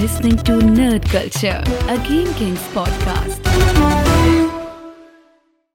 [0.00, 3.40] listening to Nerd Culture, a Game Kings podcast.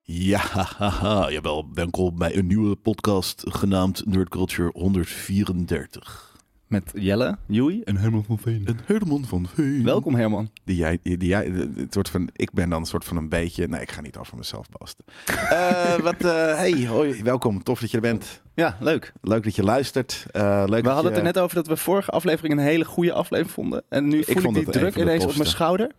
[0.01, 0.37] Ja,
[0.77, 1.65] haha, jawel.
[1.73, 6.34] Welkom bij een nieuwe podcast genaamd Nerd Culture 134.
[6.67, 8.61] Met Jelle, Joey en Herman van Veen.
[8.65, 9.83] Een Herman van Veen.
[9.83, 10.49] Welkom Herman.
[10.63, 11.45] Die jij, die jij,
[11.75, 14.17] het soort van, ik ben dan een soort van een beetje, nee, ik ga niet
[14.17, 15.05] over mezelf posten.
[15.49, 17.63] Eh, wat, eh, hey, hoi, welkom.
[17.63, 18.41] Tof dat je er bent.
[18.53, 19.13] Ja, leuk.
[19.21, 20.25] Leuk dat je luistert.
[20.31, 22.65] Eh, leuk We dat hadden je- het er net over dat we vorige aflevering een
[22.65, 23.83] hele goede aflevering vonden.
[23.89, 25.91] En nu voel ik, vond die het een druk ineens op mijn schouder.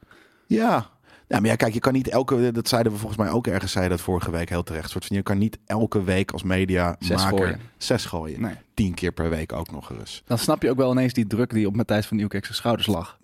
[0.47, 0.87] Ja.
[1.29, 3.73] Ja, maar ja, kijk, je kan niet elke, dat zeiden we volgens mij ook ergens,
[3.73, 4.91] zei dat vorige week heel terecht.
[4.91, 7.61] Soort van, je kan niet elke week als media Zes gooien.
[7.77, 8.41] zes gooien.
[8.41, 8.55] Nee.
[8.75, 10.23] Tien keer per week ook nog eens.
[10.27, 13.19] Dan snap je ook wel ineens die druk die op Matthijs van Nieuwkerk's schouders lag.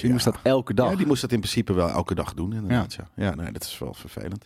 [0.00, 0.90] Die moest dat elke dag.
[0.90, 2.94] Ja, die moest dat in principe wel elke dag doen, inderdaad.
[2.94, 3.34] Ja, ja.
[3.34, 4.44] nee, dat is wel vervelend.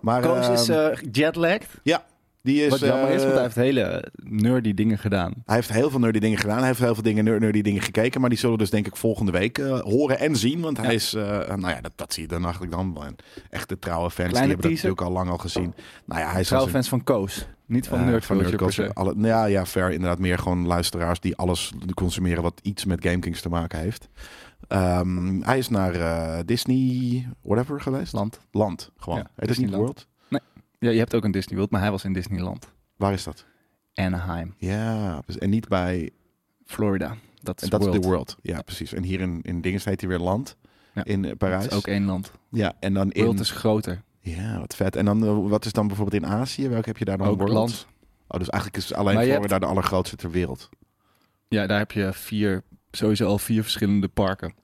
[0.00, 1.68] Maar Koos is eh, jetlagged.
[1.82, 2.04] ja,
[2.42, 2.70] die is.
[2.70, 5.32] Wat jammer is, eh, want hij heeft hele nerdy dingen gedaan.
[5.44, 6.58] hij heeft heel veel nerdy dingen gedaan.
[6.58, 8.20] Hij heeft heel veel dingen, ner- nerdy dingen gekeken.
[8.20, 10.60] Maar die zullen we dus denk ik volgende week eh, horen en zien.
[10.60, 10.92] Want hij Ja.
[10.92, 12.96] is, eh, nou ja, dat, dat zie je dan eigenlijk dan.
[13.04, 13.16] En
[13.50, 15.74] Echte trouwe fans, Kleine die hebben dat natuurlijk al lang al gezien.
[16.04, 17.46] Nou ja, hij is Trouwe fans van Koos.
[17.66, 18.92] Niet van eh, Nerd van.
[18.94, 19.90] Alle, ja, ja, fair.
[19.90, 24.08] Inderdaad, meer gewoon luisteraars die alles consumeren wat iets met GameKings te maken heeft.
[24.68, 28.12] Ehm, hij is naar eh, Disney, whatever geweest.
[28.12, 28.40] Land.
[28.50, 29.18] Land, gewoon.
[29.18, 29.82] Ja, het niet Disneyland.
[29.82, 30.06] World?
[30.82, 32.72] Ja, je hebt ook een Disney World, maar hij was in Disneyland.
[32.96, 33.44] Waar is dat?
[33.94, 36.10] Anaheim, Ja, dus- en niet bij.
[36.64, 37.16] Florida.
[37.40, 38.02] Dat is is World.
[38.02, 38.36] de World.
[38.42, 38.92] Ja, precies.
[38.92, 40.56] En hier in, in dingen heet hij weer Land.
[40.94, 41.04] Ja.
[41.04, 41.62] In eh, Parijs.
[41.62, 42.32] Dat is ook één land.
[42.50, 43.24] Ja, en dan in.
[43.24, 44.02] World is groter.
[44.20, 44.96] Ja, wat vet.
[44.96, 46.68] En dan, eh, wat is dan bijvoorbeeld in Azië?
[46.68, 47.26] Welke heb je daar dan?
[47.26, 47.52] Ook World?
[47.52, 47.86] land.
[48.26, 50.68] Oh, dus eigenlijk is alleen hebt- daar de allergrootste ter wereld.
[51.48, 54.54] Ja, daar heb je vier, sowieso al vier verschillende parken.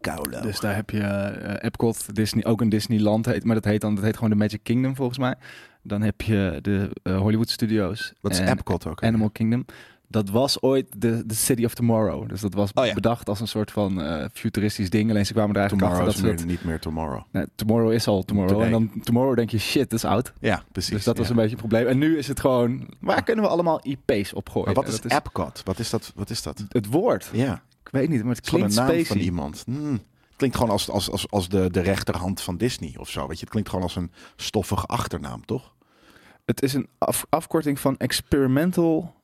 [0.00, 0.40] Koude.
[0.40, 3.94] Dus daar heb je eh, Epcot, Disney, ook een Disneyland heet, maar dat heet dan
[3.94, 5.34] dat heet gewoon de Magic Kingdom volgens mij.
[5.82, 8.12] Dan heb je de eh, Hollywood Studios.
[8.20, 9.02] Wat is Epcot ook?
[9.02, 9.64] Animal Kingdom.
[10.10, 12.28] Dat was ooit de, de City of Tomorrow.
[12.28, 12.94] Dus dat was Oh ja.
[12.94, 15.10] bedacht als een soort van eh, futuristisch ding.
[15.10, 17.22] Alleen ze kwamen er eigenlijk Tomorrow is achter dat niet meer Tomorrow.
[17.32, 18.52] Nee, tomorrow is al Tomorrow.
[18.52, 18.72] Today.
[18.72, 20.32] En dan Tomorrow denk je, shit, dat is oud.
[20.40, 20.92] Ja, precies.
[20.92, 21.86] dus dat was een beetje het probleem.
[21.86, 24.66] En nu is het gewoon, waar kunnen we allemaal IP's op gooien?
[24.66, 25.62] Maar wat is Dat Epcot?
[25.64, 26.12] Wat is dat?
[26.14, 26.64] Wat is dat?
[26.68, 27.30] Het woord.
[27.32, 29.62] Ja, Ik weet niet, maar het klinkt een naam van iemand.
[29.66, 29.92] Hmm.
[29.92, 33.20] Het klinkt gewoon als, als, als, als de, de rechterhand van Disney of zo.
[33.26, 35.74] Weet je, het klinkt gewoon als een stoffige achternaam, toch?
[36.44, 39.14] Het is een af- afkorting van experimental.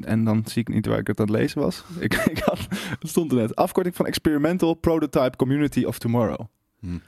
[0.00, 1.84] En dan zie ik niet waar ik het aan het lezen was.
[1.98, 2.58] Ik, ik had,
[2.98, 3.56] het stond er net.
[3.56, 6.40] Afkorting van Experimental Prototype Community of Tomorrow.
[6.80, 6.98] Hm.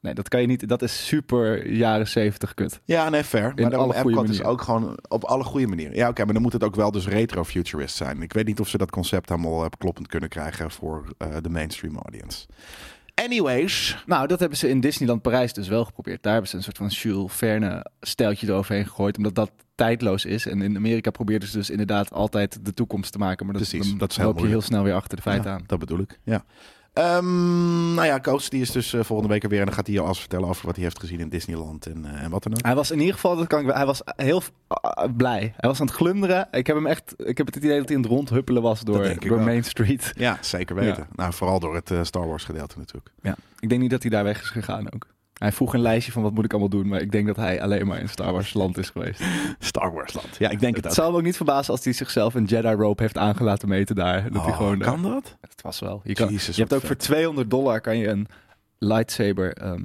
[0.00, 0.68] Nee, dat kan je niet.
[0.68, 2.80] Dat is super jaren zeventig kut.
[2.84, 3.42] Ja, nee, fair.
[3.42, 4.50] Maar daarom alle goede Epcot is manieren.
[4.50, 5.96] ook gewoon op alle goede manieren.
[5.96, 8.22] Ja, oké, maar dan moet het ook wel dus retro-futurist zijn.
[8.22, 11.48] Ik weet niet of ze dat concept helemaal eh, kloppend kunnen krijgen voor eh, de
[11.48, 12.46] mainstream audience.
[13.24, 16.22] Anyways, Nou, dat hebben ze in Disneyland Parijs dus wel geprobeerd.
[16.22, 19.16] Daar hebben ze een soort van Jules Verne stijltje eroverheen gegooid.
[19.16, 20.46] Omdat dat tijdloos is.
[20.46, 23.46] En in Amerika probeerden ze dus inderdaad altijd de toekomst te maken.
[23.46, 25.50] Maar dat, Precies, dan dat is heel loop je heel snel weer achter de feiten
[25.50, 25.64] Ja, aan.
[25.66, 26.44] Dat bedoel ik, ja.
[26.96, 29.58] Ehm, nou ja, Koos die is dus eh, volgende week er weer.
[29.58, 32.22] En dan gaat hij alles vertellen over wat hij heeft gezien in Disneyland en, eh,
[32.22, 32.64] en wat dan ook.
[32.64, 35.40] Hij was in ieder geval, dat kan ik, hij was heel uh, blij.
[35.56, 36.48] Hij was aan het glunderen.
[36.50, 39.14] Ik heb hem echt, ik heb het idee dat hij aan het rondhuppelen was door,
[39.18, 39.40] door.
[39.40, 40.12] Main Street.
[40.14, 41.06] Ja, zeker weten.
[41.16, 43.10] Nou, vooral door het eh, Star Wars gedeelte natuurlijk.
[43.22, 43.36] Ja.
[43.58, 45.06] Ik denk niet dat hij daar weg is gegaan ook.
[45.38, 47.62] Hij vroeg een lijstje van wat moet ik allemaal doen, maar ik denk dat hij
[47.62, 49.22] alleen maar in Star Wars land is geweest.
[49.58, 50.36] Star Wars land.
[50.38, 50.98] Ja, ik denk het, Het ook.
[50.98, 54.22] zal me ook niet verbazen als hij zichzelf een Jedi rope heeft aangelaten meten daar.
[54.32, 55.36] Dat hij Oh, gewoon, kan dat?
[55.40, 56.00] Het was wel.
[56.04, 56.98] Je, kan, je hebt ook voor vet.
[56.98, 58.26] 200 dollar kan je een
[58.78, 59.82] lightsaber, ehm,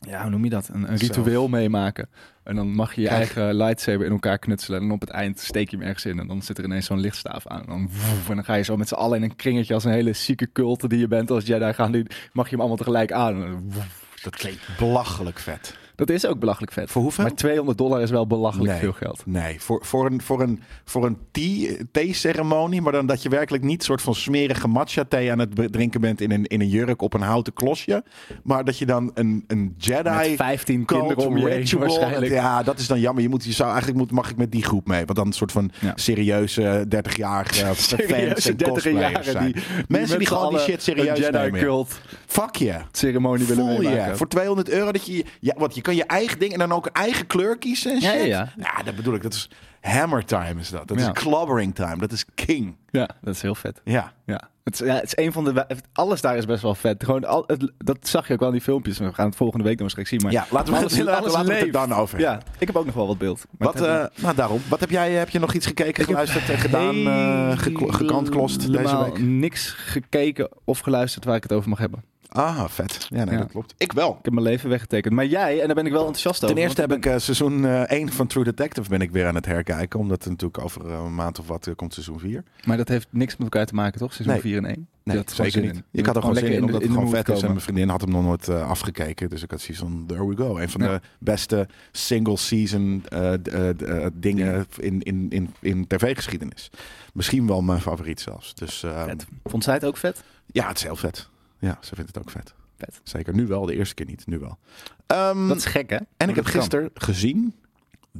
[0.00, 0.68] ja, hoe noem je dat?
[0.72, 2.08] Een, ritueel meemaken.
[2.42, 3.18] En dan mag je je Kijk.
[3.18, 4.82] eigen lightsaber in elkaar knutselen.
[4.82, 6.18] En op het eind steek je hem ergens in.
[6.18, 7.60] En dan zit er ineens zo'n lichtstaaf aan.
[7.60, 9.84] En dan, woef, en dan ga je zo met z'n allen in een kringetje als
[9.84, 11.92] een hele zieke cult die je bent als Jedi gaan.
[11.92, 12.06] doen.
[12.32, 13.34] Mag je hem allemaal tegelijk aan.
[13.34, 14.02] En dan, woef.
[14.24, 15.74] Dat klinkt belachelijk vet.
[15.96, 16.90] Dat is ook belachelijk vet.
[16.90, 17.24] Voor hoeveel?
[17.24, 18.80] Maar 200 dollar is wel belachelijk Nee.
[18.80, 19.22] veel geld.
[19.26, 23.64] Nee, voor, voor een, voor een, voor een thee- thee-ceremonie, maar dan dat je werkelijk
[23.64, 27.02] niet soort van smerige matcha thee aan het drinken bent in een, in een jurk
[27.02, 28.04] op een houten klosje,
[28.42, 32.32] maar dat je dan een, een Jedi Met 15 cult kinderen om je heen waarschijnlijk.
[32.32, 33.22] Ja, dat is dan jammer.
[33.22, 35.32] Je, moet, je zou eigenlijk moet, mag ik met die groep mee, want dan een
[35.32, 35.92] soort van Ja.
[35.94, 39.52] serieuze 30-jarige fans en 30 cosplayers jaren zijn.
[39.52, 41.60] die, Mensen die gewoon die shit serieus Jedi nemen.
[41.60, 42.74] cult Fuck je.
[42.92, 46.38] ceremonie willen Voel je voor 200 euro dat je, ja, want je kan je eigen
[46.38, 48.26] ding en dan ook eigen kleur kiezen en Ja, shit.
[48.26, 48.82] ja, ja.
[48.84, 49.22] dat bedoel ik.
[49.22, 49.50] Dat is
[49.80, 50.88] hammer time is dat.
[50.88, 51.04] Dat Ja.
[51.06, 51.96] is clobbering time.
[51.96, 52.76] Dat is king.
[52.90, 53.80] Ja, dat is heel vet.
[53.84, 54.12] Ja.
[54.26, 54.40] Ja.
[54.64, 55.66] Het, is, ja, het is een van de...
[55.92, 57.04] Alles daar is best wel vet.
[57.04, 58.98] Gewoon al, het, dat zag je ook wel in die filmpjes.
[58.98, 60.20] We gaan het volgende week nog eens zien.
[60.22, 62.76] Maar Ja, laten we, alles- het, laten, laten we het dan over Ja, ik heb
[62.76, 63.44] ook nog wel wat beeld.
[63.58, 64.60] Maar Wat, eh, nou daarom.
[64.68, 68.28] Wat heb jij, heb je nog iets gekeken, Ik geluisterd en gedaan, eh, geko- gekant
[68.28, 69.18] klost deze week?
[69.18, 72.04] niks gekeken of geluisterd waar ik het over mag hebben.
[72.36, 73.06] Ah, vet.
[73.10, 73.40] Ja, nee, Ja.
[73.40, 73.74] dat klopt.
[73.78, 74.10] Ik wel.
[74.18, 75.14] Ik heb mijn leven weggetekend.
[75.14, 76.54] Maar jij, en daar ben ik wel enthousiast over.
[76.54, 79.46] Ten eerste heb ik eh, seizoen 1 van True Detective ben ik weer aan het
[79.46, 79.98] herkijken.
[80.00, 82.42] Omdat het natuurlijk over eh, een maand of wat eh, komt seizoen 4.
[82.64, 84.12] Maar dat heeft niks met elkaar te maken, toch?
[84.12, 84.42] Seizoen Nee.
[84.42, 84.88] 4 en 1?
[85.04, 85.76] Nee, gewoon zeker niet.
[85.76, 85.84] in.
[86.00, 87.42] Ik had er gewoon zin in, omdat het gewoon vet is.
[87.42, 89.28] En mijn vriendin had hem nog nooit eh, afgekeken.
[89.28, 90.58] Dus ik had zoiets van, there we go.
[90.58, 90.88] Een van Ja.
[90.92, 96.70] de beste single season eh, eh, eh, dingen in, in, in, in tv-geschiedenis.
[97.12, 98.54] Misschien wel mijn favoriet zelfs.
[98.54, 99.26] Dus eh, Vet.
[99.44, 100.22] Vond zij het ook vet?
[100.46, 101.28] ja, het is heel vet.
[101.64, 102.54] Ja, ze vindt het ook vet.
[102.78, 103.00] Vet.
[103.02, 103.34] Zeker.
[103.34, 104.26] Nu wel, de eerste keer niet.
[104.26, 104.58] Nu wel.
[105.06, 105.98] Ehm, Dat is gek, hè?
[106.16, 107.54] en ik heb gisteren gezien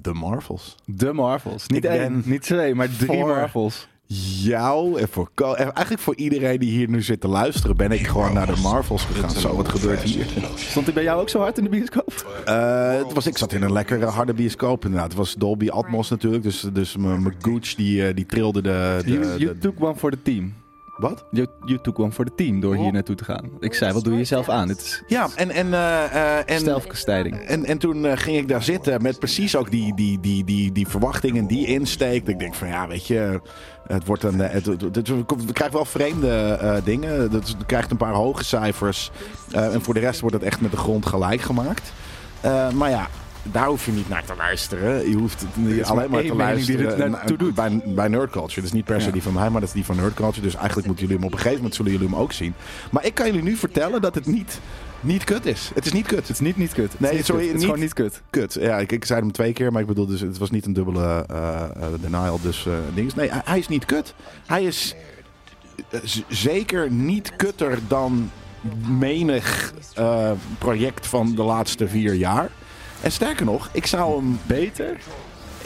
[0.03, 0.75] The Marvels.
[0.85, 1.67] De Marvels.
[1.67, 3.89] Niet Ik één, niet twee, maar drie voor- Marvels.
[4.43, 8.07] jou en voor en eigenlijk voor iedereen die hier nu zit te luisteren, ben ik
[8.07, 9.31] gewoon naar de Marvels gegaan.
[9.31, 10.27] Zo, wat gebeurt hier?
[10.57, 12.43] Stond hij bij jou ook zo hard in de bioscoop?
[12.45, 15.09] Eh, het was, ik zat in een lekkere harde bioscoop inderdaad.
[15.09, 19.01] Het was Dolby Atmos natuurlijk, dus, dus mijn mijn Gooch die, eh, die trilde de...
[19.05, 20.55] de, You, you de- took one for the team.
[20.97, 21.25] Wat?
[21.31, 23.51] You, you took one for the team door hier naartoe te gaan.
[23.61, 24.69] Ik zei, wat doe je jezelf aan?
[24.69, 26.05] Dit is Ja, en, en, eh,
[26.39, 27.37] eh, en, zelfkastijding.
[27.37, 30.73] en, en toen eh, ging ik daar zitten met precies ook die, die, die, die,
[30.73, 32.21] die verwachtingen, die insteek.
[32.21, 33.41] Dat ik denk van ja, weet je,
[33.87, 34.39] het wordt een.
[34.39, 37.31] Het, het, het- we krijgen wel vreemde dingen.
[37.31, 39.11] Dat, je krijgt een paar hoge cijfers.
[39.53, 41.93] En voor de rest wordt het echt met de grond gelijk gemaakt.
[42.75, 43.09] Maar ja.
[43.53, 45.11] Daar hoef je niet naar te luisteren.
[45.11, 47.55] Je hoeft het niet is alleen maar te luisteren er naartoe doet.
[47.55, 48.55] bij, bij Nerd Culture.
[48.55, 49.13] Dat is niet per se Ja.
[49.13, 50.41] die van mij, maar dat is die van Nerd Culture.
[50.47, 52.55] Dus eigenlijk moeten jullie hem op een gegeven moment zullen jullie hem ook zien.
[52.91, 54.61] Maar ik kan jullie nu vertellen dat het niet,
[55.01, 55.71] niet kut is.
[55.75, 56.19] Het is niet kut.
[56.19, 56.93] Het is niet niet kut.
[56.93, 57.35] Het is Nee, sorry, kut.
[57.41, 58.23] Het is niet- gewoon niet kut.
[58.31, 58.57] kut.
[58.61, 60.73] Ja, ik, ik zei hem twee keer, maar ik bedoel, dus, het was niet een
[60.73, 62.41] dubbele eh, eh, denial.
[62.41, 63.15] Dus eh dings.
[63.15, 64.15] Nee, hij, hij is niet kut.
[64.47, 64.95] Hij is
[66.29, 68.31] zeker niet kutter dan
[68.89, 69.73] menig
[70.59, 72.51] project van de laatste vier jaar.
[73.05, 74.97] En sterker nog, ik zou hem Beter?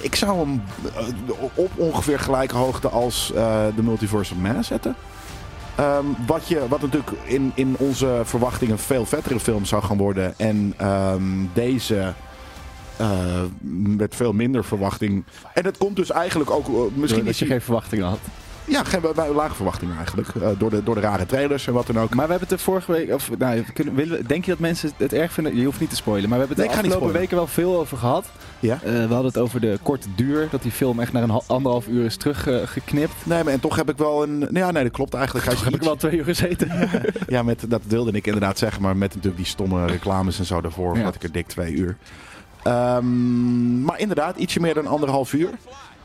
[0.00, 0.62] ik zou hem
[0.96, 4.96] eh, op ongeveer gelijke hoogte als eh, de Multiverse of Man zetten.
[5.76, 9.96] Ehm, wat, je, wat natuurlijk in, in onze verwachting een veel vettere film zou gaan
[9.96, 10.34] worden.
[10.36, 12.12] En ehm, deze
[12.96, 13.42] eh,
[13.72, 15.24] met veel minder verwachting.
[15.54, 16.94] En het komt dus eigenlijk ook...
[16.94, 18.20] misschien dat je geen verwachtingen had.
[18.68, 20.28] Ja, geen, wij- lage verwachtingen eigenlijk.
[20.28, 22.14] eh, door, de, door de rare trailers en wat dan ook.
[22.14, 23.12] Maar we hebben het er vorige week...
[23.14, 25.56] Of, nou, kunnen, willen, denk je dat mensen het erg vinden?
[25.56, 26.28] Je hoeft niet te spoilen.
[26.28, 28.26] Maar we hebben het de ik afgelopen weken wel veel over gehad.
[28.60, 28.74] Ja?
[28.74, 30.48] Eh, we hadden het over de korte duur.
[30.50, 33.12] Dat die film echt naar een ha- anderhalf uur is teruggeknipt.
[33.24, 34.38] Nee, maar en toch heb ik wel een...
[34.38, 35.46] nou Ja, nee, dat klopt eigenlijk.
[35.46, 36.66] Is Heb ik wel twee uur gezeten.
[37.28, 40.60] Ja, met, dat wilde ik inderdaad zeggen, maar met natuurlijk die stomme reclames en zo
[40.60, 41.02] daarvoor, Ja.
[41.02, 41.96] had ik er dik twee uur.
[42.62, 45.50] Ehm, maar inderdaad, ietsje meer dan anderhalf uur.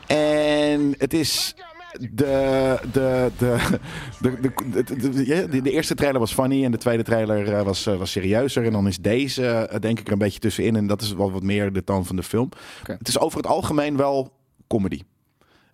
[0.07, 1.55] En het is
[1.99, 3.57] de, de, de,
[4.21, 4.51] de, de,
[4.85, 7.95] de, de- de- de eerste trailer was funny en de tweede trailer eh, was, eh,
[7.97, 8.65] was serieuzer.
[8.65, 10.75] En dan is deze, eh, denk ik, er een beetje tussenin.
[10.75, 12.49] En dat is wel wat meer de toon van de film.
[12.87, 14.33] Het is over het algemeen wel
[14.67, 15.01] comedy.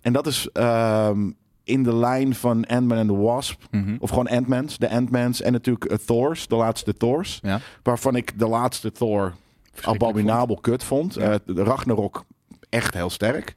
[0.01, 1.29] En dat is ehm,
[1.63, 3.61] in de lijn van Ant-Man and the Wasp.
[3.71, 3.95] Mhm.
[3.99, 7.39] Of gewoon Ant-Mans, de Ant-Mans en natuurlijk eh, Thors, de laatste Thors.
[7.41, 7.59] Ja.
[7.83, 9.33] Waarvan ik de laatste Thor
[9.81, 11.13] abominabel kut vond.
[11.13, 11.39] Ja.
[11.45, 12.23] De Ragnarok
[12.69, 13.55] echt heel sterk.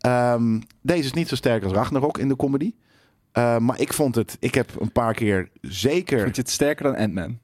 [0.00, 2.74] Ehm, deze is niet zo sterk als Ragnarok in de comedy.
[3.32, 6.20] Eh, maar ik vond het, ik heb een paar keer zeker...
[6.20, 7.38] Vind je het sterker dan Ant-Man?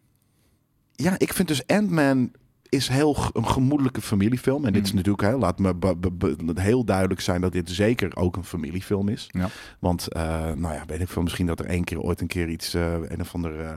[0.94, 2.31] Ja, ik vind dus Ant-Man
[2.69, 4.64] is heel een gemoedelijke familiefilm.
[4.64, 4.96] En dit is Mm.
[4.96, 5.75] natuurlijk, hè, laat me
[6.54, 9.28] heel duidelijk zijn dat dit zeker ook een familiefilm is.
[9.31, 9.49] Ja.
[9.78, 10.22] Want, eh,
[10.52, 12.93] nou ja, weet ik veel, misschien dat er één keer ooit een keer iets, eh
[12.93, 13.76] een of ander eh,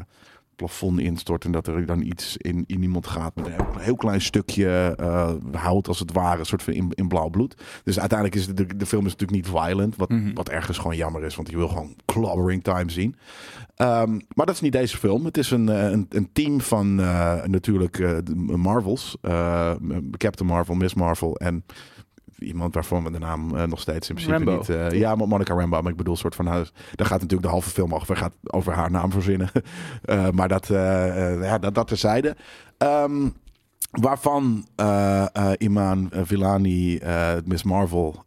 [0.56, 3.96] plafond instort en dat er dan iets in, in iemand gaat met een heel, heel
[3.96, 7.56] klein stukje eh, hout als het ware, een soort van in, in blauw bloed.
[7.84, 10.34] Dus uiteindelijk is de, de film is natuurlijk niet violent, wat, Mhm.
[10.34, 13.16] wat ergens gewoon jammer is, want je wil gewoon clobbering time zien.
[13.76, 15.26] Ehm, maar dat is niet deze film.
[15.26, 19.18] Het is een, eh, een, een team van eh, natuurlijk de Marvels.
[20.18, 21.64] Captain Marvel, Miss Marvel en
[22.40, 24.58] iemand waarvan we de naam eh, nog steeds in principe Rambo.
[24.58, 24.70] niet...
[24.70, 26.46] eh, ja, Monica Rambo, maar ik bedoel soort van...
[26.46, 26.72] huis.
[26.96, 29.50] daar gaat natuurlijk de halve film over, gaat over haar naam verzinnen.
[30.06, 32.36] Eh, maar dat, ja, dat, dat terzijde.
[32.78, 33.28] Ehm
[33.92, 34.68] Waarvan
[35.58, 37.00] Iman Villani,
[37.46, 38.24] Miss Marvel,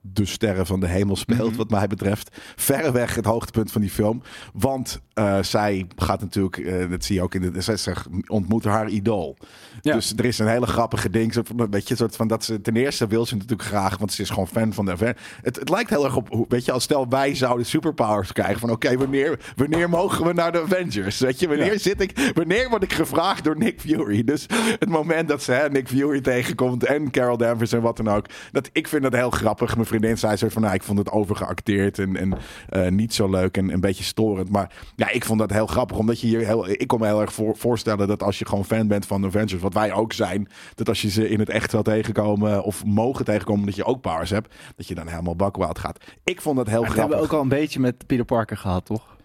[0.00, 1.56] de sterren van de hemel speelt, Mhm.
[1.56, 2.36] wat mij betreft.
[2.56, 4.22] Verreweg het hoogtepunt van die film.
[4.52, 7.60] Want eh, zij gaat natuurlijk, eh, dat zie je ook in de.
[7.60, 9.36] Zij zegt, ontmoet haar idool.
[9.82, 9.94] Ja.
[9.94, 11.32] Dus er is een hele grappige ding.
[11.32, 14.12] Soort van, weet je, soort van dat ze ten eerste wil ze natuurlijk graag, want
[14.12, 14.90] ze is gewoon fan van de.
[14.92, 18.60] Aven- Het, het lijkt heel erg op, weet je, als stel wij zouden superpowers krijgen.
[18.60, 21.18] Van oké, wanneer, wanneer mogen we naar de Avengers?
[21.18, 21.78] Weet je, wanneer Ja.
[21.78, 24.24] zit ik, wanneer word ik gevraagd door Nick Fury?
[24.24, 24.46] Dus
[24.78, 28.26] het moment dat ze hè, Nick Fury tegenkomt en Carol Danvers en wat dan ook.
[28.52, 29.74] Dat, ik vind dat heel grappig.
[29.74, 33.30] Mijn vriendin zei zo van, nou, ik vond het overgeacteerd en, en eh, niet zo
[33.30, 34.50] leuk en een beetje storend.
[34.50, 37.20] Maar ja, ik vond dat heel grappig, omdat je hier heel, ik kon me heel
[37.20, 40.48] erg voor, voorstellen dat als je gewoon fan bent van Avengers, wat wij ook zijn,
[40.74, 44.00] dat als je ze in het echt zou tegenkomen of mogen tegenkomen, dat je ook
[44.00, 46.04] powers hebt, dat je dan helemaal bakwild gaat.
[46.24, 47.18] Ik vond dat heel Maar dat hebben grappig.
[47.18, 49.15] we ook al een beetje met Peter Parker gehad, toch?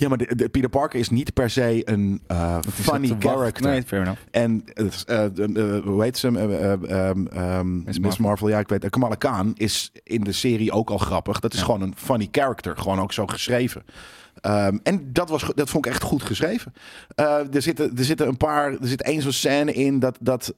[0.00, 3.66] Ja, maar de, de- Peter Parker is niet per se een eh, funny character.
[3.70, 4.20] Nee, fair enough.
[4.30, 4.64] En
[5.06, 6.28] eh, eh, hoe heet ze?
[6.28, 8.48] Eh, eh, ehm, ehm, Miss Marvel.
[8.48, 8.82] Ja, ik weet.
[8.82, 8.92] het.
[8.92, 11.40] Kamala Khan is in de serie ook al grappig.
[11.40, 11.64] Dat is Ja.
[11.64, 12.76] gewoon een funny character.
[12.76, 13.82] Gewoon ook zo geschreven.
[14.40, 16.72] Ehm, en dat, was, dat vond ik echt goed geschreven.
[17.14, 18.70] Er, zitten, er zitten een paar.
[18.72, 20.52] Er zit één zo'n scène in dat, dat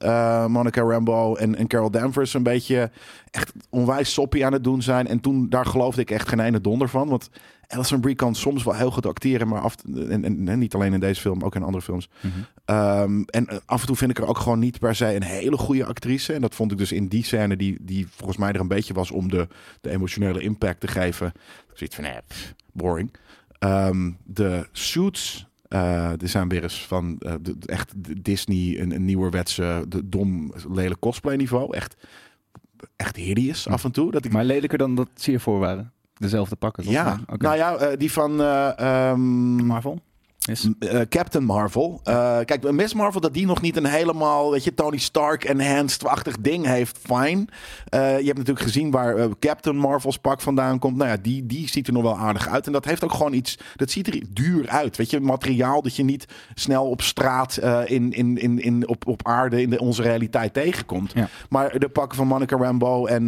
[0.47, 2.91] Monica Rambeau en, en Carol Danvers een beetje
[3.31, 5.07] echt onwijs soppy aan het doen zijn.
[5.07, 7.07] En toen daar geloofde ik echt geen ene donder van.
[7.09, 7.29] Want
[7.73, 10.93] Alison Brie kan soms wel heel goed acteren, maar af, en, en, en niet alleen
[10.93, 12.09] in deze film, ook in andere films.
[12.21, 12.33] Mhm.
[12.65, 15.23] Ehm, en eh, af en toe vind ik er ook gewoon niet per se een
[15.23, 16.33] hele goede actrice.
[16.33, 18.93] En dat vond ik dus in die scène, die, die volgens mij er een beetje
[18.93, 19.47] was om de,
[19.81, 21.31] de emotionele impact te geven.
[21.73, 23.11] Zoiets van, eh, pff, boring.
[23.59, 29.85] Ehm, de suits, eh er zijn weer eens van de, echt Disney, een, een nieuwerwetse,
[29.87, 31.75] de dom, lelijk cosplay niveau.
[31.75, 31.95] Echt,
[32.95, 34.11] echt hideous af en toe.
[34.11, 35.91] Dat ik Maar lelijker dan dat ze hiervoor waren.
[36.19, 36.93] Dezelfde pakken, toch?
[36.93, 39.99] ja, nou ja, eh, die van ehm, Marvel?
[40.49, 40.69] Is...
[40.79, 41.99] eh, Captain Marvel.
[42.03, 46.37] Eh, kijk, Miss Marvel, dat die nog niet een helemaal, weet je, Tony Stark enhanced-achtig
[46.39, 47.45] ding heeft, fine.
[47.89, 50.97] Eh, je hebt natuurlijk gezien waar Captain Marvel's pak vandaan komt.
[50.97, 52.65] Nou ja, die, die ziet er nog wel aardig uit.
[52.65, 54.97] En dat heeft ook gewoon iets, dat ziet er duur uit.
[54.97, 59.27] Weet je, materiaal dat je niet snel op straat in, in, in, in, op, op
[59.27, 61.11] aarde in de, onze realiteit tegenkomt.
[61.15, 61.27] Ja.
[61.49, 63.27] Maar de pakken van Monica Rambeau en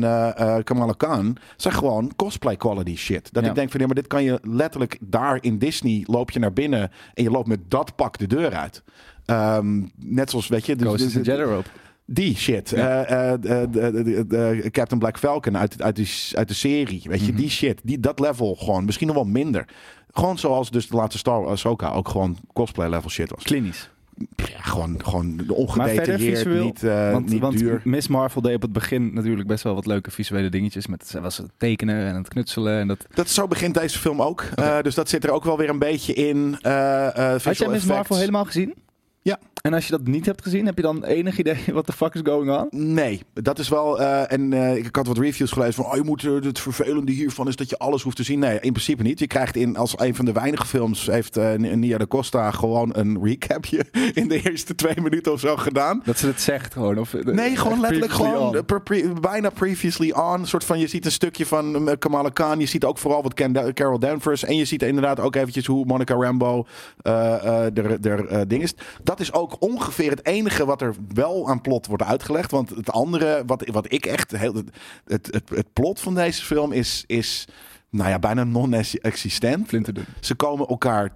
[0.64, 3.34] Kamala Khan zijn gewoon cosplay quality shit.
[3.34, 3.50] Dat Ja.
[3.50, 6.54] ik denk van, ja, maar dit kan je letterlijk daar in Disney loop je naar
[6.54, 8.84] binnen en je loopt met dat pak de deur uit.
[9.26, 10.76] Ehm, net zoals, weet je...
[10.76, 11.62] dus- Ghost dus- Jedi
[12.06, 12.70] die shit.
[12.70, 13.04] Ja.
[13.04, 17.02] Eh, eh, Captain Black Falcon uit, uit, die, uit de serie.
[17.06, 17.42] Weet je, Mhm.
[17.42, 17.80] die shit.
[17.84, 18.86] Die, dat level gewoon.
[18.86, 19.68] Misschien nog wel minder.
[20.12, 23.44] Gewoon zoals dus de laatste Star Wars ook gewoon cosplay level shit was.
[23.44, 23.90] Klinisch.
[24.36, 27.82] Ja, gewoon, gewoon Maar verder ongedetailleerd, visueel, niet, eh, want, niet want duur.
[27.84, 30.88] Miss Marvel deed op het begin natuurlijk best wel wat leuke visuele dingetjes.
[30.88, 32.80] Met, ze was het tekenen en het knutselen.
[32.80, 33.06] En dat...
[33.14, 34.46] Dat, zo begint deze film ook.
[34.56, 36.58] Eh, dus dat zit er ook wel weer een beetje in.
[36.62, 37.86] eh Had jij Miss.
[37.86, 38.74] Marvel helemaal gezien?
[39.22, 39.40] Ja.
[39.66, 42.14] En als je dat niet hebt gezien, heb je dan enig idee wat the fuck
[42.14, 42.68] is going on?
[42.94, 44.00] Nee, dat is wel.
[44.00, 45.86] eh, en eh, ik had wat reviews gelezen van.
[45.86, 46.24] Oh, je moet.
[46.24, 48.40] eh, het vervelende hiervan is dat je alles hoeft te zien.
[48.40, 49.20] Nee, in principe niet.
[49.20, 49.78] Je krijgt in.
[49.78, 51.06] Als een van de weinige films.
[51.06, 53.86] Heeft Nia de Costa gewoon een recapje.
[54.14, 56.02] in de eerste twee minuten of zo gedaan.
[56.04, 56.98] Dat ze het zegt gewoon?
[56.98, 60.40] Of, Nee, gewoon letterlijk gewoon pre- bijna previously on.
[60.40, 62.60] Een soort van, je ziet een stukje van Kamala Khan.
[62.60, 64.44] Je ziet ook vooral wat Ken- Carol Danvers.
[64.44, 68.74] En je ziet inderdaad ook eventjes hoe Monica eh der, der, eh, ding is.
[69.04, 72.52] Dat is ook ongeveer het enige wat er wel aan plot wordt uitgelegd.
[72.52, 74.32] Want het andere, wat, wat ik echt...
[74.32, 74.70] Heel, het,
[75.06, 77.04] het, het, plot van deze film is...
[77.08, 77.48] is
[77.90, 79.72] nou ja, bijna non-existent.
[80.20, 81.14] Ze komen elkaar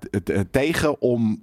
[0.51, 1.39] tegen om.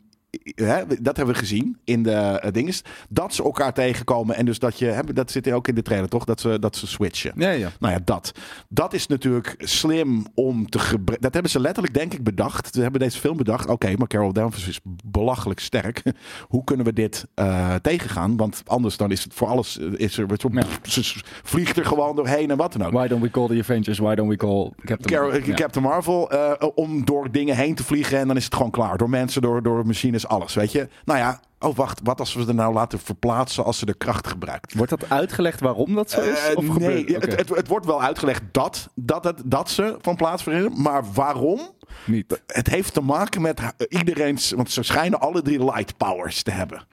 [0.55, 2.83] Hè, dat hebben we gezien in de eh, dinges.
[3.09, 4.37] Dat ze elkaar tegenkomen.
[4.37, 4.87] En dus dat je.
[4.87, 6.25] Hè, dat zit ook in de trailer, toch?
[6.25, 7.33] Dat ze, dat ze switchen.
[7.37, 7.71] Ja, ja.
[7.81, 8.33] Nou ja, dat.
[8.69, 11.21] Dat is natuurlijk slim om te gebruiken.
[11.21, 12.75] Dat hebben ze letterlijk, denk ik, bedacht.
[12.75, 13.69] Ze hebben deze film bedacht.
[13.69, 16.02] Oké, maar Carol Danvers is belachelijk sterk.
[16.49, 18.37] Hoe kunnen we dit eh, tegengaan?
[18.37, 19.78] Want anders dan is het voor alles.
[19.78, 20.62] eh, Is er, Ja.
[20.83, 22.93] Ze vliegt er gewoon doorheen en wat dan ook.
[22.93, 23.99] Why don't we call the Avengers?
[23.99, 25.55] Why don't we call Captain Carol-.
[25.55, 26.31] Captain Marvel,
[26.75, 28.97] om door dingen heen te vliegen en dan is het gewoon klaar.
[28.97, 30.88] Door mensen, door, door machines, alles, weet je.
[31.04, 34.26] Nou ja, oh wacht, wat als we er nou laten verplaatsen als ze de kracht
[34.26, 34.75] gebruikt?
[34.75, 36.49] Wordt dat uitgelegd waarom dat zo is?
[36.49, 39.97] Eh, of nee, gebeurt- het, het, het wordt wel uitgelegd dat, dat, het, dat ze
[40.00, 41.61] van plaats veranderen, maar waarom?
[42.04, 42.40] niet.
[42.47, 46.87] Het heeft te maken met iedereen's, want ze schijnen alle drie light powers te hebben.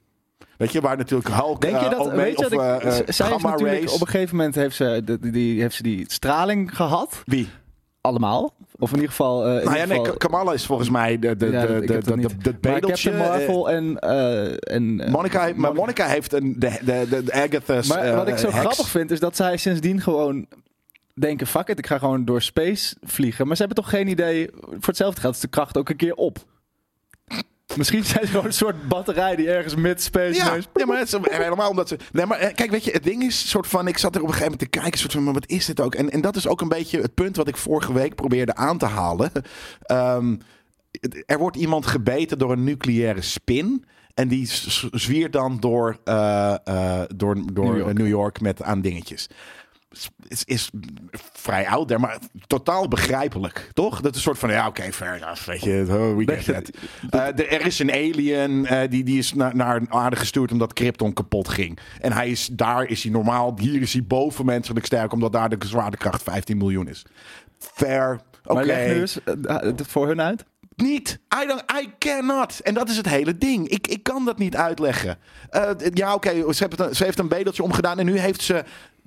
[0.56, 3.14] Weet je, waar natuurlijk Hulk, Denk je eh, dat, weet je of dat ik, eh,
[3.14, 7.22] zij natuurlijk, op een gegeven moment heeft ze, die, die, heeft ze die straling gehad.
[7.24, 7.48] Wie?
[8.00, 8.54] Allemaal.
[8.84, 9.44] Of in ieder geval...
[9.46, 12.54] eh, in Nou ja, ieder nee, geval- Kamala is volgens mij de, de, Ja, de,
[12.60, 13.10] bedeltje.
[13.10, 13.98] Eh, Marvel en...
[13.98, 18.14] eh, en eh, Monica, maar Mon- Monica heeft een, de, de, de, Agatha's Maar eh,
[18.16, 18.58] wat ik zo heks.
[18.58, 20.46] grappig vind, is dat zij sindsdien gewoon
[21.14, 21.46] denken...
[21.46, 23.46] Fuck it, ik ga gewoon door space vliegen.
[23.46, 24.50] Maar ze hebben toch geen idee...
[24.60, 26.38] Voor hetzelfde geld is de kracht ook een keer op.
[27.76, 30.68] Misschien zijn ze gewoon een soort batterij die ergens mid-space Ja, is.
[30.74, 31.96] ja, maar het is helemaal omdat ze.
[32.12, 33.88] Nee, maar eh, kijk, weet je, het ding is soort van.
[33.88, 35.80] Ik zat er op een gegeven moment te kijken, soort van, maar wat is dit
[35.80, 35.94] ook?
[35.94, 38.78] En, en dat is ook een beetje het punt wat ik vorige week probeerde aan
[38.78, 39.30] te halen.
[39.82, 40.36] Ehm,
[41.26, 43.84] er wordt iemand gebeten door een nucleaire spin.
[44.14, 44.48] En die
[44.90, 47.98] zwiert dan door, eh, eh, door, door New York.
[47.98, 49.28] New York met aan dingetjes.
[50.28, 50.70] Is, is
[51.32, 54.00] vrij oud daar, maar totaal begrijpelijk, toch?
[54.00, 56.70] Dat is een soort van, ja, oké, fair enough, weet je, oh, we get.
[57.10, 60.72] Eh, de- er is een alien, eh, die, die is naar, naar aarde gestuurd omdat
[60.72, 61.78] Krypton kapot ging.
[62.00, 65.56] En hij is, daar is hij normaal, hier is hij bovenmenselijk sterk, omdat daar de
[65.66, 67.04] zwaartekracht 15 miljoen is.
[67.58, 68.60] Fair, oké.
[69.44, 70.44] Eh, voor hun uit.
[70.76, 71.18] Niet.
[71.42, 72.60] I, don't, I cannot.
[72.60, 73.68] En dat is het hele ding.
[73.68, 75.18] Ik, ik kan dat niet uitleggen.
[75.92, 76.52] Ja, oké.
[76.52, 77.98] ze, heeft een- ze heeft een bedeltje omgedaan.
[77.98, 78.64] En nu heeft ze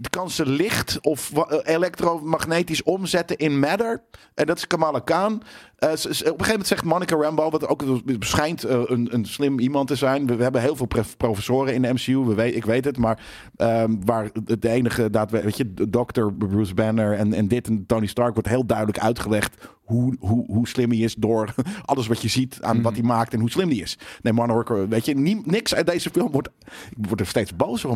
[0.09, 4.01] kan ze licht of eh, elektromagnetisch omzetten in matter.
[4.33, 5.41] En dat is Kamala Khan.
[5.77, 7.83] Eh, op een gegeven moment zegt Monica Rambeau, wat ook
[8.19, 10.27] schijnt eh, een, een slim iemand te zijn.
[10.27, 10.87] We, we hebben heel veel
[11.17, 12.97] professoren in de MCU, we weet, ik weet het.
[12.97, 13.19] Maar
[13.55, 16.47] ehm, waar de enige, daadwerkelijk, weet je, Dr.
[16.47, 19.55] Bruce Banner en, en dit en Tony Stark wordt heel duidelijk uitgelegd
[19.87, 21.53] hoe, hoe, hoe slim hij is door
[21.85, 23.97] alles wat je ziet aan wat hij maakt en hoe slim hij is.
[24.21, 26.49] Nee, Monica, weet je, nie- niks uit deze film wordt,
[26.89, 27.95] ik word er steeds bozer om.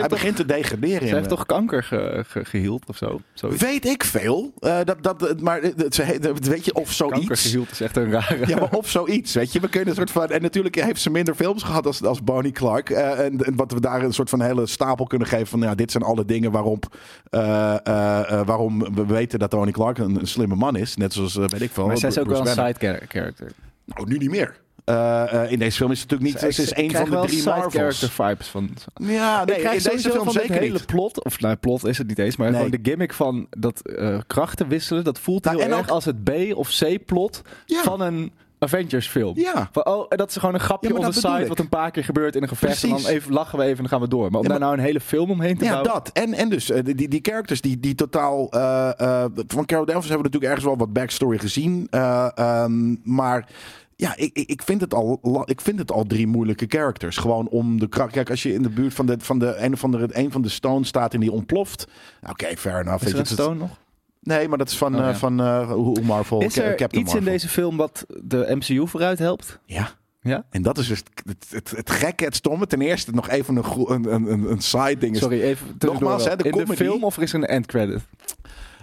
[0.00, 1.08] Hij begint te degraderen.
[1.08, 1.29] Ze heeft.
[1.30, 3.20] Toch kanker ge, ge- geheeld of zo?
[3.34, 3.62] Zoiets.
[3.62, 4.52] Weet ik veel.
[4.58, 7.42] Eh, dat, dat, maar eh, ze, he- weet je, of Kanker zoiets.
[7.42, 8.46] geheeld is echt een rare...
[8.48, 9.34] Ja, maar of zoiets.
[9.34, 10.28] Weet je, we kunnen een soort van.
[10.28, 12.90] En natuurlijk heeft ze minder films gehad als, als Bonnie Clark.
[12.90, 15.60] Eh, en, en wat we daar een soort van hele stapel kunnen geven van.
[15.60, 16.52] Ja, dit zijn alle dingen
[17.30, 20.96] eh, eh, eh, waarom we weten dat Bonnie Clark een, een slimme man is.
[20.96, 21.86] Net zoals, eh, weet ik veel.
[21.86, 23.52] maar zij is ook wel een side char- character.
[23.84, 24.56] Nou, nu niet meer.
[24.90, 26.54] Eh, eh, in deze film is het natuurlijk niet.
[26.54, 27.74] Ze is Ik een krijg van de drie Marvels.
[27.74, 28.70] character vibes van...
[28.94, 31.98] Ja, nee, ik krijg in deze film zeker het hele plot, of nou, plot is
[31.98, 35.62] het niet eens, maar gewoon de gimmick van dat eh, krachten wisselen, dat voelt Nou,
[35.62, 37.82] heel erg als het B of C plot Ja.
[37.82, 39.38] van een Avengers film.
[39.38, 39.68] Ja.
[39.72, 42.04] Van, oh, dat is gewoon een grapje Ja, on the side wat een paar keer
[42.04, 44.30] gebeurt in een gevecht en dan even lachen we even en dan gaan we door.
[44.30, 45.92] Maar om Ja, daar nou een hele film omheen te Ja, bouwen.
[45.92, 46.10] dat.
[46.12, 48.46] En, en dus die, die characters die, die totaal...
[49.46, 51.86] van Carol Danvers hebben we natuurlijk ergens wel wat backstory gezien.
[51.90, 53.48] Eh, ehm, maar
[54.00, 57.16] ja, ik, ik, vind het al, ik vind het al drie moeilijke characters.
[57.16, 58.12] Gewoon om de kracht...
[58.12, 60.42] Kijk, als je in de buurt van de, van de een, of andere, een van
[60.42, 61.86] de stones staat en die ontploft...
[62.30, 63.04] Oké, fair enough.
[63.04, 63.78] Is er een stone nog?
[64.20, 65.16] Nee, maar dat is van, Oh, eh, ja.
[65.16, 66.40] van eh, hoe Marvel...
[66.40, 69.58] Is er Captain iets in deze film wat de MCU vooruit helpt?
[69.64, 69.90] Ja.
[70.22, 70.44] Ja?
[70.50, 72.66] En dat is dus het, het, het gekke, het stomme.
[72.66, 73.64] Ten eerste nog even een,
[74.12, 75.16] een, een, een, side ding.
[75.16, 77.66] Sorry, even Nogmaals, hè, de In de comedy- film of er is er een end
[77.66, 78.00] credit?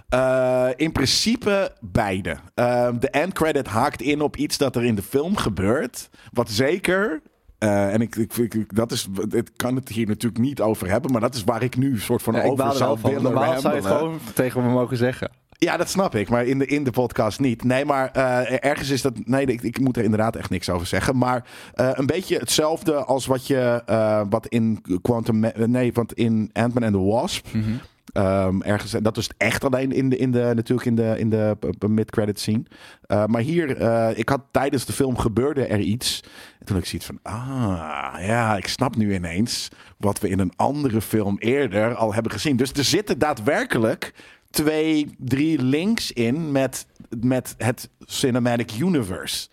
[0.08, 2.36] Eh, in principe beide.
[2.56, 6.10] Ehm, de end credit haakt in op iets dat er in de film gebeurt.
[6.34, 7.22] Wat zeker.
[7.58, 11.12] eh, en ik, ik, ik, dat is, ik kan het hier natuurlijk niet over hebben,
[11.12, 13.60] maar dat is waar ik nu een soort van Ja, over er zou willen Normaal
[13.60, 15.32] zou je het gewoon tegen me mogen zeggen.
[15.60, 17.64] Ja, dat snap ik, maar in de, in de podcast niet.
[17.64, 19.26] Nee, maar eh, ergens is dat.
[19.26, 21.18] Nee, ik, ik moet er inderdaad echt niks over zeggen.
[21.18, 23.82] Maar een beetje hetzelfde als wat je.
[24.30, 25.52] wat in Quantum.
[25.56, 27.48] Nee, want in Ant-Man and the Wasp.
[28.14, 31.30] Ehm, ergens, en dat is echt alleen in de, in de, natuurlijk in de, in
[31.30, 32.64] de mid-credit scene.
[33.02, 36.24] Eh, maar hier, eh, ik had tijdens de film gebeurde er iets.
[36.60, 40.54] En toen ik zoiets van, ah, ja, ik snap nu ineens wat we in een
[40.56, 42.56] andere film eerder al hebben gezien.
[42.56, 44.14] Dus er zitten daadwerkelijk
[44.50, 46.86] twee, drie links in met,
[47.22, 49.50] met het Cinematic Universe.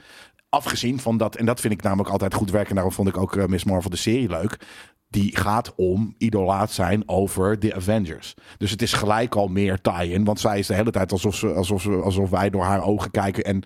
[0.48, 2.74] Afgezien van dat, en dat vind ik namelijk altijd goed werken.
[2.74, 4.59] Daarom vond ik ook eh, Miss Marvel de serie leuk.
[5.14, 8.35] Die gaat om idolaat zijn over de Avengers.
[8.59, 10.24] Dus het is gelijk al meer tie-in.
[10.24, 13.11] Want zij is de hele tijd alsof, ze, alsof, ze, alsof wij door haar ogen
[13.11, 13.44] kijken.
[13.44, 13.62] En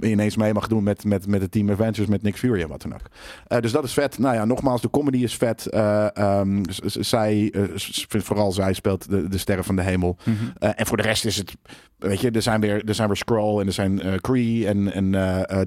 [0.00, 2.06] ineens mee mag doen met, met, met het team Avengers.
[2.06, 3.00] Met Nick Fury en wat dan ook.
[3.46, 4.18] Eh, dus dat is vet.
[4.18, 5.66] Nou ja, nogmaals, de comedy is vet.
[5.66, 10.16] Eh, ehm, zij, s- vooral zij speelt de, de sterren van de hemel.
[10.58, 11.54] Eh, en voor de rest is het.
[11.98, 15.10] Weet je, er zijn weer, er zijn weer Skrull en er zijn Kree en, en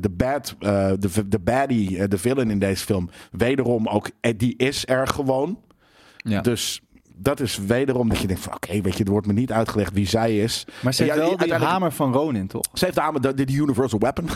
[0.01, 3.09] de bad, de, de baddie, de villain in deze film.
[3.31, 5.23] Wederom ook, die is er gewoon.
[6.17, 6.41] Ja.
[6.41, 6.81] Dus
[7.17, 9.93] dat is wederom dat je denkt van oké, weet je, er wordt me niet uitgelegd
[9.93, 10.65] wie zij is.
[10.81, 12.63] maar ze heeft Ja, wel die hamer van Ronin, toch?
[12.73, 14.25] Ze heeft de, de, de Universal Weapon.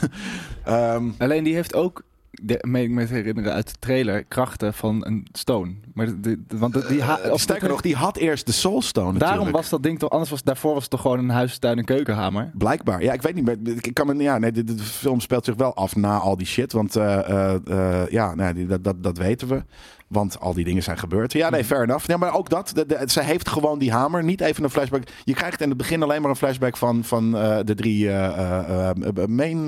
[0.64, 4.74] Ehm, Alleen die heeft ook, de, meen ik me te herinneren uit de trailer, krachten
[4.74, 5.74] van een stone.
[5.94, 8.52] Maar de, de- de- want de- die ha- eh, sterker nog, die had eerst de
[8.52, 9.56] Soul Stone Daarom natuurlijk.
[9.56, 12.52] was dat ding toch, anders was daarvoor was het toch gewoon een huistuin en keukenhamer.
[12.58, 13.04] Blijkbaar.
[13.04, 13.46] Ja, ik weet niet.
[13.46, 16.18] maar Ik kan me, ja, nee, de, de de film speelt zich wel af na
[16.18, 16.72] al die shit.
[16.72, 19.64] Want eh, eh, ja, nou, die- dat, dat, dat weten we.
[20.10, 21.34] Want al die dingen zijn gebeurd.
[21.34, 22.08] Ja, nee, fair enough.
[22.08, 22.72] Ja, maar ook dat.
[22.76, 24.24] De, de- ze heeft gewoon die hamer.
[24.24, 25.04] Niet even een flashback.
[25.24, 28.90] Je krijgt in het begin alleen maar een flashback van, van eh, de drie eh,
[28.90, 29.66] eh, main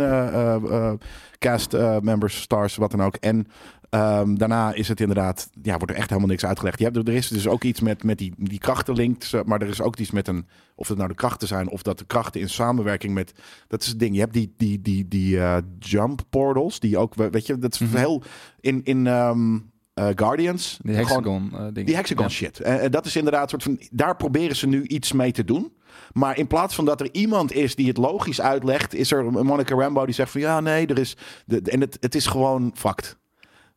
[1.40, 3.16] cast members, stars, wat dan ook.
[3.16, 3.48] En
[3.90, 6.80] ehm, daarna is het inderdaad, ja, wordt er echt helemaal niks uitgelegd.
[6.80, 9.24] Je hebt, er is dus ook iets met, met die, die krachtenlink.
[9.46, 11.98] Maar er is ook iets met een, of het nou de krachten zijn, of dat
[11.98, 13.34] de krachten in samenwerking met,
[13.68, 14.14] dat is het ding.
[14.14, 15.40] Je hebt die, die, die, die
[15.80, 17.96] jump portals, die ook, weet je, dat is Mhm.
[17.98, 18.24] heel,
[18.60, 19.58] in, in ehm,
[19.94, 20.78] eh, Guardians.
[20.82, 22.30] Die gewoon- hexagon eh die hexagon Ja.
[22.32, 22.60] shit.
[22.60, 23.80] En, en dat is inderdaad soort van.
[23.92, 25.74] Daar proberen ze nu iets mee te doen.
[26.14, 29.46] Maar in plaats van dat er iemand is die het logisch uitlegt, is er een
[29.46, 31.18] Monica Rambo die zegt van ja, nee, er is.
[31.46, 33.18] De, en het, het is gewoon fucked.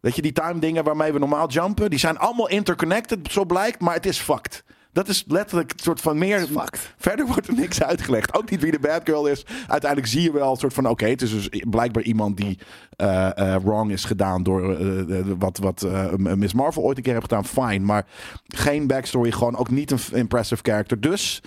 [0.01, 3.81] Weet je, die time dingen waarmee we normaal jumpen, die zijn allemaal interconnected, zo blijkt,
[3.81, 4.65] maar het is fucked.
[4.95, 6.49] Dat is letterlijk een soort van meer.
[6.97, 8.35] Verder wordt er niks uitgelegd.
[8.35, 9.47] Ook niet wie de bad girl is.
[9.67, 12.59] Uiteindelijk zie je wel een soort van: oké, het is dus blijkbaar iemand die
[12.97, 17.33] eh, eh, wrong is gedaan door eh, wat, wat Miss Marvel ooit een keer heeft
[17.33, 17.45] gedaan.
[17.45, 17.85] Fine.
[17.85, 18.07] Maar
[18.49, 19.31] geen backstory.
[19.31, 21.01] Gewoon ook niet een impressive character.
[21.01, 21.43] Dus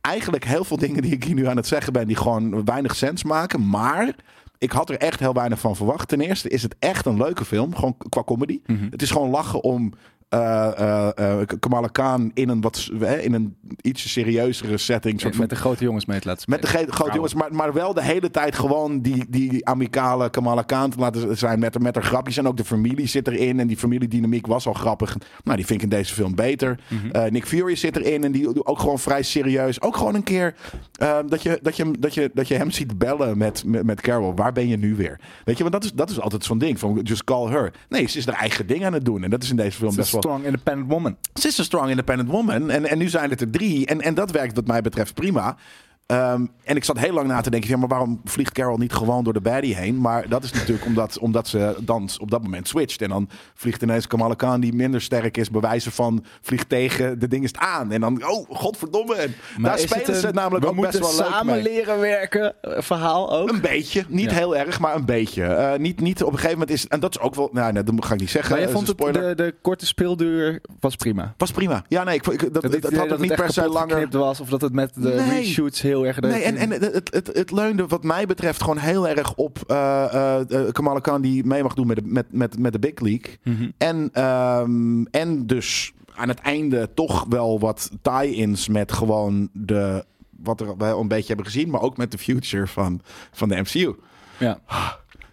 [0.00, 2.96] eigenlijk heel veel dingen die ik hier nu aan het zeggen ben, die gewoon weinig
[2.96, 3.68] sens maken.
[3.68, 4.14] Maar
[4.58, 6.08] ik had er echt heel weinig van verwacht.
[6.08, 8.60] Ten eerste is het echt een leuke film, gewoon qua comedy.
[8.90, 9.92] Het is gewoon lachen om
[10.28, 15.20] eh, Kamala Khan in een, wat, in een iets serieuzere setting.
[15.20, 17.94] Soort Met de grote jongens mee te laten met de grote jongens, maar, maar wel
[17.94, 22.04] de hele tijd gewoon die, die amicale Kamala Khan te laten zijn met, met haar
[22.04, 22.36] grapjes.
[22.36, 23.60] En ook de familie zit erin.
[23.60, 25.16] En die familiedynamiek was al grappig.
[25.44, 26.78] Nou, die vind ik in deze film beter.
[26.88, 27.32] Mhm.
[27.32, 29.80] Nick Fury zit erin en die ook gewoon vrij serieus.
[29.80, 30.54] Ook gewoon een keer
[30.92, 34.00] eh, dat, je, dat, je, dat, je, dat je hem ziet bellen met, met, met
[34.00, 34.34] Carol.
[34.34, 35.20] Waar ben je nu weer?
[35.44, 37.72] Weet je, want dat is, dat is altijd zo'n ding van just call her.
[37.88, 39.24] Nee, ze is haar eigen ding aan het doen.
[39.24, 40.15] En dat is in deze film best wel...
[40.22, 41.16] strong independent woman.
[41.34, 42.70] Ze is een strong independent woman.
[42.70, 43.86] En, en nu zijn het er drie.
[43.86, 45.56] En, en dat werkt wat mij betreft prima.
[46.06, 48.92] Ehm, en ik zat heel lang na te denken, ja, maar waarom vliegt Carol niet
[48.92, 50.00] gewoon door de baddie heen?
[50.00, 53.02] Maar dat is natuurlijk omdat, omdat ze dan op dat moment switcht.
[53.02, 57.28] En dan vliegt ineens Kamala Khan, die minder sterk is, bewijzen van vliegt tegen de
[57.28, 57.92] ding is het aan.
[57.92, 59.14] En dan, oh, godverdomme.
[59.14, 61.62] En daar het spelen ze een- namelijk we ook best wel leuk samen mee.
[61.62, 63.48] leren werken eh, verhaal ook.
[63.50, 64.36] Een beetje, niet Ja.
[64.36, 65.44] heel erg, maar een beetje.
[65.44, 67.82] Eh, niet, niet op een gegeven moment is, en dat is ook wel, nou, nee,
[67.82, 68.56] dat ga ik niet zeggen.
[68.56, 71.34] Maar eh, vond het, de, de korte speelduur was prima.
[71.36, 71.84] Was prima.
[71.88, 73.68] Ja, nee, ik, ik, dat, Dat het, het, het had dat ook niet per se
[73.68, 74.08] langer.
[74.10, 75.28] was of dat het met de Nee.
[75.40, 76.20] reshoots heel erg...
[76.20, 80.40] Nee, en, en het, het, het, leunde wat mij betreft gewoon heel erg op eh,
[80.72, 83.38] Kamala Khan die mee mag doen met de, met, met, met de Big League.
[83.42, 83.70] Mhm.
[83.78, 90.04] En, ehm, en dus aan het einde toch wel wat tie-ins met gewoon de,
[90.36, 93.00] wat er we al een beetje hebben gezien, maar ook met de future van,
[93.32, 93.94] van de MCU.
[94.38, 94.60] Ja.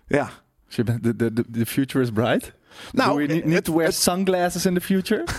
[0.08, 0.30] Ja.
[0.68, 2.54] Dus je bent, de, de, de, the future is bright.
[2.92, 5.24] Nou, Doe je niet, wear sunglasses in the future?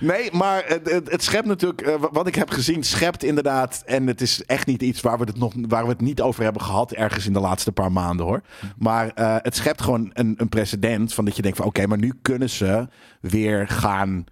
[0.00, 3.82] Nee, maar het, het, het schept natuurlijk, eh, wat ik heb gezien, schept inderdaad.
[3.86, 6.42] En het is echt niet iets waar we het, nog, waar we het niet over
[6.42, 8.42] hebben gehad, ergens in de laatste paar maanden hoor.
[8.78, 11.98] Maar eh, het schept gewoon een, een precedent van dat je denkt van oké, maar
[11.98, 12.88] nu kunnen ze
[13.20, 14.24] weer gaan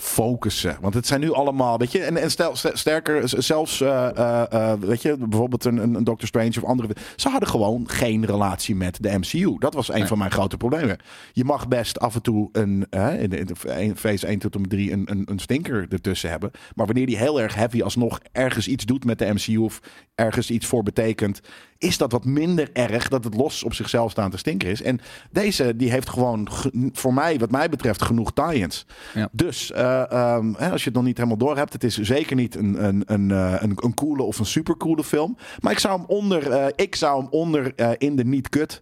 [0.00, 0.76] focussen.
[0.80, 5.02] Want het zijn nu allemaal, weet je, en, en stel, st- sterker, zelfs, eh, weet
[5.02, 6.88] je, bijvoorbeeld een, een, Doctor Strange of andere.
[7.16, 9.56] Ze hadden gewoon geen relatie met de MCU.
[9.58, 10.06] Dat was een Nee.
[10.06, 10.98] van mijn grote problemen.
[11.32, 12.86] Je mag best af en toe een,
[13.18, 13.44] in, de,
[13.78, 16.50] in phase 1 tot en met 3 een, een, een stinker ertussen hebben.
[16.74, 19.80] Maar wanneer die heel erg heavy alsnog ergens iets doet met de MCU of
[20.14, 21.40] ergens iets voor betekent,
[21.78, 24.82] is dat wat minder erg dat het los op zichzelf staande stinker is.
[24.82, 28.86] En deze, die heeft gewoon, ge- voor mij, wat mij betreft, genoeg tie-ins.
[29.14, 29.28] Ja.
[29.32, 32.36] Dus eh, ehm, hè, als je het nog niet helemaal door hebt, het is zeker
[32.36, 35.36] niet een, een, een, eh, een, een coole of een supercoole film.
[35.60, 38.80] Maar ik zou hem onder, eh, ik zou hem onder in de niet-kut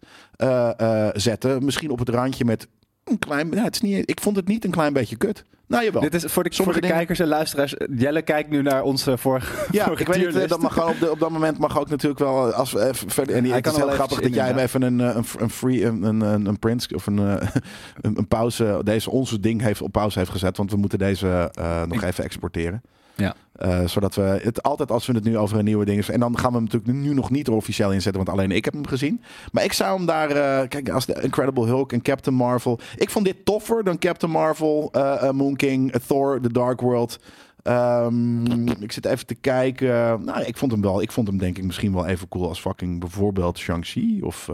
[1.13, 1.65] zetten.
[1.65, 2.69] Misschien op het randje met
[3.11, 3.51] een klein.
[3.53, 5.45] Ja, het is niet, ik vond het niet een klein beetje kut.
[5.69, 6.03] Nou, jawel.
[6.03, 7.75] Dit is voor de, voor Sommige de dingen- kijkers en luisteraars.
[7.97, 10.89] Jelle kijkt nu naar onze vorige Ja, vorige ik weet niet, eh, dat mag gewoon
[10.91, 13.35] op, de, op dat moment mag ook natuurlijk wel als we even verder.
[13.35, 15.25] En die, Hij het is kan heel grappig dat jij hem even een, eh, een,
[15.39, 17.49] een free, een, een, een, een print of een, eh,
[18.01, 21.51] een, een pauze, deze onze ding heeft op pauze heeft gezet, want we moeten deze
[21.55, 22.83] eh, nog Ik- even exporteren.
[23.17, 23.35] Ja.
[23.53, 26.09] Eh, zodat we het altijd als we het nu over een nieuwe ding is.
[26.09, 28.65] En dan gaan we hem natuurlijk nu nog niet er officieel inzetten, want alleen ik
[28.65, 29.23] heb hem gezien.
[29.53, 30.31] Maar ik zou hem daar.
[30.31, 32.79] eh, kijk, als de Incredible Hulk en Captain Marvel.
[32.97, 37.19] Ik vond dit toffer dan Captain Marvel, eh, Moon King, Thor, The Dark World.
[37.63, 40.25] Ehm, ik zit even te kijken.
[40.25, 41.03] Nou, ik vond hem wel.
[41.03, 44.51] Ik vond hem denk ik misschien wel even cool als fucking bijvoorbeeld Shang-Chi of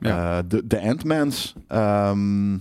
[0.00, 0.42] Ja.
[0.42, 1.54] de, de Ant-Mans.
[1.68, 2.52] Ehm,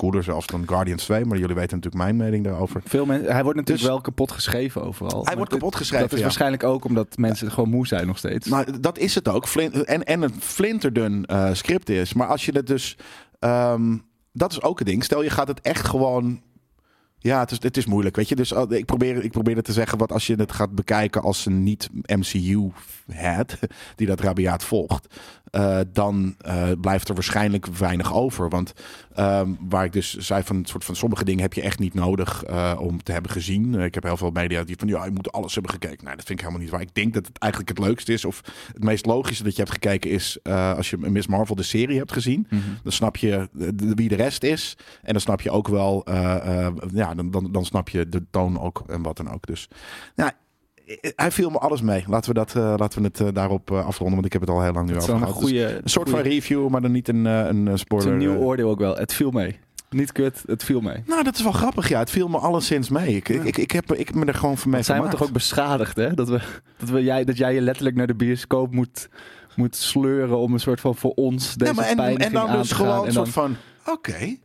[0.00, 2.80] cooler zelfs dan Guardians 2, maar jullie weten natuurlijk mijn mening daarover.
[2.84, 5.10] Veel mensen, hij wordt natuurlijk Dus- wel kapot geschreven overal.
[5.10, 6.04] Hij Maar wordt kapot geschreven.
[6.04, 6.24] Dat is ja.
[6.24, 8.48] waarschijnlijk ook omdat mensen gewoon moe zijn nog steeds.
[8.48, 9.46] Nou, dat is het ook.
[9.46, 12.12] En, en een flinterdun eh, script is.
[12.12, 12.96] Maar als je het dus...
[13.38, 13.96] ehm,
[14.32, 15.04] dat is ook een ding.
[15.04, 16.42] Stel, je gaat het echt gewoon...
[17.18, 18.36] Ja, het is, het is moeilijk, weet je.
[18.36, 19.98] Dus eh, ik probeer, ik probeer het te zeggen...
[19.98, 21.78] wat als je het gaat bekijken als een
[23.10, 23.58] niet-MCU-head...
[23.96, 25.06] die dat rabiaat volgt...
[25.50, 28.48] eh, dan eh, blijft er waarschijnlijk weinig over.
[28.48, 28.72] Want
[29.14, 32.44] ehm, waar ik dus zei van, soort van sommige dingen heb je echt niet nodig
[32.44, 33.74] eh, om te hebben gezien.
[33.74, 36.04] Ik heb heel veel media die van ja, je moet alles hebben gekeken.
[36.04, 36.80] Nou, dat vind ik helemaal niet waar.
[36.80, 38.40] Ik denk dat het eigenlijk het leukste is of
[38.72, 42.12] het meest logische dat je hebt gekeken is als je Miss Marvel de serie hebt
[42.12, 42.46] gezien.
[42.50, 42.62] Mhm.
[42.82, 43.48] Dan snap je
[43.94, 44.76] wie de rest is.
[45.02, 46.02] En dan snap je ook wel,
[46.92, 49.46] ja, dan, dan, dan snap je de toon ook en wat dan ook.
[49.46, 49.68] Dus
[50.14, 50.32] ja, eh,
[51.14, 52.04] hij viel me alles mee.
[52.06, 54.50] Laten we, dat, eh, laten we het eh, daarop eh, afronden, want ik heb het
[54.50, 55.40] al heel lang nu over gehad.
[55.40, 58.08] Dus een soort van review, maar dan niet een, een eh, Het spoiler.
[58.08, 58.96] is een nieuw oordeel ook wel.
[58.96, 59.58] Het viel mee.
[59.90, 61.02] Niet kut, het viel mee.
[61.06, 61.98] Nou, dat is wel grappig, ja.
[61.98, 63.16] Het viel me alleszins mee.
[63.16, 65.32] Ik, ik, ik, ik, heb, ik me er gewoon voor mee zijn we toch ook
[65.32, 66.14] beschadigd, hè?
[66.14, 66.40] Dat, we,
[66.78, 69.08] dat, we jij, dat jij je letterlijk naar de bioscoop moet,
[69.56, 72.72] moet sleuren om een soort van voor ons deze Ja, maar en, en dan dus
[72.72, 73.56] gewoon En een soort van...
[73.86, 74.36] Oké,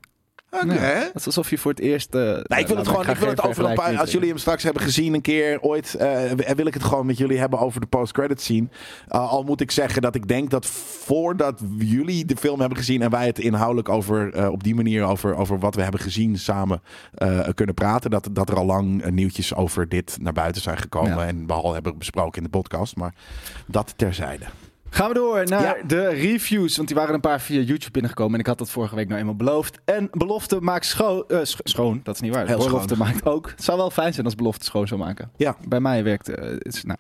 [0.51, 0.73] oké.
[0.73, 2.15] Ja, het is alsof je voor het eerst...
[2.15, 3.07] eh, Nee, ik wil nou, het gewoon.
[3.09, 3.97] Ik wil het over een paar.
[3.97, 7.17] Als jullie hem straks hebben gezien een keer ooit, eh, wil ik het gewoon met
[7.17, 8.67] jullie hebben over de post-credit scene.
[9.09, 13.01] Uh, al moet ik zeggen dat ik denk dat voordat jullie de film hebben gezien
[13.01, 16.37] en wij het inhoudelijk over eh, op die manier over, over wat we hebben gezien
[16.37, 16.81] samen
[17.13, 20.77] eh, kunnen praten, dat, dat er al lang eh, nieuwtjes over dit naar buiten zijn
[20.77, 21.25] gekomen Ja.
[21.25, 22.95] en we al hebben besproken in de podcast.
[22.95, 23.13] Maar
[23.65, 24.45] dat terzijde.
[24.95, 25.75] Gaan we door naar Ja.
[25.87, 26.75] de reviews.
[26.75, 28.33] Want die waren een paar via YouTube binnengekomen.
[28.33, 29.79] En ik had dat vorige week nou eenmaal beloofd.
[29.85, 31.99] En belofte maakt scho eh, sch- schoon.
[32.03, 32.47] Dat is niet waar.
[32.47, 33.07] Heel belofte schoon.
[33.07, 33.49] maakt ook.
[33.49, 35.31] Het zou wel fijn zijn als belofte schoon zou maken.
[35.37, 35.55] Ja.
[35.67, 36.83] Bij mij werkt eh, het.
[36.85, 36.97] nou.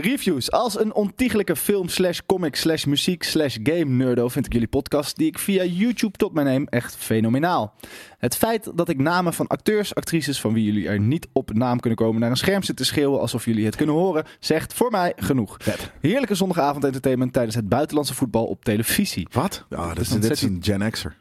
[0.00, 0.50] Reviews.
[0.50, 5.16] Als een ontiegelijke film slash comic slash muziek slash game nerdo vind ik jullie podcast
[5.16, 7.74] die ik via YouTube tot mij neem echt fenomenaal.
[8.18, 11.80] Het feit dat ik namen van acteurs, actrices van wie jullie er niet op naam
[11.80, 14.90] kunnen komen naar een scherm zitten te schreeuwen alsof jullie het kunnen horen, zegt voor
[14.90, 15.56] mij genoeg.
[15.58, 15.92] Vet.
[16.00, 19.28] Heerlijke zondagavond entertainment tijdens het buitenlandse voetbal op televisie.
[19.30, 19.64] Wat?
[19.68, 21.16] Ja, dit is, dit is een Gen X'er.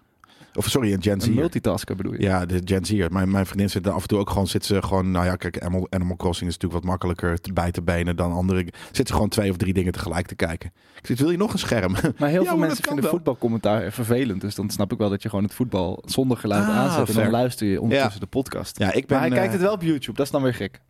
[0.55, 1.33] Of sorry, een Gen Een Z'er.
[1.33, 2.21] multitasker bedoel je?
[2.21, 3.11] Ja, de Gen Z'er.
[3.11, 5.35] Mijn, mijn vriendin zit er af en toe ook gewoon, zit ze gewoon, nou ja,
[5.35, 8.67] kijk, Animal, Animal Crossing is natuurlijk wat makkelijker te- bij te benen dan andere.
[8.91, 10.71] Zit ze gewoon twee of drie dingen tegelijk te kijken.
[10.99, 11.91] Ik zeg, wil je nog een scherm?
[12.17, 13.11] Maar heel Ja, veel mensen vinden wel.
[13.13, 14.41] voetbalcommentaar vervelend.
[14.41, 17.09] Dus dan snap ik wel dat je gewoon het voetbal zonder geluid Ah, aanzet.
[17.15, 18.79] En dan luister je ondertussen de podcast.
[18.79, 19.17] Ja, ik ben...
[19.19, 20.17] maar hij kijkt eh, het wel op YouTube.
[20.17, 20.81] Dat is dan weer gek.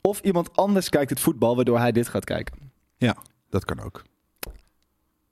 [0.00, 2.70] Of iemand anders kijkt het voetbal waardoor hij dit gaat kijken.
[3.50, 4.02] Dat kan ook.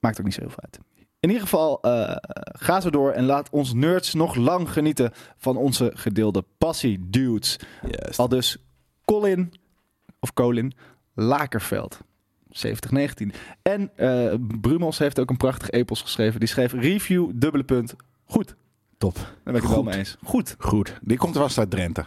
[0.01, 0.79] Maakt ook niet zo heel veel uit.
[1.21, 2.17] In ieder geval, eh,
[2.53, 7.59] ga zo door en laat ons nerds nog lang genieten van onze gedeelde passie, dudes.
[7.91, 8.19] Yes.
[8.19, 8.57] Al dus
[9.05, 9.53] Colin,
[10.21, 10.73] of Colin,
[11.15, 11.99] Lakerveld.
[12.51, 13.33] 7019.
[13.63, 16.41] En eh Brumels heeft ook een prachtig epos geschreven.
[16.41, 18.55] Die schreef review, dubbele punt, goed.
[18.99, 19.15] Top.
[19.15, 20.17] Daar ben ik het wel mee eens.
[20.25, 20.55] Goed.
[20.59, 20.99] Goed.
[21.03, 22.05] Die komt vast uit Drenthe.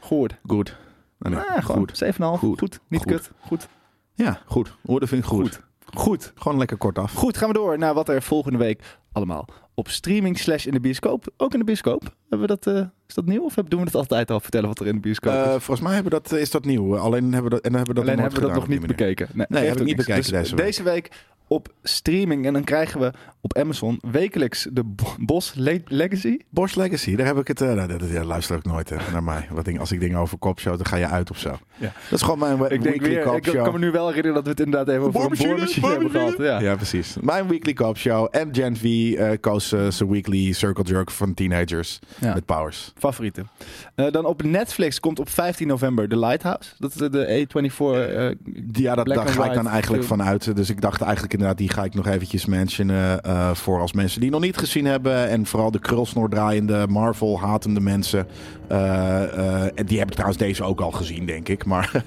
[0.00, 0.38] Goed.
[0.46, 0.76] Goed.
[1.18, 1.96] Nee, Ah, goed.
[2.04, 2.38] 7,5.
[2.38, 2.58] Goed.
[2.58, 2.80] Goed.
[2.88, 3.12] Niet Goed.
[3.12, 3.30] kut.
[3.40, 3.68] Goed.
[4.14, 4.76] Ja, goed.
[4.86, 5.40] Hoorde vind ik goed.
[5.54, 5.62] Goed.
[5.96, 6.32] Goed.
[6.34, 7.12] Gewoon lekker kort af.
[7.14, 10.80] Goed, gaan we door naar wat er volgende week allemaal op streaming slash in de
[10.80, 11.26] bioscoop.
[11.36, 12.02] Ook in de bioscoop.
[12.28, 14.80] Hebben we dat, eh, is dat nieuw of doen we het altijd al vertellen wat
[14.80, 15.62] er in de bioscoop Eh, is?
[15.62, 16.96] volgens mij hebben dat, is dat nieuw.
[16.96, 19.28] Alleen hebben we dat, en hebben we dat Alleen hebben we dat nog niet bekeken.
[19.32, 20.64] Nee, Nee, heb ik niet bekeken Dus deze week.
[20.64, 21.10] Deze week
[21.52, 22.46] op streaming.
[22.46, 26.38] En dan krijgen we op Amazon wekelijks de Bo- Bos Le- Legacy.
[26.50, 27.60] Bosch Legacy, daar heb ik het.
[27.60, 29.46] nou, dat, ja, luister ook nooit eh, naar mij.
[29.50, 31.58] Wat ding, als ik dingen over kop show, dan ga je uit of zo.
[31.76, 31.92] Ja.
[32.10, 34.34] Dat is gewoon mijn Ik denk weekly weer, cop ik kan me nu wel herinneren
[34.34, 36.34] dat we het inderdaad even over een Boormachine, hebben gehad.
[36.38, 36.60] Ja.
[36.60, 37.16] Ja, precies.
[37.20, 38.28] Mijn weekly cop show.
[38.30, 42.34] En Gen V uh, koos zijn weekly circle jerk van teenagers Ja.
[42.34, 42.92] met powers.
[42.98, 43.48] Favorieten.
[43.94, 46.70] Dan op Netflix komt op 15 november The Lighthouse.
[46.78, 47.56] Dat is de, de A24.
[47.58, 48.30] eh,
[48.72, 50.56] Ja, dat, daar ga ik dan eigenlijk vanuit.
[50.56, 53.22] Dus ik dacht eigenlijk inderdaad, die ga ik nog eventjes mentionen.
[53.22, 55.28] eh, voor als mensen die nog niet gezien hebben.
[55.28, 58.26] En vooral de krulsnoor draaiende, Marvel hatende mensen.
[58.68, 61.64] Eh, eh, en die hebben trouwens deze ook al gezien, denk ik.
[61.64, 61.90] Maar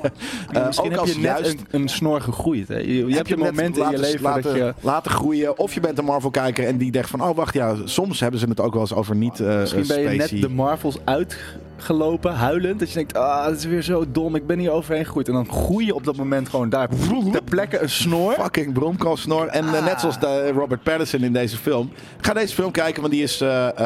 [0.65, 2.67] Misschien ook heb als je net een, een snor gegroeid.
[2.67, 2.77] Hè?
[2.77, 4.73] Je, je hebt je momenten in je leven laten, dat je...
[4.79, 5.57] laten groeien.
[5.57, 7.21] Of je bent een Marvel-kijker en die denkt van...
[7.21, 10.09] Oh, wacht, ja, soms hebben ze het ook wel eens over niet Misschien ben je
[10.09, 10.97] net de Marvels
[11.75, 12.79] uitgelopen, huilend.
[12.79, 14.35] Dat je denkt, ah, dat is weer zo dom.
[14.35, 15.27] Ik ben hier overheen gegroeid.
[15.27, 16.87] En dan groei je op dat moment gewoon daar
[17.31, 18.33] ter plekke een snor.
[18.33, 19.47] Fucking bromkoolsnor.
[19.47, 19.85] En eh, Ah.
[19.85, 21.91] net zoals de Robert Pattinson in deze film.
[22.21, 23.79] Ga deze film kijken, want die is eh,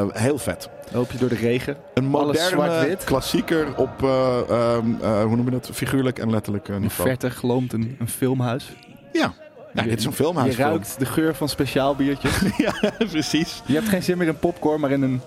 [0.00, 0.68] eh, heel vet.
[0.92, 1.76] Loop je door de regen.
[1.94, 3.04] Een moderne zwart-wit.
[3.04, 4.78] klassieker op, eh,
[5.22, 7.08] hoe noem je dat, figuurlijk en letterlijk eh, In niveau.
[7.08, 8.72] verte gloomt een, een filmhuis.
[9.12, 9.32] Ja.
[9.74, 10.68] ja, dit is een Je filmhuisfilm.
[10.68, 12.38] ruikt de geur van speciaal biertjes.
[12.56, 12.72] ja,
[13.10, 13.62] precies.
[13.66, 15.20] Je hebt geen zin meer in popcorn, maar in een,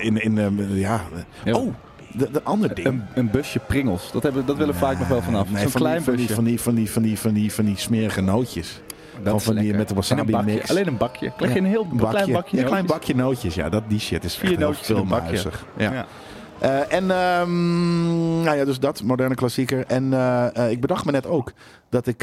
[0.00, 1.00] In, in, eh, ja.
[1.52, 1.74] Oh,
[2.12, 2.86] de, de andere ding.
[2.86, 4.12] een, een busje pringels.
[4.12, 5.50] Dat, hebben, dat willen we vaak nog wel vanaf.
[5.50, 6.34] Nee, Zo'n van klein die, van die, busje.
[6.34, 8.80] van die, van die, van die, van die, van die smerige nootjes.
[9.22, 10.52] Dat is van die met de wasabi een bakje.
[10.54, 10.70] mix.
[10.70, 11.32] Alleen een bakje.
[11.36, 13.54] Krijg je een heel Een klein bakje Ja, een klein bakje nootjes.
[13.54, 15.36] Ja, dat, die shit is Vier echt heel nootjes in een bakje.
[15.36, 15.66] filmhuizig.
[15.76, 15.92] Ja.
[15.92, 16.06] Ja.
[16.60, 19.86] Eh, en ehm, nou ja, dus dat, moderne klassieker.
[19.86, 21.52] En eh, eh, ik bedacht me net ook
[21.88, 22.22] dat ik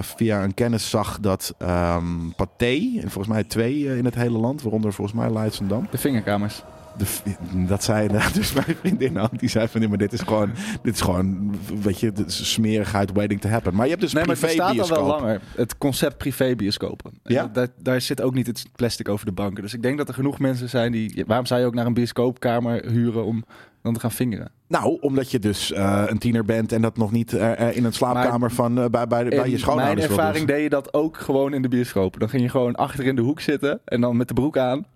[0.00, 4.62] via een kennis zag dat ehm Pathé, en volgens mij twee in het hele land,
[4.62, 5.86] waaronder volgens mij Leidschendam.
[5.90, 6.62] De vingerkamers.
[7.00, 7.34] De,
[7.66, 9.38] dat zei dus mijn vriendin ook.
[9.38, 10.50] Die zei van, nee, maar dit is gewoon,
[10.82, 13.74] dit is gewoon, weet je, smerigheid waiting to happen.
[13.74, 15.40] Maar je hebt dus Nee, maar het privé bestaat al wel langer.
[15.54, 17.12] Het concept privé-bioscopen.
[17.22, 17.46] En Ja?
[17.52, 19.62] Daar, daar zit ook niet het plastic over de banken.
[19.62, 21.24] Dus ik denk dat er genoeg mensen zijn die...
[21.26, 23.44] Waarom zou je ook naar een bioscoopkamer huren om
[23.82, 24.50] dan te gaan vingeren?
[24.66, 27.92] Nou, omdat je dus eh, een tiener bent en dat nog niet eh, in een
[27.92, 30.54] slaapkamer van, bij, bij, bij je In schoonouders mijn ervaring doen.
[30.56, 32.20] deed je dat ook gewoon in de bioscoop.
[32.20, 34.86] Dan ging je gewoon achter in de hoek zitten en dan met de broek aan.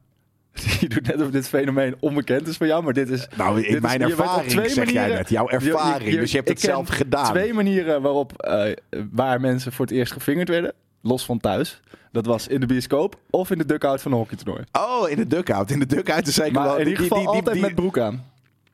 [0.81, 3.27] Je doet net of dit fenomeen onbekend is voor jou, maar dit is...
[3.37, 5.29] Nou, in is- mijn ervaring, twee zeg jij net.
[5.29, 6.11] Jouw je- ervaring.
[6.11, 7.31] je- dus je hebt het zelf gedaan.
[7.33, 8.73] Twee manieren waarop eh,
[9.13, 10.73] waar mensen voor het eerst gevingerd werden.
[11.03, 11.81] Los van thuis.
[12.13, 14.65] Dat was in de bioscoop of in de dugout van een hockeytoernooi.
[14.73, 15.71] Oh, in de dugout.
[15.71, 16.77] In de dugout is zeker Maar wel...
[16.77, 18.25] in die- ieder geval die- die- altijd die- met broek aan.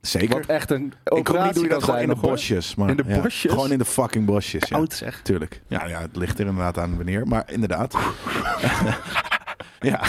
[0.00, 0.36] Zeker.
[0.36, 2.74] Wat echt een ik hoop niet doe je dat gewoon in de bosjes.
[2.74, 3.52] Maar, In de ja, bosjes?
[3.52, 4.76] Gewoon in de fucking bosjes, ja.
[4.76, 5.20] Oud zeg.
[5.22, 5.60] Tuurlijk.
[5.66, 7.26] Ja, ja, het ligt er inderdaad aan wanneer.
[7.26, 7.96] Maar inderdaad.
[9.80, 10.02] ja.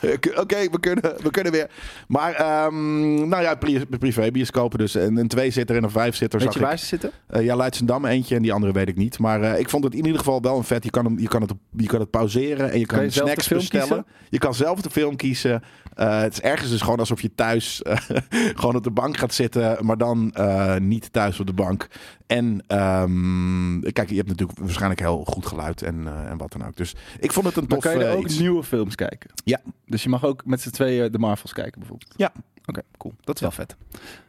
[0.42, 1.70] Oké, we, kunnen, we kunnen weer.
[2.08, 4.94] Maar, ehm, nou ja, pri privé bioscopen dus.
[4.94, 6.64] En een tweezitter en een vijfzitter Weet je ik.
[6.64, 7.10] waar ze zitten?
[7.26, 9.18] Eh, ja, Leidschendam eentje en die andere weet ik niet.
[9.18, 10.84] Maar eh, ik vond het in ieder geval wel een vet.
[10.84, 13.12] Je kan, hem, je kan, het, je kan het pauzeren en je kan, Kan je
[13.12, 14.06] snacks film bestellen.
[14.28, 15.62] Je kan zelf de film kiezen.
[15.94, 17.82] Eh, het is ergens dus gewoon alsof je thuis
[18.60, 20.34] gewoon op de bank gaat zitten, maar dan
[20.78, 21.88] niet thuis op de bank.
[22.28, 26.66] En ehm, kijk, je hebt natuurlijk waarschijnlijk heel goed geluid en, eh, en wat dan
[26.66, 26.76] ook.
[26.76, 28.38] Dus ik vond het een Maar tof kan je eh, ook iets.
[28.38, 29.30] nieuwe films kijken?
[29.44, 29.60] Ja.
[29.86, 32.14] Dus je mag ook met z'n tweeën de Marvels kijken bijvoorbeeld?
[32.16, 32.32] Ja.
[32.66, 33.14] Oké, cool.
[33.20, 33.76] Dat is wel vet.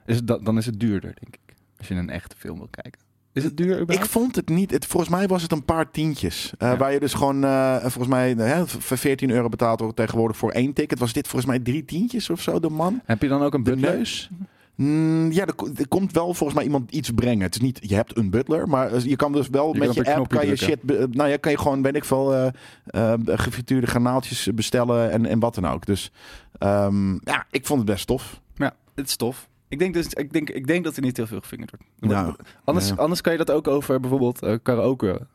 [0.06, 1.54] Is het, dan is het duurder, denk ik.
[1.78, 3.02] Als je een echte film wil kijken.
[3.34, 4.72] Is het duur Ik vond het niet.
[4.72, 6.54] Het, volgens mij was het een paar tientjes.
[6.58, 6.78] eh, Ja.
[6.78, 7.42] Waar je dus gewoon,
[7.82, 11.00] volgens mij, hè, voor 14 euro betaalt tegenwoordig voor één ticket.
[11.00, 13.02] Was dit volgens mij drie tientjes of zo, de man?
[13.06, 14.30] Heb je dan ook een De neus?
[14.82, 17.42] Mm, ja, er, ko- er komt wel volgens mij iemand iets brengen.
[17.42, 19.94] Het is niet, je hebt een butler, maar eh, je kan dus wel Je met
[19.94, 20.68] je app kan je drukken.
[20.68, 22.48] shit, be- nou ja, kan je gewoon, weet ik veel, eh
[22.86, 25.86] eh, gefrituurde granaaltjes bestellen en, en wat dan ook.
[25.86, 26.12] Dus
[26.58, 28.42] ehm, ja, ik vond het best tof.
[28.56, 29.48] Ja, het is tof.
[29.68, 32.14] Ik denk, dus, ik, denk, ik denk dat er niet heel veel gevingerd wordt.
[32.14, 32.96] Nou, anders, ja.
[32.96, 35.28] anders kan je dat ook over bijvoorbeeld eh, karaoke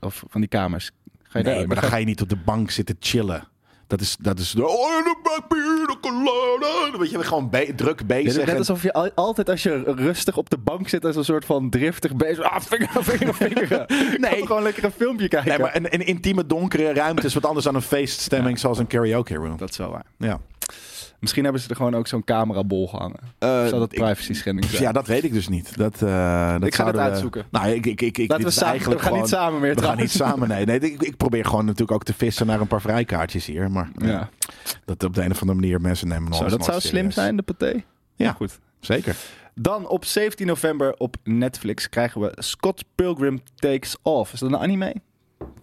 [0.00, 0.90] of van die kamers.
[1.22, 3.48] Ga je Nee, daar, maar dan ga je niet op de bank zitten chillen.
[3.86, 6.88] Dat is, dat is, oh, de.
[6.90, 8.34] Dan weet je, gewoon be- druk bezig.
[8.34, 11.24] doet net alsof je al- altijd als je rustig op de bank zit als een
[11.24, 12.44] soort van driftig bezig.
[12.44, 13.84] Ah, vinger, vinger, vinger.
[14.20, 14.46] nee.
[14.46, 15.48] gewoon lekker een filmpje kijken.
[15.50, 18.86] Nee, maar een, een intieme donkere ruimte is wat anders dan een feeststemming zoals een
[18.86, 19.56] karaoke room.
[19.56, 20.04] Dat is wel waar.
[20.18, 20.40] Ja.
[21.22, 23.18] Misschien hebben ze er gewoon ook zo'n camerabol gehangen.
[23.38, 24.82] Eh, zou dat privacy schending zijn?
[24.82, 25.76] Ja, dat weet ik dus niet.
[25.76, 27.44] Dat, eh, dat Ik ga het we- uitzoeken.
[27.50, 29.74] Nou, ik, ik, ik, ik, Laten we samen, eigenlijk we gaan gewoon, niet samen meer
[29.74, 30.64] We gaan niet samen, nee.
[30.64, 33.70] nee ik, ik probeer gewoon natuurlijk ook te vissen naar een paar vrijkaartjes hier.
[33.70, 34.28] Maar Ja.
[34.84, 37.36] dat op de een of andere manier mensen nemen nog Zo, dat zou slim zijn,
[37.36, 37.82] de paté.
[38.16, 38.32] Ja.
[38.32, 38.58] goed.
[38.80, 39.16] Zeker.
[39.54, 44.32] Dan op 17 november op Netflix krijgen we Scott Pilgrim Takes Off.
[44.32, 44.94] Is dat een anime?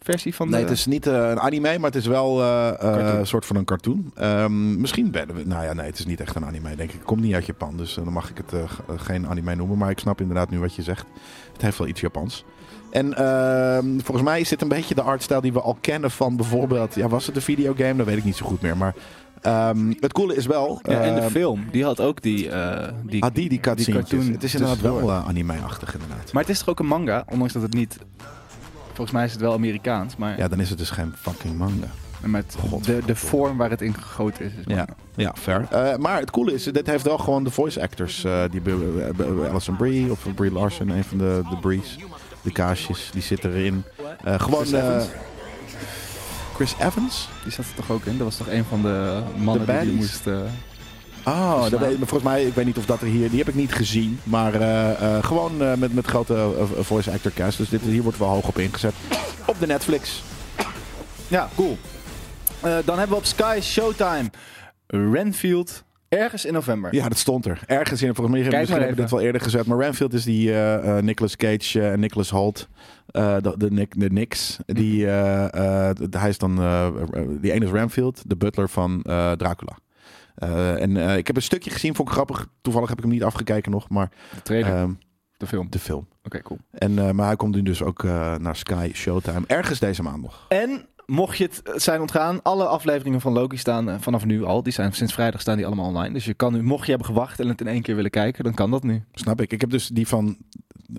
[0.02, 0.70] Versie van Nee, de...
[0.70, 3.56] het is niet eh, een anime, maar het is wel eh, eh, een soort van
[3.56, 4.12] een cartoon.
[4.16, 5.46] Ehm, misschien ben we...
[5.46, 6.96] Nou ja, nee, het is niet echt een anime, denk ik.
[6.96, 9.56] Het komt niet uit Japan, dus eh, dan mag ik het eh, eh, geen anime
[9.56, 9.78] noemen.
[9.78, 11.06] Maar ik snap inderdaad nu wat je zegt.
[11.54, 12.46] Het heeft wel iets Japans.
[12.92, 16.36] En ehm, volgens mij is dit een beetje de artstijl die we al kennen van
[16.36, 16.96] bijvoorbeeld...
[16.96, 17.96] Ja, was het een videogame?
[17.96, 18.78] Dat weet ik niet zo goed meer.
[18.78, 18.96] Maar
[19.42, 20.80] ehm, het coole is wel...
[20.84, 22.50] Ja, en de film, die had ook die...
[22.50, 26.34] eh die, Ah, die, die cartoon Het is inderdaad wel eh, anime-achtig inderdaad.
[26.34, 27.98] Maar het is toch ook een manga, ondanks dat het niet...
[29.00, 31.88] Volgens mij is het wel Amerikaans, maar Ja, dan is het dus geen fucking manga.
[32.26, 34.52] met de, de vorm waar het in gegoten is.
[34.52, 34.86] is Ja,
[35.16, 35.68] ja fair.
[35.72, 38.24] Eh, maar het coole is, dit heeft wel gewoon de voice actors.
[38.24, 41.98] eh, die be- Alison Brie of Brie Larson, een van de, de Brees.
[42.42, 43.84] De kaasjes, die zitten erin.
[44.24, 44.66] Eh, gewoon...
[44.66, 45.06] Chris eh, Evans?
[46.56, 47.30] Chris Evans?
[47.44, 48.18] Die zat er toch ook in?
[48.18, 50.24] Dat was toch een van de mannen De die moest...
[51.26, 51.90] Oh, dat Verslaan.
[51.90, 53.30] weet, volgens mij, ik weet niet of dat er hier...
[53.30, 54.20] Die heb ik niet gezien.
[54.24, 57.58] Maar eh, eh, gewoon met, met grote voice actor cast.
[57.58, 58.94] Dus dit, hier wordt wel hoog op ingezet.
[59.46, 60.24] Op de Netflix.
[61.28, 61.78] Ja, cool.
[62.62, 64.30] Dan hebben we op Sky Showtime
[64.88, 66.96] Renfield ergens in november.
[66.96, 67.62] Ja, dat stond er.
[67.66, 69.66] Ergens in, volgens mij Kijk misschien hebben we dit wel eerder gezet.
[69.66, 70.52] Maar Renfield is die
[71.02, 72.68] Nicolas Cage en Nicholas Holt.
[73.12, 74.58] de, de, Nick, de Knicks.
[74.66, 76.56] Die, eh, d- hij is dan,
[77.42, 79.02] die ene is Renfield, de butler van
[79.38, 79.78] Dracula.
[80.40, 82.48] Eh, en eh, ik heb een stukje gezien, vond ik grappig.
[82.62, 84.92] Toevallig heb ik hem niet afgekeken nog, maar De trailer, ehm,
[85.38, 85.62] de film.
[85.62, 86.08] Oké, de film.
[86.44, 86.60] cool.
[86.72, 89.44] En, eh, maar hij komt nu dus ook eh, naar Sky Showtime.
[89.48, 90.46] Ergens deze maand nog.
[90.48, 94.64] En mocht je het zijn ontgaan, alle afleveringen van Loki staan vanaf nu al.
[94.64, 96.14] Die zijn sinds vrijdag staan die allemaal online.
[96.14, 98.44] Dus je kan nu, mocht je hebben gewacht en het in één keer willen kijken,
[98.44, 99.04] dan kan dat nu.
[99.12, 99.52] Snap ik.
[99.52, 100.38] Ik heb dus die van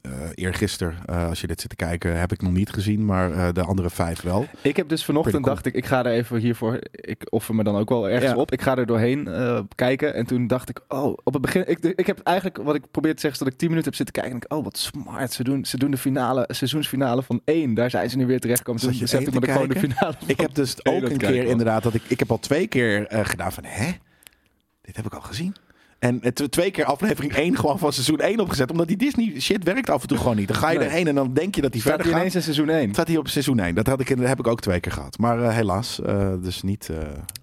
[0.02, 3.04] eh eergisteren, eh, als je dit zit te kijken, heb ik nog niet gezien.
[3.04, 4.46] Maar eh, de andere vijf wel.
[4.62, 7.64] Ik heb dus vanochtend Pretty dacht ik, ik ga er even hiervoor, ik offer me
[7.64, 8.36] dan ook wel ergens Ja.
[8.36, 8.52] op.
[8.52, 9.28] Ik ga er doorheen
[9.74, 12.90] kijken en toen dacht ik, oh, op het begin, ik, ik heb eigenlijk, wat ik
[12.90, 14.78] probeer te zeggen, is dat ik tien minuten heb zitten kijken en ik, oh, wat
[14.78, 18.40] smart, ze doen, ze doen de finale, seizoensfinale van één, daar zijn ze nu weer
[18.40, 18.80] terechtgekomen.
[18.80, 21.94] Toen besefte ik me gewoon de finale Ik heb dus ook een keer inderdaad dat
[21.94, 23.90] ik ik heb al twee keer gedaan van hè,
[24.82, 25.54] dit heb ik al gezien.
[26.00, 29.90] En twee keer aflevering 1 gewoon van seizoen 1 opgezet, omdat die Disney shit werkt
[29.90, 30.48] af en toe gewoon niet.
[30.48, 30.86] Dan ga je Nee.
[30.86, 32.20] erheen en dan denk je dat die staat verder gaat.
[32.20, 32.92] ineens in seizoen één.
[32.92, 33.74] Staat hij op seizoen 1.
[33.74, 35.18] Dat had ik, dat heb ik ook twee keer gehad.
[35.18, 36.88] Maar eh, helaas, eh, dus niet.
[36.88, 36.96] eh,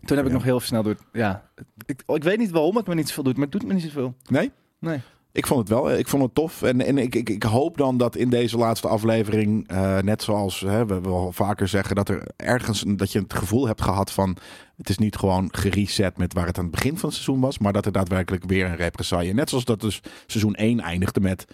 [0.06, 1.50] Toen heb ik nog heel snel door, ja,
[1.86, 3.84] ik, ik weet niet waarom het me niet zoveel doet, maar het doet me niet
[3.84, 4.16] zoveel.
[4.30, 4.52] Nee?
[4.80, 5.00] Nee.
[5.38, 5.92] Ik vond het wel.
[5.92, 6.62] eh, Ik vond het tof.
[6.62, 10.60] En, en ik, ik, ik hoop dan dat in deze laatste aflevering, eh, net zoals
[10.60, 14.38] hè, we wel vaker zeggen, dat er ergens dat je het gevoel hebt gehad van
[14.78, 17.58] het is niet gewoon gereset met waar het aan het begin van het seizoen was,
[17.58, 19.34] maar dat er daadwerkelijk weer een represaille.
[19.34, 21.46] Net zoals dat dus seizoen 1 eindigde met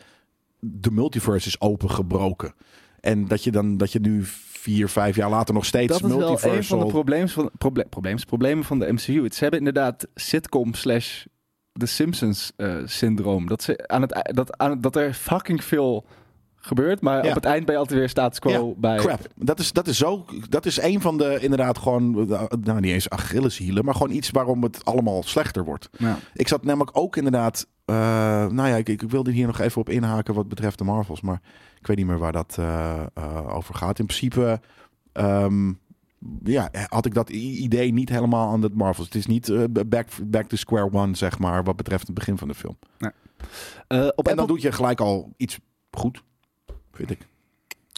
[0.60, 2.54] de multiverse is opengebroken.
[3.00, 4.22] En dat je dan dat je nu
[4.64, 7.86] vier, vijf jaar later nog steeds Dat is wel een van de probleems van, proble
[7.90, 9.24] probleems, problemen van de MCU.
[9.24, 11.26] Het, ze hebben inderdaad sitcom slash
[11.74, 13.48] The Simpsons eh, syndroom.
[13.48, 16.06] Dat, ze aan het, dat, aan, dat er fucking veel
[16.56, 17.30] gebeurt, maar Ja.
[17.30, 18.98] op het eind ben je altijd weer status quo Ja, bij...
[18.98, 19.20] Crap.
[19.36, 20.26] Dat is, dat is zo.
[20.50, 22.12] Dat is een van de inderdaad gewoon.
[22.64, 25.90] Nou, niet eens Achilleshielen, maar gewoon iets waarom het allemaal slechter wordt.
[25.98, 26.18] Ja.
[26.34, 27.68] Ik zat namelijk ook inderdaad.
[27.86, 27.96] eh,
[28.48, 31.22] nou ja, ik, ik wilde hier nog even op inhaken wat betreft de Marvels.
[31.22, 31.42] Maar
[31.80, 34.00] ik weet niet meer waar dat eh, eh, over gaat.
[34.00, 34.60] In principe.
[35.14, 35.72] ehm,
[36.44, 39.06] ja, had ik dat idee niet helemaal aan het Marvels.
[39.06, 42.38] Het is niet eh, back, back to square one, zeg maar, wat betreft het begin
[42.38, 42.78] van de film.
[42.98, 45.60] Eh, op En dan Apple- doe je gelijk al iets
[45.92, 46.24] goed,
[46.92, 47.28] vind ik.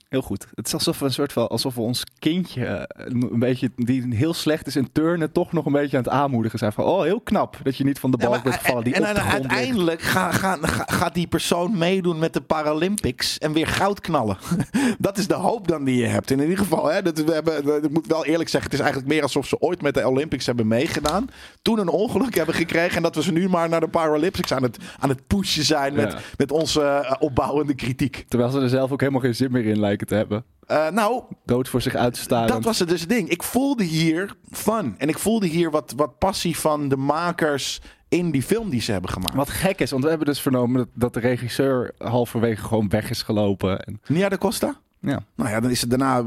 [0.09, 0.47] Heel goed.
[0.53, 4.15] Het is alsof we een soort van alsof we ons kindje eh, een beetje die
[4.15, 7.01] heel slecht is in turnen toch nog een beetje aan het aanmoedigen zijn van oh
[7.03, 9.07] heel knap dat je niet van de Ja, balk maar bent gevallen die en, op
[9.07, 9.49] en de grond ligt.
[9.51, 14.37] uiteindelijk ga- ga- ga- gaat die persoon meedoen met de Paralympics en weer goud knallen.
[14.99, 16.31] dat is de hoop dan die je hebt.
[16.31, 19.13] In ieder geval, hè, dat, we hebben, ik moet wel eerlijk zeggen, het is eigenlijk
[19.13, 21.27] meer alsof ze ooit met de Olympics hebben meegedaan.
[21.61, 24.63] Toen een ongeluk hebben gekregen en dat we ze nu maar naar de Paralympics aan
[24.63, 26.17] het, aan het pushen zijn met, Ja.
[26.37, 28.25] met onze eh, opbouwende kritiek.
[28.27, 30.45] Terwijl ze er zelf ook helemaal geen zin meer in lijken te hebben.
[30.65, 32.47] Eh, nou, Dood voor zich uit te staren.
[32.47, 33.29] Dat was het dus het ding.
[33.29, 34.95] Ik voelde hier fun.
[34.97, 38.91] En ik voelde hier wat, wat passie van de makers in die film die ze
[38.91, 39.35] hebben gemaakt.
[39.35, 43.09] Wat gek is, want we hebben dus vernomen dat, dat de regisseur halverwege gewoon weg
[43.09, 43.79] is gelopen.
[43.79, 44.79] En, Nia de Costa?
[45.05, 45.23] Ja.
[45.35, 46.23] Nou ja, dan is het daarna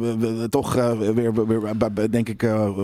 [0.49, 2.43] toch eh, weer, weer, denk ik...
[2.43, 2.79] eh,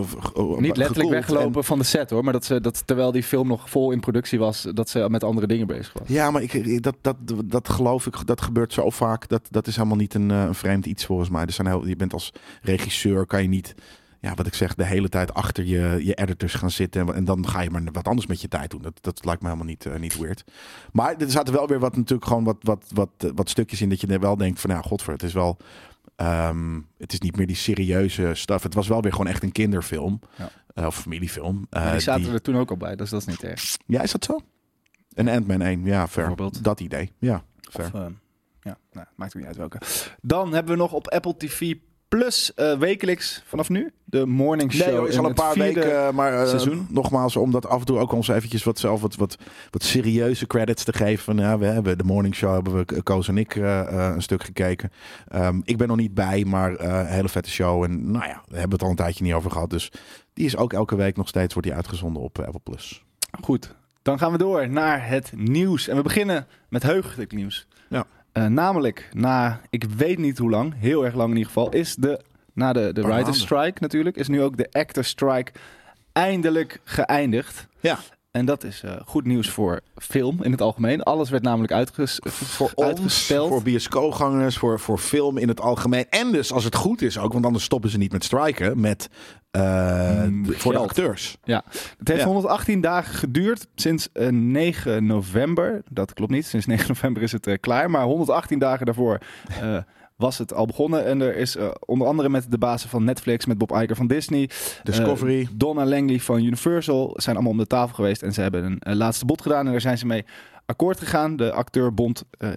[0.57, 3.47] Niet letterlijk weggelopen En- van de set hoor, maar dat ze dat terwijl die film
[3.47, 6.07] nog vol in productie was, dat ze met andere dingen bezig was.
[6.07, 7.15] ja, maar ik, dat, dat,
[7.45, 9.27] dat geloof ik, dat gebeurt zo vaak.
[9.27, 11.45] Dat, dat is helemaal niet een, eh, een vreemd iets volgens mij.
[11.45, 12.31] Er zijn heel, je bent als
[12.61, 13.75] regisseur, kan je niet...
[14.25, 17.01] Ja, wat ik zeg, de hele tijd achter je, je editors gaan zitten.
[17.07, 18.81] En, en dan ga je maar wat anders met je tijd doen.
[18.81, 20.43] Dat, dat lijkt me helemaal niet, eh, niet weird.
[20.91, 23.89] Maar er zaten wel weer wat natuurlijk gewoon wat, wat, wat, eh, wat stukjes in
[23.89, 25.57] dat je er wel denkt van ja, godver, het is wel.
[26.15, 28.63] ehm, het is niet meer die serieuze stuff.
[28.63, 30.19] Het was wel weer gewoon echt een kinderfilm.
[30.37, 30.49] Ja.
[30.73, 31.67] Eh, of familiefilm.
[31.69, 33.77] Die zaten die- er toen ook al bij, dus dat is niet erg.
[33.85, 34.39] Ja, is dat zo?
[35.13, 36.07] Een Ant-Man 1, ja.
[36.13, 36.63] Bijvoorbeeld.
[36.63, 37.87] Dat idee, ja, fair.
[37.87, 38.05] Of, eh,
[38.61, 39.81] ja, nou, maakt ook niet uit welke.
[40.21, 41.75] Dan hebben we nog op Apple TV
[42.07, 44.87] Plus eh, wekelijks vanaf nu de morning show.
[44.87, 46.87] Nee, hoor, is al een paar weken, maar eh, seizoen.
[46.89, 49.37] nogmaals, om dat af en toe ook ons eventjes wat zelf wat, wat,
[49.71, 51.37] wat serieuze credits te geven.
[51.37, 54.43] Ja, we hebben de morning show, hebben we Koos en ik eh, eh, een stuk
[54.43, 54.91] gekeken.
[55.27, 57.83] Ehm, ik ben nog niet bij, maar eh, een hele vette show.
[57.83, 59.69] En nou ja, we hebben het al een tijdje niet over gehad.
[59.69, 59.91] Dus
[60.33, 63.03] die is ook elke week nog steeds wordt die uitgezonden op eh, Apple Plus.
[63.41, 65.87] Goed, dan gaan we door naar het nieuws.
[65.87, 67.67] En we beginnen met heugelijk nieuws.
[67.89, 68.05] Ja.
[68.35, 71.95] Eh, namelijk, na ik weet niet hoe lang, heel erg lang in ieder geval, is
[71.95, 72.21] de,
[72.53, 75.51] na de, de writer's strike natuurlijk, is nu ook de actor strike
[76.11, 77.67] eindelijk geëindigd.
[77.79, 77.97] Ja.
[78.35, 81.03] En dat is eh, goed nieuws voor film in het algemeen.
[81.03, 83.41] Alles werd namelijk uitges Voor uitgesteld.
[83.41, 86.05] ons, voor bioscoopgangers, voor, voor film in het algemeen.
[86.09, 89.09] En dus als het goed is ook, want anders stoppen ze niet met striken, met
[89.51, 91.37] eh, Mm, voor de acteurs.
[91.43, 91.63] Ja,
[91.97, 92.25] het heeft Ja.
[92.25, 95.81] 118 dagen geduurd sinds eh, 9 november.
[95.89, 97.89] Dat klopt niet, sinds 9 november is het eh, klaar.
[97.89, 99.19] Maar 118 dagen daarvoor
[99.61, 99.77] eh,
[100.15, 101.05] was het al begonnen.
[101.05, 104.07] En er is eh, onder andere met de bazen van Netflix, met Bob Iger van
[104.07, 104.49] Disney...
[104.83, 105.41] Discovery.
[105.41, 108.21] eh, Donna Langley van Universal zijn allemaal om de tafel geweest.
[108.21, 110.25] En ze hebben een eh, laatste bod gedaan en daar zijn ze mee
[110.65, 111.35] akkoord gegaan.
[111.35, 112.23] De acteurbond...
[112.37, 112.49] eh,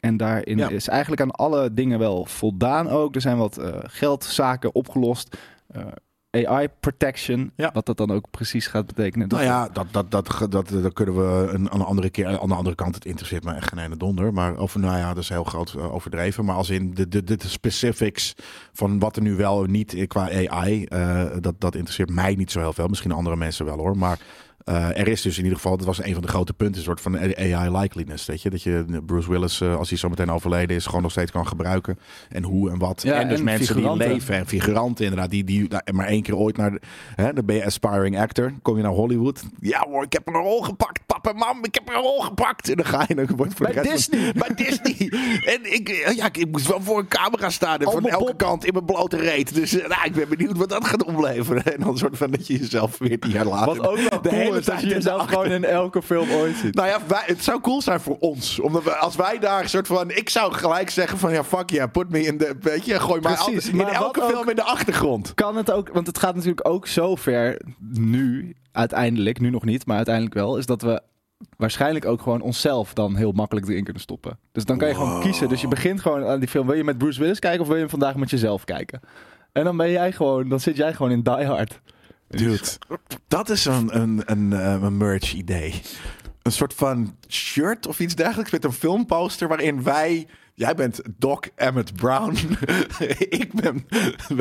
[0.00, 0.68] en daarin Ja.
[0.68, 3.14] is eigenlijk aan alle dingen wel voldaan ook.
[3.14, 5.36] Er zijn wat geldzaken opgelost.
[6.34, 7.70] AI protection, Ja.
[7.72, 9.28] wat dat dan ook precies gaat betekenen.
[9.28, 12.26] Nou ja, dat, dat, dat, dat, dat, kunnen we een, een andere keer.
[12.26, 14.32] Aan de andere kant, het interesseert me echt geen ene donder.
[14.32, 16.44] Maar over, nou ja, dat is heel groot eh, overdreven.
[16.44, 18.34] Maar als in de, de, de, specifics
[18.72, 22.50] van wat er nu wel en niet qua AI, eh, dat, dat interesseert mij niet
[22.50, 22.88] zo heel veel.
[22.88, 23.96] Misschien andere mensen wel hoor.
[23.96, 24.18] Maar
[24.64, 26.82] eh, er is dus in ieder geval, dat was een van de grote punten, een
[26.84, 28.26] soort van AI likeliness.
[28.26, 31.10] Weet je, dat je Bruce Willis, eh, als hij zo meteen overleden is, gewoon nog
[31.10, 31.98] steeds kan gebruiken.
[32.28, 33.02] En hoe en wat.
[33.02, 34.06] Ja, en dus en mensen figuranten.
[34.06, 36.80] die leven en figuranten inderdaad, die, die nou, maar één keer ooit naar, de-
[37.14, 39.42] hè, dan ben je aspiring actor, kom je naar Hollywood.
[39.60, 42.68] Ja hoor, ik heb een rol gepakt, papa en mam, ik heb een rol gepakt.
[42.68, 44.32] En dan ga je, dan wordt voor Bij de rest van- Disney.
[44.46, 45.08] bij Disney.
[45.54, 48.64] en ik, eh, ja, ik moest wel voor een camera staan en van elke kant
[48.64, 49.54] in mijn blote reet.
[49.54, 51.62] Dus nou, ik ben benieuwd wat dat gaat opleveren.
[51.74, 54.53] En dan soort van dat je jezelf 14 jaar later Wat ook wel de cool
[54.54, 56.74] dat tijd je in jezelf gewoon in elke film ooit ziet.
[56.74, 58.60] nou ja, wij, het zou cool zijn voor ons.
[58.60, 60.10] Omdat we, als wij daar een soort van...
[60.10, 61.32] Ik zou gelijk zeggen van...
[61.32, 62.56] Ja, fuck yeah, put me in de...
[62.60, 65.34] Weet je, gooi Precies, altijd in maar elke wat film in de achtergrond.
[65.34, 69.86] Kan het ook, want het gaat natuurlijk ook zo ver nu, uiteindelijk, nu nog niet,
[69.86, 71.00] maar uiteindelijk wel, is dat we
[71.56, 74.38] waarschijnlijk ook gewoon onszelf dan heel makkelijk erin kunnen stoppen.
[74.52, 75.48] Dus dan kan je gewoon kiezen.
[75.48, 76.66] Dus je begint gewoon aan die film.
[76.66, 79.00] Wil je met Bruce Willis kijken of wil je hem vandaag met jezelf kijken?
[79.52, 81.80] En dan ben jij gewoon, dan zit jij gewoon in Die Hard.
[82.28, 82.60] Dude,
[83.28, 85.82] dat is een, een, een, eh, een merch idee.
[86.42, 90.26] Een soort van shirt of iets dergelijks met een filmposter waarin wij...
[90.56, 92.36] Jij bent Doc Emmett Brown.
[93.40, 93.86] ik ben,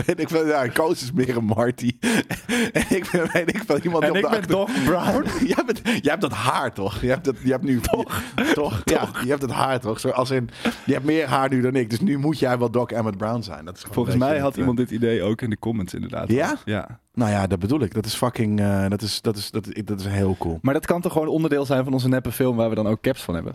[0.05, 1.91] weet ik wel, ja, Koos is meer een Marty.
[2.71, 4.83] en ik ben, weet ik wel, iemand die En op ik de ben achter- Doc
[4.85, 5.45] Brown.
[5.55, 7.01] jij, bent, jij hebt dat haar toch?
[7.01, 8.21] Je hebt, dat, je hebt nu toch,
[8.53, 8.81] toch?
[8.85, 9.99] Ja, je hebt het haar toch?
[9.99, 10.49] Zo, als in,
[10.85, 13.41] je hebt meer haar nu dan ik, dus nu moet jij wel Doc Emmett Brown
[13.41, 13.65] zijn.
[13.65, 16.29] Dat is Volgens mij had het, eh, iemand dit idee ook in de comments inderdaad.
[16.31, 16.55] Ja?
[16.65, 16.99] Ja.
[17.13, 17.93] Nou ja, dat bedoel ik.
[17.93, 18.59] Dat is fucking.
[18.59, 20.59] eh, dat, is, dat, is, dat, is, dat is heel cool.
[20.61, 23.01] Maar dat kan toch gewoon onderdeel zijn van onze neppe film waar we dan ook
[23.01, 23.53] caps van hebben.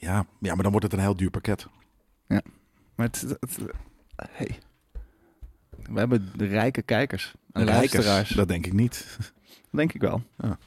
[0.00, 1.66] Ja, ja, maar dan wordt het een heel duur pakket.
[2.94, 3.58] Maar het, het-
[4.32, 4.58] hey.
[5.92, 7.34] We hebben de rijke kijkers.
[7.52, 8.28] En Rijkers, luisteraars.
[8.28, 9.18] Dat denk ik niet.
[9.70, 10.22] Denk ik wel.
[10.36, 10.58] Ja.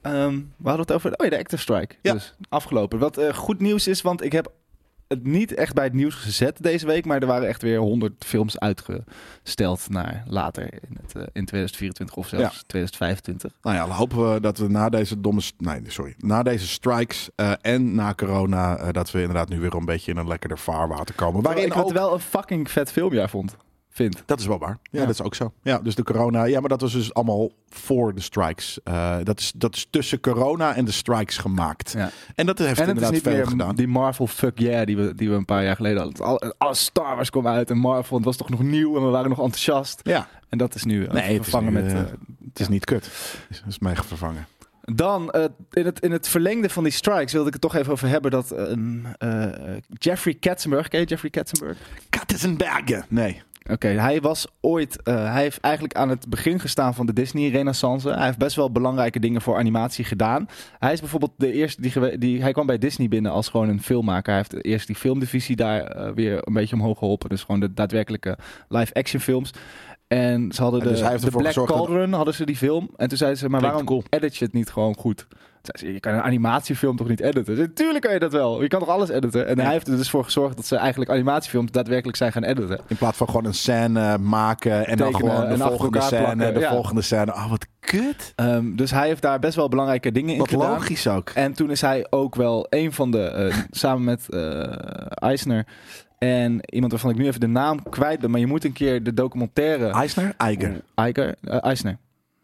[0.00, 1.94] Ehm, we hadden het over oh ja, de Actor Strike.
[2.02, 2.12] Ja.
[2.12, 2.98] Dus afgelopen.
[2.98, 4.52] Wat eh, goed nieuws is, want ik heb
[5.08, 8.24] het niet echt bij het nieuws gezet deze week, maar er waren echt weer 100
[8.24, 12.62] films uitgesteld naar later in, het, eh, in 2024 of zelfs Ja.
[12.66, 13.52] 2025.
[13.62, 15.40] Nou ja, dan hopen we dat we na deze domme...
[15.58, 16.14] Nee, sorry.
[16.18, 18.76] Na deze strikes eh, en na corona...
[18.76, 21.42] eh, dat we inderdaad nu weer een beetje in een lekkerder vaarwater komen.
[21.42, 23.56] Waarin ik het wel een fucking vet filmjaar vond.
[23.98, 24.22] Vind.
[24.26, 24.78] Dat is wel waar.
[24.82, 25.06] Ja, Ja.
[25.06, 25.52] dat is ook zo.
[25.62, 26.44] Ja, dus de corona...
[26.44, 28.78] Ja, maar dat was dus allemaal voor de strikes.
[28.84, 31.92] Eh, dat, is, dat is tussen corona en de strikes gemaakt.
[31.96, 32.10] Ja.
[32.34, 33.74] En dat heeft En het is inderdaad niet veel meer gedaan.
[33.74, 36.24] die Marvel fuck yeah die we, die we een paar jaar geleden hadden.
[36.24, 39.08] Alle, alle Star Wars kwam uit en Marvel het was toch nog nieuw en we
[39.10, 40.00] waren nog enthousiast.
[40.02, 41.92] Ja, En dat is nu eh, Nee, het is vervangen nu, met...
[41.92, 41.98] eh,
[42.48, 43.04] het is niet kut.
[43.48, 44.46] Het is mij vervangen.
[44.94, 47.92] Dan, eh, in, het, in het verlengde van die strikes wilde ik het toch even
[47.92, 48.72] over hebben dat eh,
[49.18, 51.78] eh, Jeffrey Katzenberg, ken je Jeffrey Katzenberg?
[52.10, 53.04] Katzenbergen.
[53.08, 53.42] Nee.
[53.70, 57.50] Oké, hij was ooit, eh, hij heeft eigenlijk aan het begin gestaan van de Disney
[57.50, 58.08] Renaissance.
[58.08, 60.48] Hij heeft best wel belangrijke dingen voor animatie gedaan.
[60.78, 63.82] Hij is bijvoorbeeld de eerste die, die hij kwam bij Disney binnen als gewoon een
[63.82, 64.32] filmmaker.
[64.32, 67.28] Hij heeft eerst die filmdivisie daar eh, weer een beetje omhoog geholpen.
[67.28, 68.38] Dus gewoon de daadwerkelijke
[68.68, 69.50] live-action films.
[70.08, 72.90] En ze hadden En de, dus hij heeft de Black Cauldron, hadden ze die film.
[72.96, 74.02] En toen zeiden ze, maar waarom cool.
[74.08, 75.26] edit je het niet gewoon goed?
[75.72, 77.56] Je kan een animatiefilm toch niet editen?
[77.56, 78.62] Ze, Tuurlijk kan je dat wel.
[78.62, 79.46] Je kan toch alles editen?
[79.46, 79.62] En Ja.
[79.62, 82.80] hij heeft er dus voor gezorgd dat ze eigenlijk animatiefilms daadwerkelijk zijn gaan editen.
[82.86, 86.60] In plaats van gewoon een scène maken en dan gewoon de volgende scène, plakken, de
[86.60, 86.70] ja.
[86.70, 87.32] volgende scène.
[87.32, 88.32] Oh, wat kut.
[88.36, 90.70] Ehm, dus hij heeft daar best wel belangrijke dingen in Wat gedaan.
[90.70, 91.30] logisch ook.
[91.34, 94.72] En toen is hij ook wel een van de, eh, samen met eh
[95.10, 95.66] Eisner
[96.18, 99.02] en iemand waarvan ik nu even de naam kwijt ben, maar je moet een keer
[99.02, 99.86] de documentaire...
[99.90, 100.34] Eisner?
[100.36, 100.80] Eiger.
[100.94, 101.34] Eiger?
[101.42, 101.98] Eh, Eisner.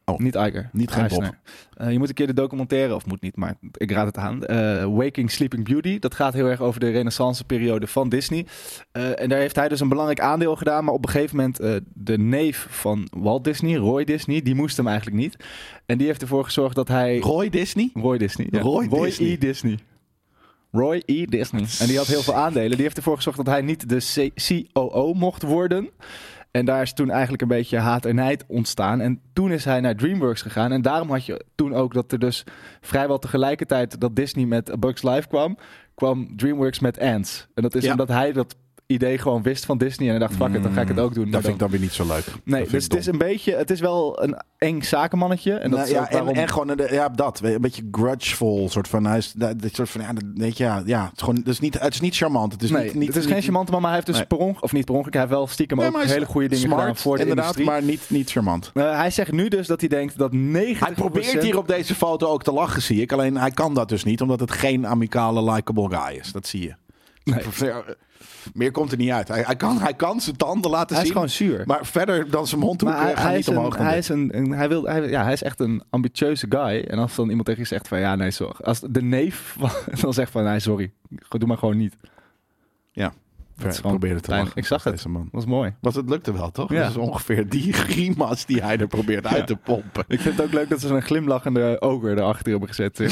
[0.07, 0.69] Oh, niet Eiger.
[0.73, 1.39] niet geen Eisner.
[1.77, 4.45] Eh, je moet een keer de documentaire, of moet niet, maar ik raad het aan.
[4.45, 5.99] eh, Waking Sleeping Beauty.
[5.99, 8.47] Dat gaat heel erg over de renaissance periode van Disney.
[8.93, 10.85] Eh, en daar heeft hij dus een belangrijk aandeel gedaan.
[10.85, 11.61] Maar op een gegeven moment
[11.95, 15.37] de neef van Walt Disney, Roy Disney, die moest hem eigenlijk niet.
[15.87, 17.19] En die heeft ervoor gezorgd dat hij...
[17.19, 17.91] Roy Disney?
[17.95, 18.47] Roy Disney.
[18.51, 18.61] ja.
[18.61, 19.29] Roy Roy Disney.
[19.31, 19.39] E.
[19.39, 19.79] Disney.
[20.73, 21.25] Roy E.
[21.25, 21.65] Disney.
[21.81, 22.71] En die had heel veel aandelen.
[22.71, 25.89] Die heeft ervoor gezorgd dat hij niet de C- COO mocht worden.
[26.57, 29.01] En daar is toen eigenlijk een beetje haat en nijd ontstaan.
[29.01, 30.73] En toen is hij naar DreamWorks gegaan.
[30.73, 32.45] En daarom had je toen ook dat er dus
[32.81, 35.57] vrijwel tegelijkertijd dat Disney met A Bugs Life kwam,
[35.95, 37.47] kwam DreamWorks met Ants.
[37.55, 37.91] En dat is Ja.
[37.91, 40.07] omdat hij dat idee gewoon wist van Disney.
[40.09, 41.25] En hij dacht, fuck it, dan ga ik het ook doen.
[41.25, 42.25] Dat Maar vind ik dan weer niet zo leuk.
[42.45, 45.53] Nee, dus het is een beetje, het is wel een eng zakenmannetje.
[45.53, 46.29] En dat Nou, is ja, waarom...
[46.29, 47.41] en, en gewoon ja, dat.
[47.43, 48.69] Een beetje grudgeful.
[48.71, 51.13] Soort van, hij is, dat, dat soort van, ja, dat- weet je, ja, ja, het
[51.17, 52.53] is gewoon, het is niet, het is niet charmant.
[52.53, 54.17] Het is nee, niet, niet, het is niet- geen charmante man, maar hij heeft dus
[54.29, 54.39] Nee.
[54.39, 56.65] per ongeluk, of niet per ongeluk, hij heeft wel stiekem Nee, ook hele goede dingen
[56.65, 57.67] smart, gedaan voor de inderdaad, industrie.
[57.81, 58.71] maar niet, niet charmant.
[58.75, 61.95] Eh, hij zegt nu dus dat hij denkt dat 90% Hij probeert hier op deze
[61.95, 63.13] foto ook te lachen, zie ik.
[63.13, 66.33] Alleen hij kan dat dus niet, omdat het geen amicale, likable guy is.
[66.33, 66.75] Dat zie je.
[67.25, 67.43] Nee.
[68.55, 69.29] Meer komt er niet uit.
[69.29, 71.13] Hij, hij, kan, hij kan zijn tanden laten Hij is zien.
[71.13, 71.63] gewoon zuur.
[71.67, 73.77] Maar verder dan zijn mond hij, gaan hij niet een, omhoog.
[73.77, 76.85] dan hij is een, een- hij wil, hij, ja, hij is echt een ambitieuze guy.
[76.89, 78.63] En als dan iemand tegen je zegt van ja, nee, zorg.
[78.63, 79.57] Als de neef
[80.01, 80.93] dan zegt van nee, sorry,
[81.29, 81.97] doe maar gewoon niet.
[82.93, 83.13] Ja,
[83.59, 84.41] Dat is gewoon probeerde te pijn.
[84.43, 84.57] lachen.
[84.57, 84.93] Ik zag het.
[84.93, 85.23] Deze man.
[85.23, 85.75] Dat was mooi.
[85.81, 86.71] Want het lukte wel, toch?
[86.73, 86.81] Ja.
[86.81, 90.05] Dat is ongeveer die grimas die hij er probeert uit te pompen.
[90.09, 92.99] Ik vind het ook leuk dat ze zo'n glimlachende oger erachter hebben gezet.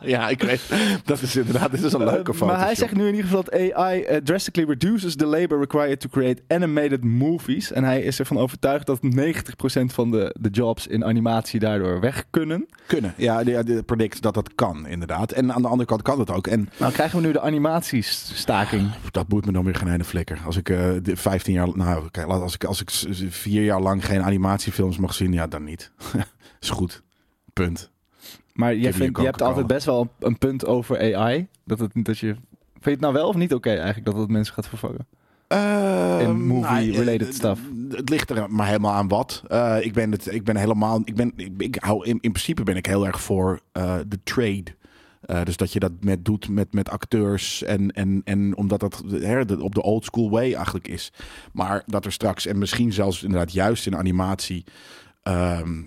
[0.00, 0.60] ja, ik weet.
[1.04, 2.46] Dat is inderdaad dit is een leuke Eh, foto.
[2.52, 6.00] Maar hij zegt nu in ieder geval dat AI eh, drastically reduces the labor required
[6.00, 7.72] to create animated movies.
[7.72, 9.08] En hij is ervan overtuigd dat 90%
[9.86, 12.66] van de, de jobs in animatie daardoor weg kunnen.
[12.86, 13.14] kunnen.
[13.16, 15.32] Ja, die, die predict dat dat kan, inderdaad.
[15.32, 16.46] En aan de andere kant kan het ook.
[16.46, 18.90] En Nou krijgen we nu de animatiestaking.
[19.10, 20.40] Dat boeit me dan weer geen ene flikker.
[20.44, 22.90] Als ik eh, de 15 jaar, nou, kijk, als ik als ik
[23.30, 25.92] vier jaar lang geen animatiefilms mag zien, ja, dan niet.
[26.60, 27.02] is goed.
[27.52, 27.90] Punt.
[28.52, 31.48] Maar vindt, a je hebt altijd best wel een punt over AI.
[31.64, 32.26] Dat het, dat je,
[32.72, 35.06] vind je het nou wel of niet oké eigenlijk dat het mensen gaat vervangen?
[36.20, 37.60] In movie-related eh, stuff.
[37.90, 39.42] Het ligt er maar helemaal aan wat.
[39.48, 42.62] Eh, ik ben het, ik ben helemaal, ik ben, ik, ik hou in, in principe
[42.62, 44.64] ben ik heel erg voor eh, de trade.
[45.22, 49.02] Eh, dus dat je dat met doet met, met acteurs en, en, en omdat dat
[49.10, 51.12] hè, op de old school way eigenlijk is.
[51.52, 54.64] Maar dat er straks, en misschien zelfs inderdaad juist in animatie,
[55.22, 55.82] ehm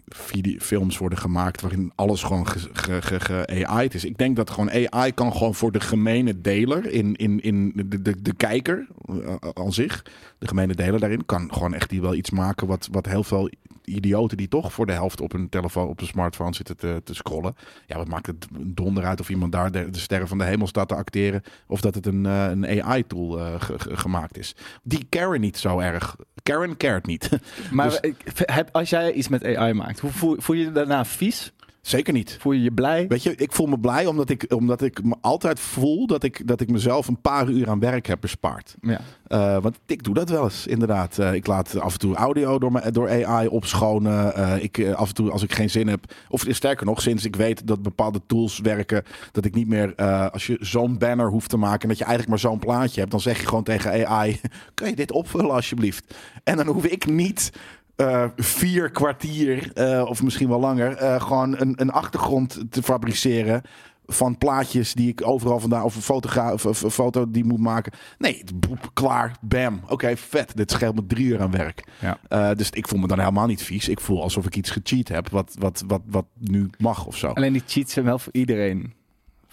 [0.59, 4.05] films worden gemaakt waarin alles gewoon ge, ge, ge, ge- AI'd is.
[4.05, 8.01] Ik denk dat gewoon AI kan gewoon voor de gemene deler in, in, in de,
[8.01, 10.05] de, de kijker eh, aan zich,
[10.39, 13.49] de gemene deler daarin, kan gewoon echt die wel iets maken wat, wat heel veel
[13.85, 17.13] idioten die toch voor de helft op hun telefoon, op een smartphone zitten te, te
[17.13, 17.55] scrollen.
[17.87, 20.43] Ja, wat maakt het een donder uit of iemand daar de, de sterren van de
[20.43, 23.39] hemel staat te acteren of dat het een, eh, een AI-tool
[23.77, 24.55] gemaakt is.
[24.83, 26.15] Die Karen niet zo erg.
[26.43, 27.29] Karen cared niet.
[27.71, 30.71] Maar Dus- ik- heb, als jij iets met AI maakt, hoe voel, voel je je
[30.71, 31.53] daarna vies?
[31.85, 32.37] Zeker niet.
[32.39, 33.07] Voel je je blij?
[33.07, 36.47] Weet je, ik voel me blij omdat ik, omdat ik me altijd voel dat ik,
[36.47, 38.75] dat ik mezelf een paar uur aan werk heb bespaard.
[38.81, 39.01] Ja.
[39.27, 41.19] Eh, want ik doe dat wel eens, inderdaad.
[41.19, 44.35] Eh, ik laat af en toe audio door, me, door AI opschonen.
[44.35, 47.35] Eh, ik, af en toe, als ik geen zin heb, of sterker nog, sinds ik
[47.35, 49.95] weet dat bepaalde tools werken, dat ik niet meer,
[50.31, 53.11] als je zo'n banner hoeft te maken, en dat je eigenlijk maar zo'n plaatje hebt,
[53.11, 54.39] dan zeg je gewoon tegen AI:
[54.73, 56.15] Kun je dit opvullen alsjeblieft?
[56.43, 57.51] En dan hoef ik niet.
[57.95, 63.61] Eh, vier kwartier, eh, of misschien wel langer, eh, gewoon een, een achtergrond te fabriceren
[64.05, 67.91] van plaatjes die ik overal vandaan of een of, foto die moet maken.
[68.17, 69.79] Nee, boep, klaar, bam.
[69.87, 70.55] Oké, vet.
[70.55, 71.87] Dit scheelt me drie uur aan werk.
[72.29, 72.53] Ja.
[72.53, 73.89] Dus ik voel me dan helemaal niet vies.
[73.89, 77.27] Ik voel alsof ik iets gecheat heb wat, wat, wat, wat nu mag of zo.
[77.27, 78.93] Alleen die cheats zijn wel voor iedereen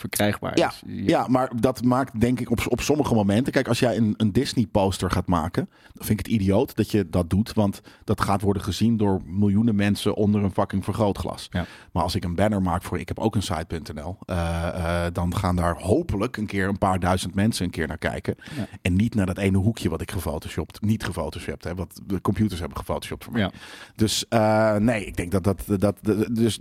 [0.03, 0.59] verkrijgbaar.
[0.59, 3.53] Ja, je- ja, maar dat maakt denk ik op, op sommige momenten.
[3.53, 7.09] Kijk, als jij een, een Disney-poster gaat maken, dan vind ik het idioot dat je
[7.11, 7.53] dat doet.
[7.53, 11.47] Want dat gaat worden gezien door miljoenen mensen onder een fucking vergrootglas.
[11.51, 11.65] Ja.
[11.93, 14.69] Maar als ik een banner maak voor ik heb ook een site.nl, eh,
[15.07, 18.35] eh, dan gaan daar hopelijk een keer een paar duizend mensen een keer naar kijken.
[18.57, 18.67] Ja.
[18.83, 22.61] En niet naar dat ene hoekje wat ik gefotoshopt, niet gefotoshopt heb, wat de computers
[22.61, 23.43] hebben gefotoshopt voor mij.
[23.43, 23.51] Ja.
[23.97, 26.59] Dus eh, nee, ik denk dat dat, dat, dat dus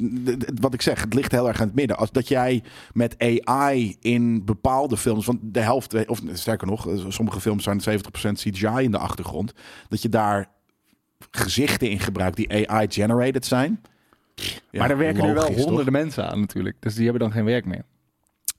[0.62, 1.98] wat ik zeg, het ligt heel erg aan het midden.
[1.98, 2.64] Als dat jij
[2.94, 7.82] met AI in bepaalde films, want de helft, of sterker nog, eh, sommige films zijn
[7.82, 9.54] 70% CGI in de achtergrond,
[9.88, 10.50] dat je daar
[11.32, 13.82] gezichten in gebruikt die AI-generated zijn.
[14.36, 15.64] Ja, maar daar werken nu wel toch?
[15.64, 16.76] honderden mensen aan natuurlijk.
[16.80, 17.86] Dus die hebben dan geen werk meer.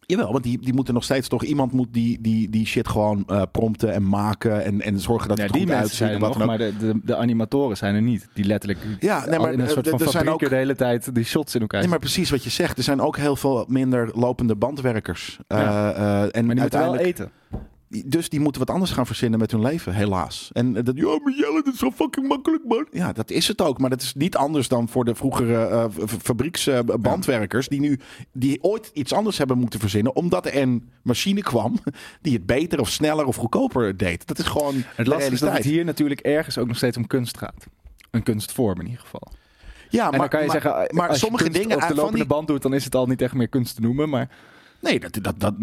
[0.06, 3.24] Jawel, want die, die moeten nog steeds toch iemand moet die, die, die shit gewoon
[3.26, 5.98] eh, prompten en maken en, en zorgen dat Ja, het die goed mensen uitziet.
[6.08, 8.28] zijn er wat nog, maar de, de, de animatoren zijn er niet.
[8.34, 11.24] Die letterlijk Ja, nee, maar in een soort van zijn ook- de hele tijd die
[11.24, 11.80] shots in elkaar.
[11.80, 12.78] Nee, maar precies wat je zegt.
[12.78, 15.38] Er zijn ook heel veel minder lopende bandwerkers.
[15.48, 15.56] Ja.
[15.94, 17.30] Eh, eh, en maar die moeten wel uiteindelijk, eten.
[18.04, 20.50] Dus die moeten wat anders gaan verzinnen met hun leven, helaas.
[20.52, 22.86] En eh, dat, ja, maar Jelle, is zo fucking makkelijk, man.
[22.90, 23.78] Ja, dat is het ook.
[23.78, 25.84] Maar dat is niet anders dan voor de vroegere eh,
[26.22, 27.68] fabrieksbandwerkers...
[27.68, 27.98] die nu
[28.32, 30.16] die ooit iets anders hebben moeten verzinnen...
[30.16, 31.78] omdat er een machine kwam
[32.22, 34.26] die het beter of sneller of goedkoper deed.
[34.26, 37.06] Dat is gewoon Het lastige is dat het hier natuurlijk ergens ook nog steeds om
[37.06, 37.66] kunst gaat.
[38.10, 39.32] Een kunstvorm in ieder geval.
[39.88, 41.94] Ja, en dan kan je maar, zeggen, maar als je sommige kunst dingen op de
[41.94, 44.08] lopende die- band doet, dan is het al niet echt meer kunst te noemen.
[44.08, 44.28] Maar
[44.82, 45.54] Nee, dat, dat, dat,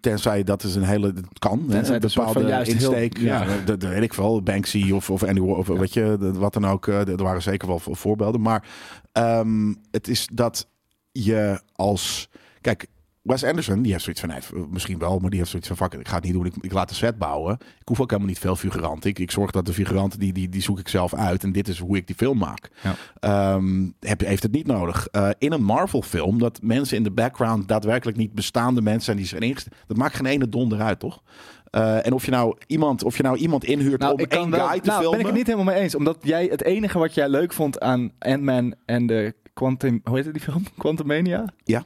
[0.00, 1.12] tenzij dat is een hele.
[1.12, 1.64] Dat kan.
[1.68, 3.18] hè, een bepaalde heel- insteek.
[3.18, 3.42] ja.
[3.44, 4.42] ja, dat, dat weet ik wel.
[4.42, 6.86] Banksy of, of Andy of weet je, wat dan ook.
[6.88, 8.40] eh, Er waren zeker wel vo- voorbeelden.
[8.40, 8.68] Maar
[9.12, 10.68] ehm, het is dat
[11.12, 12.28] je als.
[12.60, 12.86] Kijk.
[13.24, 15.94] Wes Anderson, die heeft zoiets van, nee, misschien wel, maar die heeft zoiets van, fuck
[15.94, 17.52] ik ga het niet doen, ik, ik laat de set bouwen.
[17.54, 19.10] Ik hoef ook helemaal niet veel figuranten.
[19.10, 21.42] Ik, ik zorg dat de figuranten, die, die, die zoek ik zelf uit.
[21.42, 22.70] En dit is hoe ik die film maak.
[22.82, 23.60] Ja.
[24.00, 25.06] Heb, heeft het niet nodig.
[25.06, 29.16] Eh, in een Marvel film, dat mensen in de background daadwerkelijk niet bestaande mensen zijn
[29.16, 29.74] die zijn ingesteld.
[29.86, 31.22] Dat maakt geen ene donder uit, toch?
[31.70, 34.50] Eh, en of je nou iemand, of je nou iemand inhuurt om ik kan één
[34.50, 35.10] wel, guy te nou, filmen.
[35.10, 35.94] ben ik het niet helemaal mee eens.
[35.94, 40.00] Omdat jij het enige wat jij leuk vond aan Ant-Man en de Quantum...
[40.04, 40.62] Hoe heet het die film?
[40.78, 41.44] Quantumania?
[41.64, 41.84] Ja.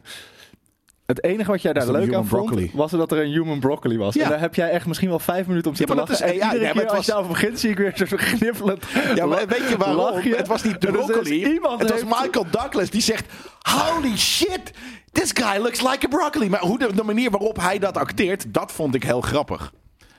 [1.09, 2.71] Het enige wat jij daar leuk aan vond, broccoli?
[2.75, 4.15] was dat er een human broccoli was.
[4.15, 4.23] Ja.
[4.23, 6.27] En daar heb jij echt misschien wel vijf minuten om te Ja, maar dat lachen.
[6.35, 8.79] is En maar keer het als je was- over begint, zie ik weer zo'n
[9.15, 9.97] Ja, maar weet je waarom?
[9.97, 10.37] lachje.
[10.37, 11.61] Het was niet de dus broccoli.
[11.79, 13.25] het was Michael Douglas die zegt:
[13.61, 14.73] Holy shit,
[15.13, 16.49] this guy looks like a broccoli.
[16.49, 19.73] Maar hoe de, de manier waarop hij dat acteert, dat vond ik heel grappig.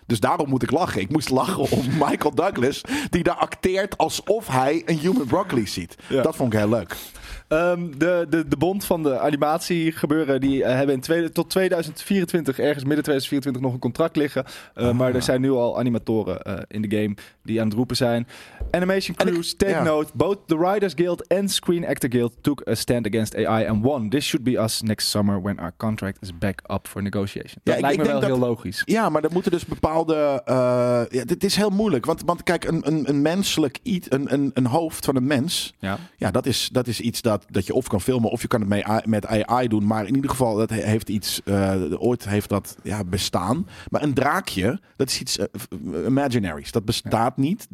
[0.05, 1.01] Dus daarom moet ik lachen.
[1.01, 5.95] Ik moest lachen om Michael Douglas, die daar acteert alsof hij een human broccoli ziet.
[6.07, 6.21] Ja.
[6.21, 6.95] Dat vond ik heel leuk.
[7.49, 11.49] Ehm, de, de, de bond van de animatie gebeuren, die eh, hebben in tweede, tot
[11.49, 14.43] 2024, ergens midden 2024, nog een contract liggen.
[14.77, 14.95] Uh, Ah.
[14.97, 18.27] Maar er zijn nu al animatoren uh, in de game die aan het roepen zijn.
[18.71, 19.83] Animation crews, take ja.
[19.83, 20.11] note.
[20.13, 24.09] Both the Writers Guild and Screen Actor Guild took a stand against AI and won.
[24.09, 27.59] This should be us next summer when our contract is back up for negotiation.
[27.63, 28.81] Dat ik- lijkt ik me wel denk heel dat- logisch.
[28.85, 30.41] Ja, maar er moeten dus bepaalde.
[30.45, 32.05] eh ja, dit is heel moeilijk.
[32.05, 35.73] Want, want kijk, een, een, een menselijk iets, een, een, een hoofd van een mens.
[35.79, 35.97] Ja.
[36.17, 38.59] Ja, dat is, dat is iets dat, dat je of kan filmen of je kan
[38.59, 39.85] het mee, met AI doen.
[39.87, 41.41] Maar in ieder geval, dat he- heeft iets.
[41.43, 43.67] eh, ooit heeft dat ja, bestaan.
[43.89, 45.67] Maar een draakje, dat is iets f-
[46.05, 46.71] imaginaries.
[46.71, 47.67] Dat bestaat niet.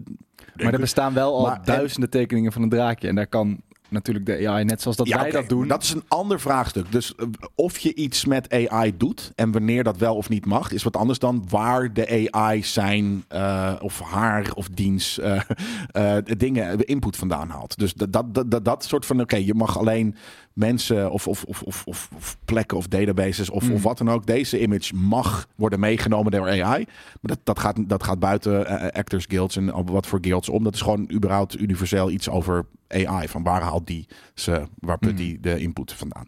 [0.55, 3.07] Maar er bestaan wel al Maar- en- duizenden tekeningen van een draakje.
[3.07, 5.67] En daar kan natuurlijk de AI, net zoals dat Ja, wij dat doen.
[5.67, 6.91] Dat is een ander vraagstuk.
[6.91, 7.25] Dus eh,
[7.55, 10.95] of je iets met AI doet en wanneer dat wel of niet mag, is wat
[10.95, 17.49] anders dan waar de AI zijn eh, of haar of diens eh, dingen, input vandaan
[17.49, 17.77] haalt.
[17.77, 20.15] Dus dat, dat, dat, dat, dat soort van, oké, je mag alleen
[20.55, 23.71] mensen of, of, of, of, of, plekken of databases of, Mm.
[23.73, 24.25] of wat dan ook.
[24.25, 26.85] Deze image mag worden meegenomen door AI.
[26.85, 26.85] Maar
[27.21, 30.63] dat, dat, gaat, dat gaat buiten eh, actors guilds en op wat voor guilds om.
[30.63, 33.27] Dat is gewoon überhaupt universeel iets over AI.
[33.27, 35.15] Van waar haalt die ze, waar put Mm.
[35.17, 36.27] die de input vandaan.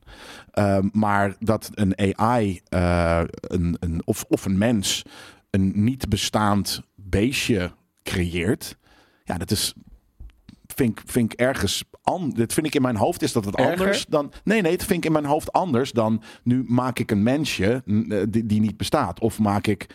[0.52, 5.04] Ehm, maar dat een AI eh, een, een, of, of een mens
[5.50, 7.72] een niet bestaand beestje
[8.04, 8.78] creëert.
[9.24, 9.74] Ja, dat is
[10.76, 13.56] vind, ik- vind ik ergens an, dit vind ik in mijn hoofd is dat het
[13.56, 13.72] Erger?
[13.72, 14.32] anders dan.
[14.44, 17.84] Nee, nee, het vind ik in mijn hoofd anders dan nu maak ik een mensje
[17.86, 19.20] eh, die, die niet bestaat.
[19.20, 19.88] Of maak ik,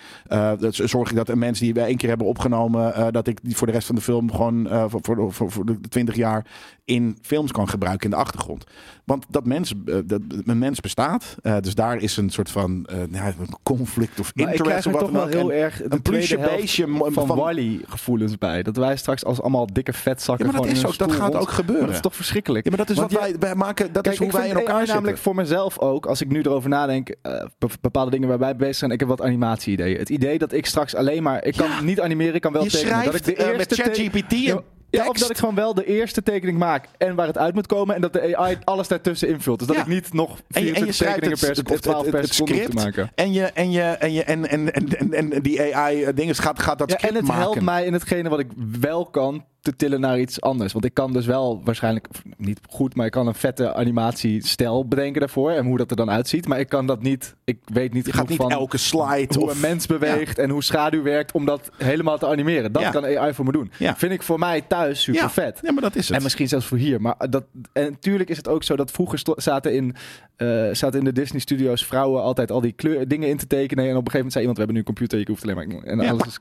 [0.59, 3.39] dat, zorg ik dat een mens die we één keer hebben opgenomen, eh, dat ik
[3.43, 6.47] die voor de rest van de film gewoon voor, voor, voor, voor de 20 jaar
[6.85, 8.65] in films kan gebruiken in de achtergrond.
[9.05, 11.37] Want dat mens, eh, dat, een mens bestaat.
[11.43, 13.29] eh, dus daar is een soort van eh,
[13.63, 16.39] conflict of Maar ik interest krijg er wat toch wel heel erg de een plusje
[16.39, 18.63] beestje van, van- Wally gevoelens bij.
[18.63, 21.51] Dat wij straks als allemaal dikke vetzakken Ja, maar dat is ook- gaat rond- ook
[21.51, 21.75] gebeuren.
[21.77, 22.65] Maar dat is toch verschrikkelijk.
[22.65, 23.93] Ja, maar dat is Want wat wij, wij maken.
[23.93, 24.95] Dat Kijk, is hoe ik wij in elkaar zitten.
[24.95, 27.15] namelijk voor mezelf ook, als ik nu erover nadenk,
[27.59, 28.91] be- bepaalde dingen waar wij bezig zijn.
[28.91, 29.99] Ik heb wat animatie-ideeën.
[29.99, 31.81] Het idee dat ik straks alleen maar, ik kan Ja.
[31.81, 32.93] niet animeren, ik kan wel je tekenen.
[32.93, 34.63] schrijft dat ik de eerste met ChatGPT
[35.01, 37.67] Ja, of dat ik gewoon wel de eerste tekening maak en waar het uit moet
[37.67, 39.59] komen en dat de AI alles daartussen invult.
[39.59, 39.83] Dus dat Ja.
[39.83, 42.11] ik niet nog En je, en je 24 schrijft tekeningen per het, of 12 het,
[42.11, 43.11] per seconde script maken.
[43.15, 46.63] en je en je en je en en en, en, en die AI dingen gaat
[46.63, 47.43] gaat dat Ja, script en het maken.
[47.43, 50.73] helpt mij in hetgene wat ik wel kan te tillen naar iets anders.
[50.73, 55.21] Want ik kan dus wel waarschijnlijk, niet goed, maar ik kan een vette animatiestijl bedenken
[55.21, 55.51] daarvoor.
[55.51, 56.47] En hoe dat er dan uitziet.
[56.49, 59.45] Maar ik kan dat niet, ik weet niet Je gaat niet van elke slide hoe
[59.45, 62.73] of een mens beweegt en hoe schaduw werkt om dat helemaal te animeren.
[62.73, 62.91] Dat Ja.
[62.91, 63.71] kan AI voor me doen.
[63.79, 63.97] Ja.
[63.97, 65.31] Vind ik voor mij thuis super ja.
[65.31, 65.59] vet.
[65.63, 66.17] Ja, maar dat is het.
[66.17, 67.01] En misschien zelfs voor hier.
[67.01, 69.95] Maar dat, en natuurlijk is het ook zo dat vroeger zaten in,
[70.37, 73.85] eh, zaten in de Disney Studios vrouwen altijd al die kleur, dingen in te tekenen.
[73.85, 75.57] En op een gegeven moment zei iemand: We hebben nu een computer, je hoeft alleen
[75.57, 75.83] maar.
[75.83, 76.39] En alles is,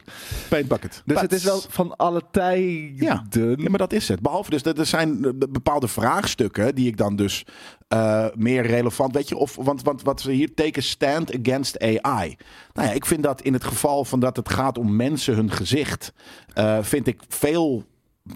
[0.50, 1.02] Paint bucket.
[1.06, 3.11] dus het is wel van alle tijden.
[3.14, 3.56] Ja.
[3.56, 4.22] Ja, maar dat is het.
[4.22, 7.46] Behalve dus dat er zijn eh, bepaalde vraagstukken die ik dan dus
[7.88, 12.38] eh, meer relevant, weet je, of want, want wat ze hier teken stand against AI.
[12.74, 15.52] Nou ja, ik vind dat in het geval van dat het gaat om mensen hun
[15.52, 16.14] gezicht,
[16.54, 17.84] eh, vind ik veel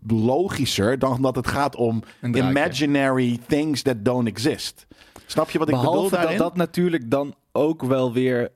[0.07, 4.88] logischer dan dat het gaat om imaginary things that don't exist.
[5.26, 6.39] Snap je wat ik bedoel Behalve dat daarin?
[6.39, 8.51] dat natuurlijk dan ook wel weer.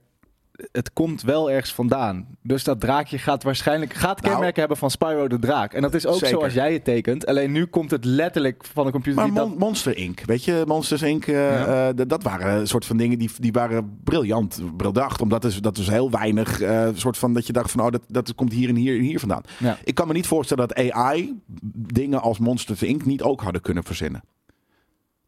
[0.71, 2.27] Het komt wel ergens vandaan.
[2.43, 5.73] Dus dat draakje gaat waarschijnlijk gaat Nou, kenmerken hebben van Spyro de Draak.
[5.73, 6.27] En dat is ook zeker.
[6.27, 7.25] zoals jij het tekent.
[7.25, 10.21] Alleen nu komt het letterlijk van een computer Maar die Mon- dat Monster Inc.
[10.25, 11.25] Weet je, Monsters Inc.
[11.27, 11.87] eh, Ja.
[11.89, 15.21] eh, dat waren een soort van dingen die, die waren briljant bedacht.
[15.21, 16.61] Omdat is, dat is heel weinig.
[16.61, 19.03] eh soort van dat je dacht van oh, dat, dat komt hier en hier en
[19.03, 19.41] hier vandaan.
[19.57, 19.77] Ja.
[19.83, 21.39] Ik kan me niet voorstellen dat AI
[21.73, 23.05] dingen als Monsters Inc.
[23.05, 24.21] niet ook hadden kunnen verzinnen.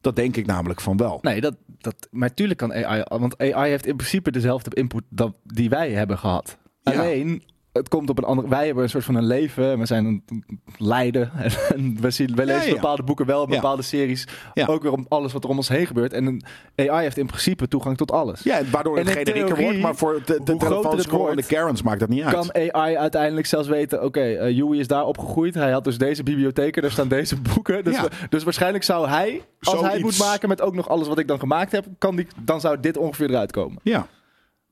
[0.01, 1.19] Dat denk ik namelijk van wel.
[1.21, 3.03] Nee, dat, dat, maar tuurlijk kan AI...
[3.07, 6.57] Want AI heeft in principe dezelfde input dat, die wij hebben gehad.
[6.81, 6.91] Ja.
[6.91, 7.43] Alleen,
[7.73, 8.47] het komt op een andere...
[8.47, 9.79] Wij hebben een soort van een leven.
[9.79, 10.43] We zijn een
[10.77, 11.31] lijden.
[11.75, 12.73] En we, zien, we lezen ja.
[12.73, 13.55] bepaalde boeken wel, Ja.
[13.55, 14.27] bepaalde series.
[14.53, 14.65] Ja.
[14.65, 16.13] Ook weer om alles wat er om ons heen gebeurt.
[16.13, 16.43] En een
[16.89, 18.43] AI heeft in principe toegang tot alles.
[18.43, 19.79] Ja, waardoor het generieker wordt.
[19.79, 22.33] Maar voor de, de telefoonscroll en de Karens maakt dat niet uit.
[22.33, 25.53] Kan AI uiteindelijk zelfs weten, oké, eh Yui is daar opgegroeid.
[25.53, 27.83] Hij had dus deze bibliotheken, daar staan deze boeken.
[27.83, 31.19] Dus, we- dus waarschijnlijk zou hij, als hij moet maken met ook nog alles wat
[31.19, 33.79] ik dan gemaakt heb, kan die, dan zou dit ongeveer eruit komen.
[33.83, 34.07] Ja.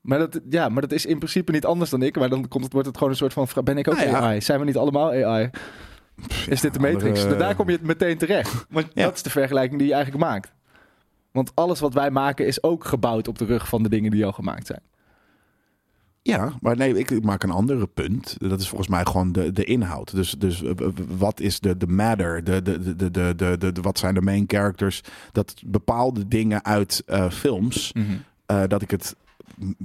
[0.00, 2.16] Maar dat, ja, maar dat is in principe niet anders dan ik.
[2.18, 4.18] Maar dan komt het, wordt het gewoon een soort van, ben ik ook Nou ja.
[4.20, 4.40] AI?
[4.40, 5.50] Zijn we niet allemaal AI?
[6.48, 7.20] Is dit de Matrix?
[7.22, 8.66] andere- Daar kom je meteen terecht.
[8.70, 9.04] Want Ja.
[9.04, 10.52] dat is de vergelijking die je eigenlijk maakt.
[11.32, 14.24] Want alles wat wij maken is ook gebouwd op de rug van de dingen die
[14.26, 14.80] al gemaakt zijn.
[16.22, 18.34] Ja, maar nee, ik, maak een andere punt.
[18.38, 20.14] Dat is volgens mij gewoon de, de inhoud.
[20.14, 20.72] Dus, dus eh,
[21.08, 22.44] wat is de, de matter?
[22.44, 25.00] De, de, de, de, de, de, wat zijn de main characters?
[25.32, 27.92] Dat bepaalde dingen uit eh, films,
[28.46, 29.16] eh, dat ik het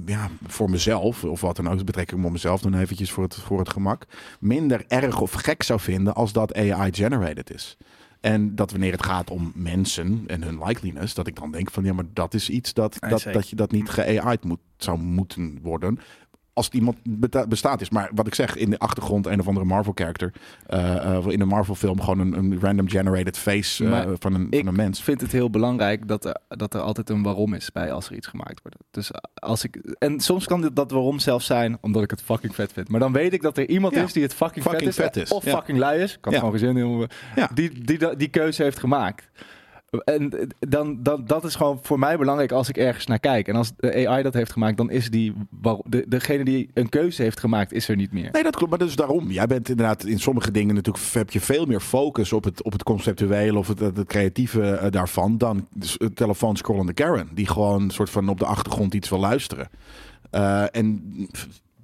[0.06, 3.22] ja, voor mezelf, of wat dan ook, betrek ik me op mezelf dan eventjes voor
[3.22, 4.06] het, voor het gemak,
[4.40, 7.76] minder erg of gek zou vinden als dat AI-generated is.
[8.20, 11.84] En dat wanneer het gaat om mensen en hun likeliness, dat ik dan denk van
[11.84, 15.58] ja, maar dat is iets dat, dat, dat je dat niet ge-AI'd moet, zou moeten
[15.62, 15.98] worden.
[16.56, 16.96] Als het iemand
[17.48, 17.90] bestaat is.
[17.90, 20.32] Maar wat ik zeg, in de achtergrond een of andere Marvel-character.
[20.66, 24.58] eh, eh, in een Marvel-film gewoon een, een random generated face eh, van, een, ik
[24.58, 25.02] van een mens.
[25.02, 28.16] vind het heel belangrijk dat er, dat er altijd een waarom is bij als er
[28.16, 28.78] iets gemaakt wordt.
[28.90, 32.54] Dus als ik, en soms kan dit, dat waarom zelfs zijn omdat ik het fucking
[32.54, 32.88] vet vind.
[32.88, 34.02] Maar dan weet ik dat er iemand Ja.
[34.02, 35.56] is die het fucking, Fucking vet, is, vet is, Of ja.
[35.56, 36.20] fucking lui is.
[36.20, 36.38] Kan Ja.
[36.38, 36.74] gewoon gezin.
[37.54, 39.28] Die, die, die, die keuze heeft gemaakt.
[40.04, 43.48] En dan, dan, dat is gewoon voor mij belangrijk als ik ergens naar kijk.
[43.48, 45.34] En als de AI dat heeft gemaakt, dan is die...
[45.84, 48.28] De, degene die een keuze heeft gemaakt, is er niet meer.
[48.32, 48.70] Nee, dat klopt.
[48.70, 49.30] Maar dus daarom.
[49.30, 52.72] Jij bent inderdaad in sommige dingen natuurlijk heb je veel meer focus op het, op
[52.72, 57.28] het conceptuele of het, het creatieve eh, daarvan dan dus het telefoonscrollende Karen.
[57.34, 59.68] Die gewoon een soort van op de achtergrond iets wil luisteren.
[60.30, 61.14] Eh, en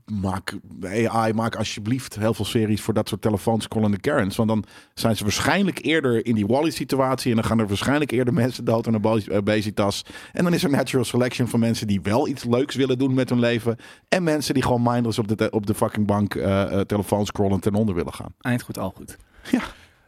[0.06, 4.36] maak AI, maak alsjeblieft heel veel series voor dat soort telefoonscrollende Karens.
[4.36, 7.30] Want dan zijn ze waarschijnlijk eerder in die Wally-situatie.
[7.30, 10.04] En dan gaan er waarschijnlijk eerder mensen dood aan een obesitas.
[10.32, 13.28] En dan is er natural selection van mensen die wel iets leuks willen doen met
[13.28, 13.76] hun leven.
[14.08, 17.60] En mensen die gewoon mindless op de, op de fucking bank eh eh, telefoon scrollen
[17.60, 18.34] ten onder willen gaan.
[18.40, 19.16] Eind goed, al goed.
[19.50, 19.62] Ja.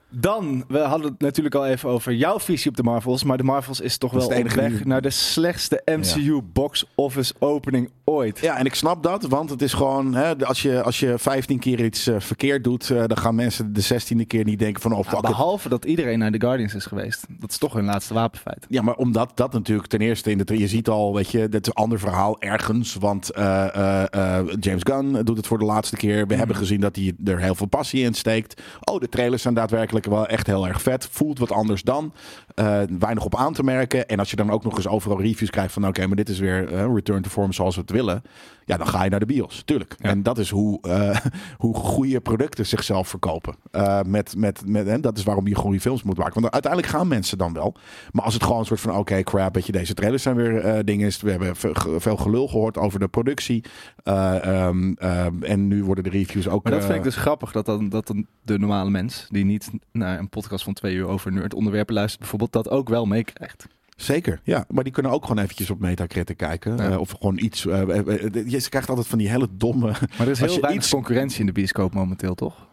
[0.09, 3.25] Dan, we hadden het natuurlijk al even over jouw visie op de Marvels.
[3.25, 7.91] Maar de Marvels is toch wel op weg naar de slechtste MCU box office opening
[8.05, 8.39] ooit.
[8.39, 11.59] Ja, en ik snap dat, want het is gewoon, hè, als, je, als je 15
[11.59, 14.93] keer iets eh, verkeerd doet, eh, dan gaan mensen de 16e keer niet denken van,
[14.93, 15.27] oh Ja, fuck it.
[15.27, 17.27] behalve dat iedereen naar de Guardians is geweest.
[17.29, 18.67] Dat is toch hun laatste wapenfeit.
[18.69, 20.59] Ja, maar omdat dat natuurlijk ten eerste in de.
[20.59, 22.95] Je ziet al, weet je, dat is een ander verhaal ergens.
[22.95, 26.27] Want eh, eh, eh, James Gunn doet het voor de laatste keer.
[26.27, 28.63] We hebben gezien dat hij er heel veel passie in steekt.
[28.85, 31.09] Oh, de trailers zijn daadwerkelijk wel echt heel erg vet.
[31.11, 32.13] Voelt wat anders dan.
[32.55, 34.09] Eh, weinig op aan te merken.
[34.09, 36.39] En als je dan ook nog eens overal reviews krijgt van: oké, maar dit is
[36.39, 38.23] weer eh, return to form zoals we het willen.
[38.65, 39.95] Ja, dan ga je naar de bios, tuurlijk.
[39.99, 40.09] Ja.
[40.09, 41.17] En dat is hoe, eh,
[41.65, 43.55] hoe goede producten zichzelf verkopen.
[43.71, 46.41] Eh, met, met, met, en dat is waarom je goede films moet maken.
[46.41, 47.75] Want uiteindelijk gaan mensen dan wel.
[48.13, 50.59] Maar als het gewoon een soort van: oké, crap, weet je, deze trailers zijn weer
[50.59, 51.13] eh dingen.
[51.21, 51.57] We hebben
[52.01, 53.65] veel gelul gehoord over de productie.
[54.03, 56.63] Eh, ehm, ehm, en nu worden de reviews ook.
[56.63, 59.27] Maar dat vind ik dus grappig, dat, dan, dat dan de normale mens...
[59.31, 62.21] die niet naar een podcast van twee uur over nerd-onderwerpen luistert...
[62.21, 63.67] bijvoorbeeld dat ook wel meekrijgt.
[63.97, 64.65] Zeker, ja.
[64.69, 66.77] Maar die kunnen ook gewoon eventjes op Metacritic kijken.
[66.77, 66.91] Ja.
[66.91, 67.67] Eh, of gewoon iets.
[67.67, 69.87] eh, eh, je krijgt altijd van die hele domme.
[69.87, 72.67] Maar er is heel je weinig iets- concurrentie in de bioscoop momenteel, toch?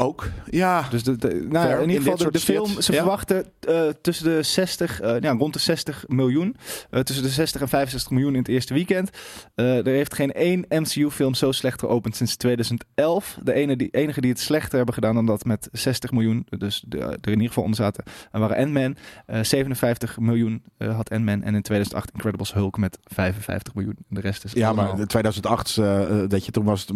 [0.00, 0.28] Ook.
[0.50, 0.86] Ja.
[0.90, 2.98] Dus de, de- nou, in ieder geval, de, film, shit, ze ja.
[2.98, 6.56] verwachten eh, tussen de 60, eh, ja, rond de 60 miljoen.
[6.90, 9.10] Eh, tussen de 60 en 65 miljoen in het eerste weekend.
[9.54, 13.38] Er heeft geen één MCU-film zo slecht geopend sinds 2011.
[13.42, 16.84] De ene die, enige die het slechter hebben gedaan dan dat met 60 miljoen, dus
[16.86, 18.96] de, er in ieder geval onder zaten, en waren Ant-Man.
[19.26, 21.42] Eh, 57 miljoen had Ant-Man.
[21.42, 23.96] En in 2008 Incredibles Hulk met 55 miljoen.
[24.08, 26.86] De rest is Ja, allemaal- maar de 2008, eh, eh, dat je toen was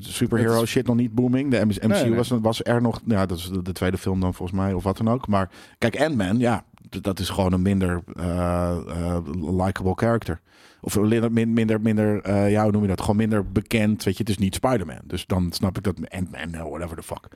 [0.00, 1.50] superhero is- shit nog niet booming.
[1.50, 2.14] De MCU Nee, nee.
[2.14, 3.00] Was, was er nog.
[3.04, 5.26] Ja, dat is de, de tweede film dan volgens mij of wat dan ook.
[5.28, 6.64] Maar kijk, Ant-Man, ja,
[7.00, 10.40] dat is gewoon een minder eh, eh, likable character.
[10.82, 13.00] Of minder, min- minder, minder eh, ja, hoe noem je dat?
[13.00, 14.04] Gewoon minder bekend.
[14.04, 15.00] Weet je, het is niet Spider-Man.
[15.04, 17.28] Dus dan snap ik dat Ant-Man, nou, whatever the fuck.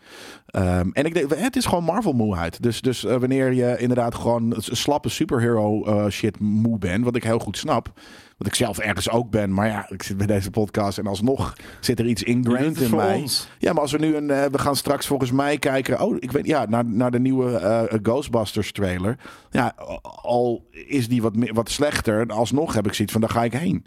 [0.47, 2.63] Ehm, en ik denk, het is gewoon Marvel-moeheid.
[2.63, 7.25] Dus, dus eh, wanneer je inderdaad gewoon slappe superhero eh, shit moe bent, wat ik
[7.25, 7.93] heel goed snap.
[8.39, 9.53] Wat ik zelf ergens ook ben.
[9.55, 13.16] Maar ja, ik zit bij deze podcast en alsnog zit er iets ingrained in mij.
[13.16, 13.49] ons.
[13.59, 14.30] Ja, maar als we nu een.
[14.30, 16.01] eh, we gaan straks volgens mij kijken.
[16.01, 16.47] Oh, ik weet.
[16.47, 19.18] Ja, naar, naar de nieuwe eh, Ghostbusters trailer.
[19.51, 19.74] Ja,
[20.22, 22.26] al is die wat, wat slechter.
[22.26, 23.20] Alsnog heb ik zoiets van.
[23.22, 23.85] Daar ga ik heen.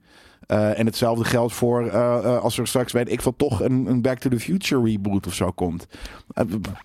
[0.47, 1.91] Eh, en hetzelfde geldt voor
[2.39, 5.33] als er straks weet ik van toch een, een Back to the Future reboot of
[5.33, 5.87] zo komt.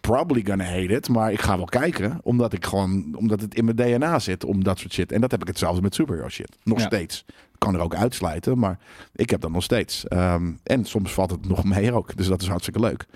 [0.00, 3.64] Probably gonna hate it, maar ik ga wel kijken, omdat ik gewoon, omdat het in
[3.64, 5.12] mijn DNA zit om dat soort shit.
[5.12, 6.86] En dat heb ik hetzelfde met superhero shit, nog Ja.
[6.86, 7.24] steeds.
[7.62, 8.78] Kan er ook uitsluiten, maar
[9.14, 10.08] ik heb dat nog steeds.
[10.08, 13.06] Ehm, en soms valt het nog mee ook, dus dat is hartstikke leuk.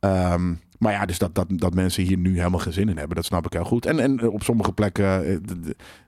[0.00, 3.16] Ehm, maar ja, dus dat, dat, dat mensen hier nu helemaal geen zin in hebben,
[3.16, 3.86] dat snap ik heel goed.
[3.86, 5.36] En, en op sommige plekken, eh,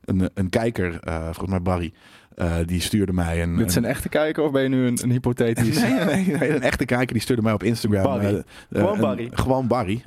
[0.04, 1.92] een, een kijker, eh, volgens mij Barry,
[2.34, 3.56] eh, die stuurde mij een...
[3.56, 5.80] Dit is een echte kijker of ben je nu een, een hypothetisch?
[5.82, 8.02] Nee, nee, nee, een echte kijker die stuurde mij op Instagram.
[8.02, 8.42] Barry.
[8.72, 9.28] Gewoon een- Barry.
[9.32, 10.02] gewoon Barry.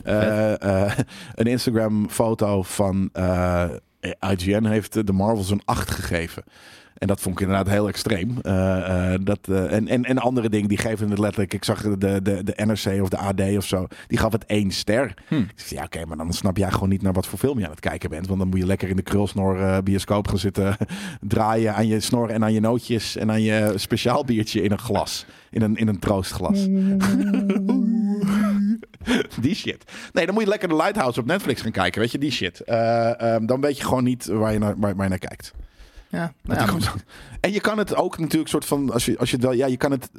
[1.36, 3.12] Een Instagram foto van
[4.20, 6.44] IGN heeft de Marvels een 8 gegeven.
[7.00, 8.38] En dat vond ik inderdaad heel extreem.
[8.42, 11.54] Eh, eh, dat, eh, en, en, en andere dingen, die geven het letterlijk.
[11.54, 13.88] Ik zag de, de, de NRC of de AD of zo.
[14.08, 15.14] Die gaf het één ster.
[15.28, 15.36] Hm.
[15.36, 17.66] Ik zei, ja, oké, maar dan snap jij gewoon niet naar wat voor film je
[17.66, 18.28] aan het kijken bent.
[18.28, 20.78] Want dan moet je lekker in de krulsnor bioscoop gaan zitten
[21.22, 24.80] draaien aan je snor en aan je nootjes en aan je speciaal biertje in een
[24.80, 25.26] glas.
[25.52, 26.68] In een, in een troostglas.
[29.42, 29.84] die shit.
[30.14, 32.02] Nee, dan moet je lekker de Lighthouse op Netflix gaan kijken.
[32.02, 32.60] Weet je, die shit.
[32.60, 35.54] Eh, ehm, dan weet je gewoon niet waar je naar, waar, waar je naar kijkt.
[36.10, 36.94] Ja, nou ja, komt-
[37.40, 39.66] en je kan het ook natuurlijk soort van, als je, als je het wel, ja,
[39.66, 40.10] je kan het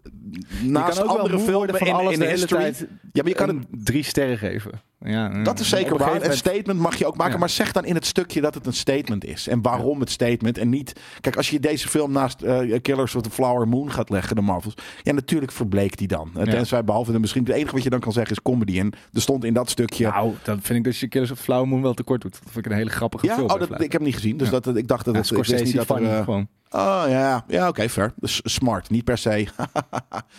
[0.62, 2.86] je naast kan ook andere filmen van in, alles in de hele tijd ja,
[3.22, 4.70] maar je kan het drie sterren geven.
[5.04, 6.22] Ja, Dat is zeker waar.
[6.22, 7.32] Een statement mag je ook maken.
[7.32, 7.38] Ja.
[7.38, 9.48] Maar zeg dan in het stukje dat het een statement is.
[9.48, 10.58] En waarom het statement.
[10.58, 11.00] En niet.
[11.20, 14.42] Kijk, als je deze film naast eh, Killers of the Flower Moon gaat leggen, de
[14.42, 14.74] Marvels.
[15.02, 16.30] Ja, natuurlijk verbleekt die dan.
[16.44, 17.44] Tenzij behalve de misschien.
[17.44, 18.78] Het enige wat je dan kan zeggen is comedy.
[18.78, 20.06] En er stond in dat stukje.
[20.06, 22.32] Nou, dan vind ik dat je Killers of Flower Moon wel tekort doet.
[22.32, 23.50] Dat vind ik een hele grappige ja, film.
[23.50, 24.36] oh, dat, ik heb hem niet gezien.
[24.36, 24.60] Dus Ja.
[24.60, 25.30] dat, ik dacht dat ja, het.
[25.30, 26.48] ik wist Scorsese, niet dat er, funny, eh, gewoon.
[26.70, 28.12] Oh ja, ja oké, fair.
[28.16, 28.90] Dus smart.
[28.90, 29.30] Niet per se.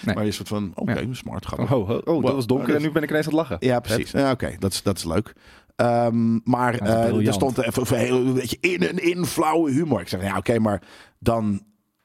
[0.06, 0.16] Nee.
[0.16, 0.72] Maar je soort van.
[0.76, 1.14] Oké, Ja.
[1.14, 1.46] smart.
[1.46, 1.72] Grappig.
[1.72, 3.58] oh, oh, oh, dat was donker dat en nu ben ik ineens aan het lachen.
[3.68, 4.12] Ja, precies.
[4.12, 5.34] Ja, Oké, dat, is, dat is leuk.
[5.76, 10.02] Ehm, maar eh, er stond even een heel weet je, in en in flauwe humor.
[10.02, 10.82] Ik zeg, ja, oké, maar
[11.20, 11.62] dan,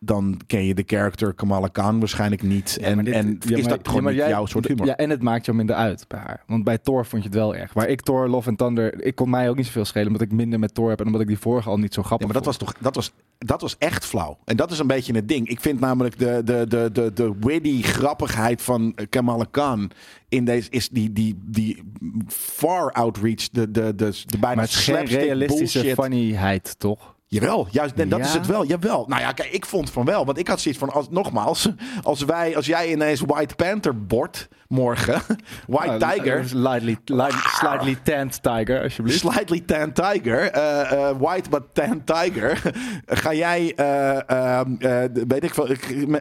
[0.06, 2.76] dan ken je de character Kamala Khan waarschijnlijk niet.
[2.80, 4.46] Ja, en maar dit- en ja, is maar- dat gewoon ja, maar niet jij- jouw
[4.46, 4.86] soort humor?
[4.86, 6.42] Ja, en het maakt jou minder uit bij haar.
[6.46, 7.72] Want bij Thor vond je het wel erg.
[7.72, 9.04] Waar ik Thor, Love and Thunder...
[9.04, 11.00] Ik kon mij ook niet zoveel schelen, omdat ik minder met Thor heb...
[11.00, 13.12] en omdat ik die vorige al niet zo grappig maar dat was toch dat was,
[13.38, 14.38] dat was echt flauw.
[14.44, 15.48] En dat is een beetje het ding.
[15.48, 19.90] Ik vind namelijk de, de, de, de, de witty grappigheid van eh, Kamala Khan
[20.28, 21.82] in deze is die, die, die
[22.28, 26.04] far outreach, de, de, de, de bijna Maar het is geen slapstick realistische bullshit.
[26.04, 27.14] funnyheid, toch?
[27.28, 28.24] Jawel, juist, en dat Ja?
[28.24, 28.64] is het wel.
[28.64, 29.04] Jawel.
[29.08, 30.24] Nou ja, kijk, ik vond van wel.
[30.24, 31.68] Want ik had zoiets van, als, nogmaals,
[32.02, 35.20] als, wij, als jij ineens White Panther wordt morgen,
[35.66, 39.18] White Nou, Tiger, eh, Slightly, lightly, slightly tanted tiger, alsjeblieft.
[39.18, 42.62] Slightly tan tiger, eh, eh, white but tan tiger.
[43.22, 45.68] Ga jij, eh, ehm, eh, weet ik veel,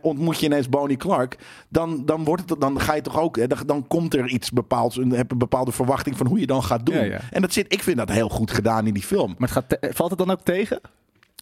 [0.01, 1.37] ontmoet je ineens Bonnie Clark,
[1.69, 4.51] dan, dan, wordt het, dan ga je toch ook, eh, dan, dan komt er iets
[4.51, 6.95] bepaalds, dan heb een bepaalde verwachting van hoe je dan gaat doen.
[6.95, 7.19] Ja, ja.
[7.31, 9.35] En dat zit, ik vind dat heel goed gedaan in die film.
[9.37, 10.79] Maar het gaat valt het dan ook tegen?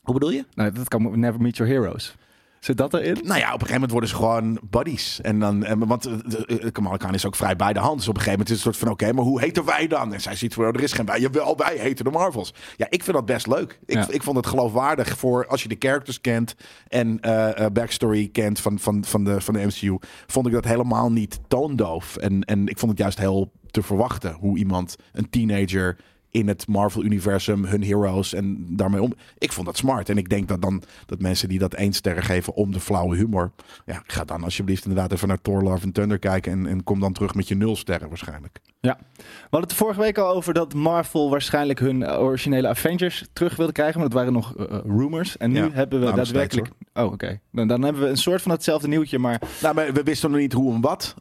[0.04, 0.46] Hoe bedoel je?
[0.54, 2.16] Nou, dat kan Never Meet Your Heroes.
[2.64, 3.18] Zit dat erin?
[3.24, 5.22] Nou ja, op een gegeven moment worden ze gewoon buddies.
[5.22, 7.98] En dan, en, want eh, eh, Kamala Khan is ook vrij bij de hand.
[7.98, 9.88] Dus op een gegeven moment is het een soort van, oké, maar hoe heten wij
[9.88, 10.14] dan?
[10.14, 11.20] En zij ziet voor, er is geen wij.
[11.20, 12.54] Jawel, wij heten de Marvels.
[12.78, 13.80] Ja, ik vind dat best leuk.
[13.86, 14.08] Ik, Ja.
[14.10, 16.56] ik vond het geloofwaardig voor als je de characters kent
[16.88, 19.98] en eh, backstory kent van, van, van, de, van de MCU.
[20.28, 22.16] Vond ik dat helemaal niet toondoof.
[22.16, 25.98] En, en ik vond het juist heel te verwachten hoe iemand, een teenager
[26.34, 29.14] in het Marvel-universum hun heroes en daarmee om.
[29.38, 30.10] Ik vond dat smart.
[30.10, 33.16] En ik denk dat dan dat mensen die dat één sterren geven om de flauwe
[33.16, 33.52] humor.
[33.86, 36.52] Ja, ga dan alsjeblieft inderdaad even naar Thor Love and Thunder kijken.
[36.52, 38.60] En, en kom dan terug met je nul sterren waarschijnlijk.
[38.80, 43.26] Ja, we hadden het vorige week al over dat Marvel waarschijnlijk hun eh, originele Avengers
[43.34, 44.00] terug wilde krijgen.
[44.00, 45.38] Maar dat waren nog eh, eh, rumors.
[45.38, 46.70] En nu hebben we nou, daadwerkelijk.
[46.94, 47.40] oh, oké.
[47.52, 49.20] Dan, dan, hebben we een soort van hetzelfde nieuwtje.
[49.20, 49.42] Maar...
[49.62, 51.16] Nou, maar we wisten nog niet hoe en wat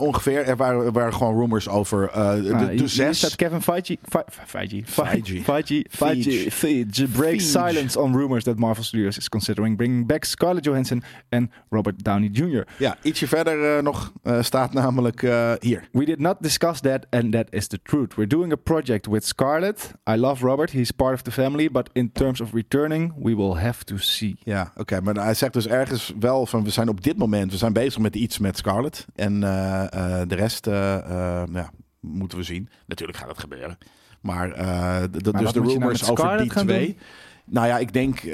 [0.00, 0.44] ongeveer.
[0.44, 2.10] Er waren, waren gewoon rumors over.
[2.12, 4.84] de, ah, de Kevin Feige, Feige 5G.
[4.84, 5.84] 5G.
[5.90, 7.40] 5G.
[7.40, 12.28] Silence on rumors that Marvel Studios is considering bringing back Scarlett Johansson en Robert Downey
[12.28, 12.66] Jr.
[12.78, 15.20] Ja, ietsje verder nog staat namelijk
[15.60, 15.88] hier.
[15.92, 18.14] We did not discuss that and that is the truth.
[18.14, 19.92] We're doing a project with Scarlett.
[20.10, 20.70] I love Robert.
[20.70, 21.70] He's part of the family.
[21.70, 24.36] But in terms of returning, we will have to see.
[24.42, 25.00] Ja, oké.
[25.00, 27.98] Maar hij zegt dus ergens wel van we zijn op dit moment, we zijn bezig
[27.98, 29.06] met iets met Scarlett.
[29.14, 31.70] En de rest, ja,
[32.00, 32.68] moeten we zien.
[32.86, 33.78] Natuurlijk gaat het gebeuren.
[34.26, 35.22] Maar, eh, d- d- dus
[35.52, 36.86] de nou rumors over die twee.
[36.86, 36.96] doen?
[37.44, 38.18] Nou ja, ik denk.
[38.18, 38.32] eh,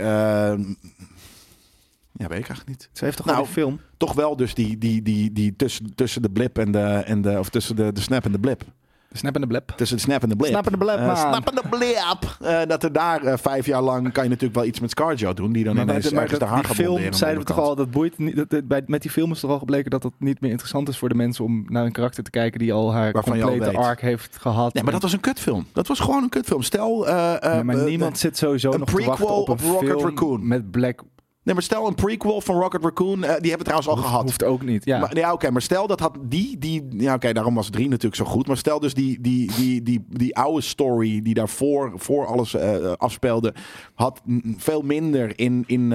[2.13, 2.89] ja, weet ik eigenlijk niet.
[2.93, 3.81] Ze heeft toch Nou, al die film?
[3.97, 7.39] Toch wel dus die, die, die, die tussen, tussen de blip en de, en de.
[7.39, 8.65] Of tussen de, de snap en de blip.
[9.13, 9.73] Snap en de blip.
[9.77, 10.51] Tussen de snap en de blip.
[10.51, 11.17] Snap en de blip, Eh, man.
[11.17, 12.37] snap en de blip.
[12.41, 15.35] Eh, dat er daar eh, vijf jaar lang kan je natuurlijk wel iets met Scarjo
[15.35, 15.53] doen.
[15.53, 17.59] Die dan Maar, ineens maar, maar ergens de haar die gaat film zeiden we toch
[17.59, 18.37] al, dat boeit niet.
[18.37, 20.89] Dat, dat- bij, met die film is toch al gebleken dat het niet meer interessant
[20.89, 23.43] is voor de mensen om naar een karakter te kijken die al haar Waarvan je
[23.45, 24.75] al complete arc heeft gehad.
[24.75, 25.67] Nee, maar dat was een kutfilm.
[25.73, 26.63] Dat was gewoon een kutfilm.
[26.63, 29.59] Stel, eh, eh, Ja, maar niemand zit sowieso een nog te wachten prequel op een
[29.71, 30.47] Rocket film Raccoon.
[30.47, 31.03] met Black.
[31.43, 33.25] Nee, maar stel een prequel van Rocket Raccoon.
[33.25, 34.23] eh, die hebben we trouwens al Hoeft, gehad.
[34.23, 34.85] hoeft ook niet.
[34.85, 34.99] Ja.
[34.99, 38.17] Maar, ja, oké, maar stel dat had die, die ja, oké, daarom was drie natuurlijk
[38.17, 38.47] zo goed.
[38.47, 42.93] Maar stel dus die, die, die, die, die oude story die daarvoor voor alles eh,
[42.97, 43.55] afspeelde,
[43.95, 44.21] had
[44.57, 45.93] veel minder in, in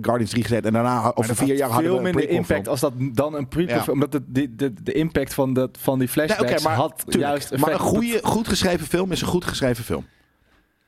[0.00, 0.64] Guardians 3 gezet.
[0.66, 2.80] En daarna, Maar over vier had jaar hadden veel we een minder prequel impact als
[2.80, 3.92] dat dan een prequel Ja.
[3.92, 7.24] omdat het, de, de, de impact van, dat, van die Nee, flashbacks maar, had tuurlijk.
[7.32, 10.04] juist maar effect een op het- goede, goed geschreven film is een goed geschreven film.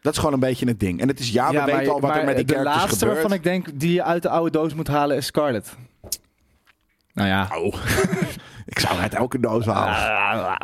[0.00, 1.00] Dat is gewoon een beetje het ding.
[1.00, 2.76] En het is ja, we Ja, weten maar- al wat er met die de characters
[2.80, 3.12] laatste gebeurt.
[3.20, 5.76] waarvan ik denk die je uit de oude doos moet halen is Scarlet.
[7.12, 7.48] Nou ja.
[7.56, 7.74] Oh.
[8.72, 10.58] ik zou uit elke doos halen.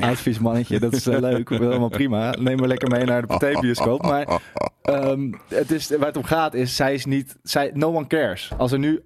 [0.00, 2.30] Advies mannetje, dat is eh, leuk, helemaal prima.
[2.38, 4.02] Neem me lekker mee naar de partijbioscoop.
[4.02, 4.40] Maar
[4.82, 8.50] ehm, het is, waar het om gaat is, zij is niet, zij, no one cares.
[8.58, 9.02] Als er nu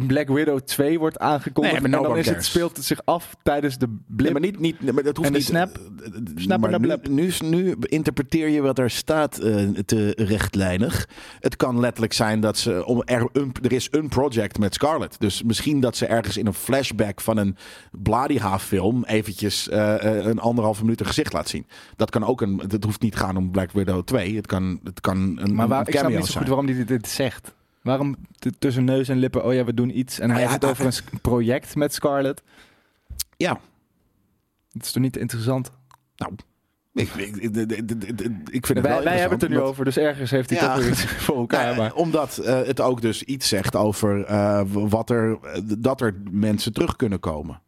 [0.00, 3.34] een Black Widow 2 wordt aangekondigd, Nee, en dan is het, speelt het zich af
[3.42, 4.32] tijdens de Nee, blip.
[4.32, 5.48] maar niet, niet, nee, maar dat hoeft En de niet.
[5.48, 5.78] snap?
[5.78, 11.08] eh, eh, Snap maar nu, nu, nu interpreteer je wat er staat eh, te rechtlijnig.
[11.40, 15.20] Het kan letterlijk zijn dat ze om er, een, er is een project met Scarlett.
[15.20, 17.56] Dus misschien dat ze ergens in een flashback van een
[17.92, 21.66] Bladiha film eventjes eh, eh, een anderhalve minuut een gezicht laat zien.
[21.96, 22.62] Dat kan ook een.
[22.68, 24.36] Het hoeft niet gaan om Black Widow 2.
[24.36, 26.44] Het kan, het kan een, maar waar, een ik snap cameo niet zo zijn.
[26.44, 27.54] goed waarom hij dit, dit zegt.
[27.84, 28.16] Waarom
[28.58, 30.18] tussen neus en lippen, oh ja, we doen iets.
[30.18, 32.42] En hij Nou ja, heeft het over een project met Scarlett.
[33.36, 33.60] Ja.
[34.72, 35.70] Dat is toch niet interessant?
[36.94, 37.56] Ik, ik, ik,
[38.50, 40.74] ik- vind het Wij, wij hebben het er nu over, dus ergens heeft hij Ja.
[40.74, 41.64] toch weer iets voor elkaar.
[41.64, 41.94] Nou, maar.
[41.94, 46.72] Omdat eh, het ook dus iets zegt over eh, wat er, eh, dat er mensen
[46.72, 47.60] terug kunnen komen.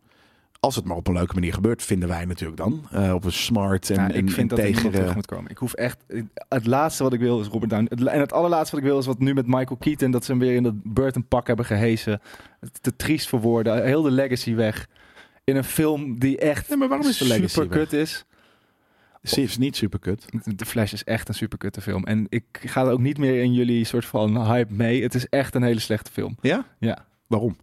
[0.61, 2.87] Als het maar op een leuke manier gebeurt, vinden wij natuurlijk dan.
[2.91, 5.51] Eh, op een smart en, Ja, en ik vind dat integere- terug moet komen.
[5.51, 6.05] Ik hoef echt.
[6.49, 8.13] Het laatste wat ik wil is Robert Downey.
[8.13, 10.41] En het allerlaatste wat ik wil is wat nu met Michael Keaton dat ze hem
[10.41, 12.21] weer in dat Burton pak hebben gehesen.
[12.81, 13.85] Te triest voor woorden.
[13.85, 14.87] Heel de legacy weg.
[15.45, 18.25] In een film die echt maar waarom is de legacy super kut is.
[19.23, 20.27] Ze is niet super kut.
[20.57, 22.05] De Flash is echt een super kutte film.
[22.05, 25.03] En ik ga er ook niet meer in jullie soort van hype mee.
[25.03, 26.37] Het is echt een hele slechte film.
[26.41, 26.65] Ja?
[26.79, 27.05] Ja.
[27.27, 27.57] Waarom?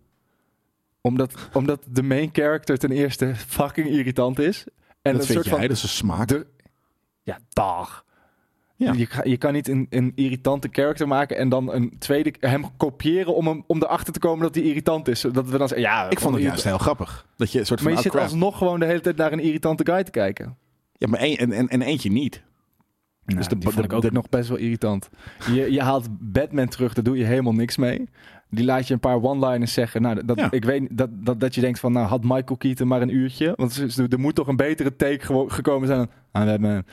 [1.08, 4.66] Omdat, omdat de main character ten eerste fucking irritant is.
[5.01, 6.28] En dat een vind soort jij, van dat is een smaak.
[6.28, 6.47] De,
[7.24, 8.06] ja, dag.
[8.76, 8.93] Ja.
[8.93, 13.36] Je, je kan niet een, een irritante character maken en dan een tweede hem kopiëren
[13.36, 15.22] om, hem, om erachter te komen dat hij irritant is.
[15.22, 17.28] Dat we dan zeggen, ja, ik vond het juist heel grappig.
[17.36, 19.39] Dat je een soort van, Maar je zit alsnog gewoon de hele tijd naar een
[19.39, 20.58] irritante guy te kijken.
[20.93, 22.43] Ja, maar een, en, en, en eentje niet.
[23.26, 25.10] Nou, Dus die vond ik ook de- nog best wel irritant.
[25.51, 28.10] Je, je haalt Batman terug, daar doe je helemaal niks mee.
[28.56, 30.01] Die laat je een paar one-liners zeggen.
[30.01, 30.47] Nou, dat, Ja.
[30.51, 33.54] ik weet dat, dat, dat je denkt van, nou had Michael Keaton maar een uurtje.
[33.56, 33.76] Want
[34.12, 35.99] er- moet toch een betere take gekomen zijn
[36.32, 36.84] dan I'm Batman.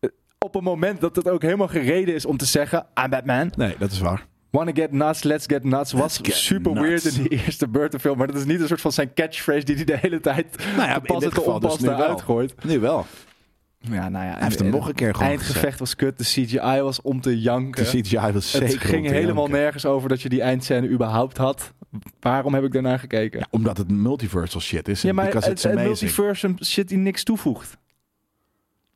[0.00, 3.52] Eh, Op het moment dat het ook helemaal gereden is om te zeggen I'm Batman.
[3.56, 4.26] Nee, dat is waar.
[4.50, 5.92] Wanna get nuts, let's get nuts.
[5.92, 6.86] Was get super nuts.
[6.86, 8.18] weird in die eerste Burton film.
[8.18, 10.88] Maar dat is niet een soort van zijn catchphrase die hij de hele tijd Nou
[10.88, 11.98] ja, in en geval dus nu wel.
[11.98, 12.64] eruit gooit.
[12.64, 13.06] Nu wel.
[13.80, 14.32] Ja, nou ja.
[14.32, 17.02] Hij heeft en- hem en- nog een keer gewoon Eindgevecht was kut, de CGI was
[17.02, 17.84] om te janken.
[17.84, 19.60] De CGI was zeker het ging helemaal janken.
[19.60, 21.72] nergens over dat je die eindscène überhaupt had.
[22.20, 23.38] Waarom heb ik daarnaar gekeken?
[23.38, 25.04] Ja, Omdat het multiversal shit is.
[25.04, 27.76] en maar het, het multiversum shit die niks toevoegt.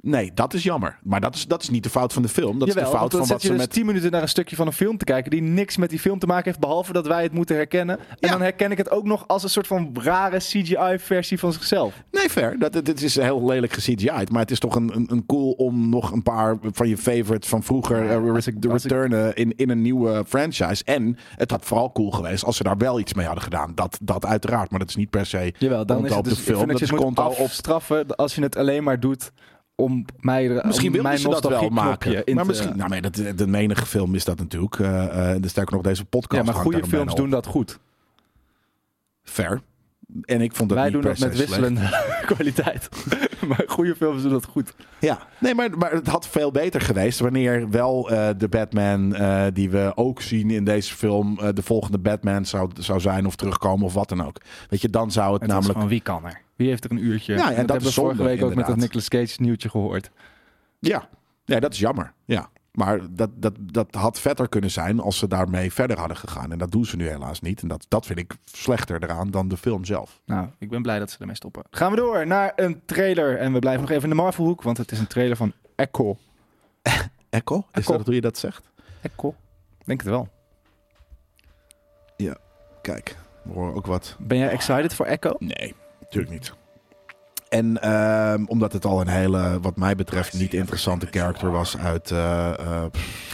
[0.06, 0.98] Nee, dat is jammer.
[1.02, 2.58] Maar dat is, dat is niet de fout van de film.
[2.58, 3.70] Dat Jawel, is de fout van wat ze dus met...
[3.72, 6.18] 10 minuten naar een stukje van een film te kijken die niks met die film
[6.18, 7.98] te maken heeft, behalve dat wij het moeten herkennen.
[7.98, 8.30] En Ja.
[8.30, 12.02] dan herken ik het ook nog als een soort van rare CGI-versie van zichzelf.
[12.10, 12.58] Nee, fair.
[12.58, 14.30] Dat, dit is heel lelijk ge-CGI'd.
[14.30, 17.48] Maar het is toch een, een, een cool om nog een paar van je favorites
[17.48, 20.84] van vroeger eh, ik- ik- returnen in, in een nieuwe franchise.
[20.84, 23.72] En het had vooral cool geweest als ze daar wel iets mee hadden gedaan.
[23.74, 24.70] Dat, dat uiteraard.
[24.70, 26.58] Maar dat is niet per se Jawel, dan is het op dus, de ik film.
[26.58, 27.46] vind dat Dat je is het moet konto op...
[27.46, 29.32] afstraffen als je het alleen maar doet
[29.74, 32.24] om mij er, Misschien om willen mijn ze dat wel maken.
[32.24, 34.78] in Maar te- misschien, nou, nee, dat, de menige film is dat natuurlijk.
[34.78, 37.78] eh eh, de sterker nog, deze podcast ja, maar goede films doen dat goed.
[39.22, 39.60] Fair.
[40.22, 41.48] En ik vond dat Wij niet doen dat met slecht.
[41.48, 41.80] wisselende
[42.34, 42.88] kwaliteit.
[43.48, 44.74] maar goede films doen dat goed.
[45.00, 49.44] Ja, nee, maar, maar het had veel beter geweest wanneer wel eh, de Batman eh,
[49.52, 53.36] die we ook zien in deze film eh, de volgende Batman zou, zou zijn of
[53.36, 54.36] terugkomen of wat dan ook.
[54.68, 55.72] Weet je, dan zou het, Het namelijk.
[55.72, 56.42] gewoon, wie kan er?
[56.56, 57.34] Wie heeft er een uurtje?
[57.34, 58.76] Ja, en dat, dat hebben is we vorige zonde, week ook met dat.
[58.76, 60.10] Nicolas Cage nieuwtje gehoord.
[60.78, 61.08] Ja.
[61.44, 62.12] ja, dat is jammer.
[62.24, 62.50] Ja.
[62.72, 66.52] Maar dat, dat, dat had vetter kunnen zijn als ze daarmee verder hadden gegaan.
[66.52, 67.62] En dat doen ze nu helaas niet.
[67.62, 70.20] En dat, dat vind ik slechter eraan dan de film zelf.
[70.26, 71.62] Nou, ik ben blij dat ze ermee stoppen.
[71.70, 73.38] Gaan we door naar een trailer.
[73.38, 76.16] En we blijven nog even in de Marvel-hoek, want het is een trailer van Echo.
[77.30, 77.66] Echo?
[77.72, 78.70] Is dat hoe je dat zegt?
[79.00, 79.34] Echo?
[79.84, 80.28] Denk het wel.
[82.84, 85.34] Kijk, we horen ook wat Ben jij excited voor Echo?
[85.38, 85.74] Nee,
[86.14, 86.52] natuurlijk niet.
[87.48, 92.10] En ehm, omdat het al een hele, wat mij betreft, niet interessante character was uit
[92.10, 92.82] eh eh,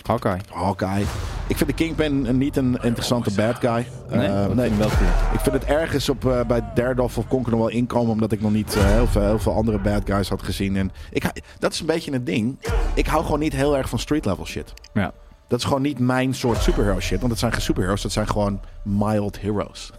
[0.06, 0.36] Hawkeye.
[0.52, 1.04] Hawkeye.
[1.46, 3.86] Ik vind de Kingpin een- niet een interessante bad guy.
[4.10, 4.68] Nee, Eh, dat nee.
[4.68, 5.10] vind ik wel cool.
[5.32, 8.40] Ik vind het ergens op, bij Daredevil kon ik er nog wel inkomen, omdat ik
[8.40, 10.76] nog niet heel, veel, heel veel andere bad guys had gezien.
[10.76, 12.58] En ik, dat is een beetje het ding.
[12.94, 14.72] Ik hou gewoon niet heel erg van street level shit.
[14.92, 15.12] Ja.
[15.48, 17.18] Dat is gewoon niet mijn soort superhero shit.
[17.18, 19.92] Want het zijn geen superheroes, dat zijn gewoon mild heroes.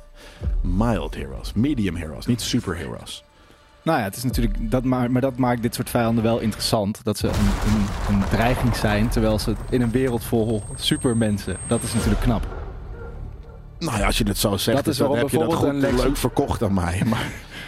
[0.62, 1.54] Mild heroes.
[1.54, 3.24] Medium heroes, niet superheroes.
[3.84, 7.00] Nou ja, het is natuurlijk, dat maar, maar dat maakt dit soort vijanden wel interessant.
[7.04, 7.34] Dat ze een,
[7.74, 11.58] een, een dreiging zijn, terwijl ze in een wereld vol supermensen.
[11.68, 12.48] Dat is natuurlijk knap.
[13.80, 15.74] Nou ja, als je het zo zegt, Dat is dan waarom heb je dat goed
[15.74, 17.02] Lex- leuk verkocht aan mij.
[17.10, 17.26] Maar,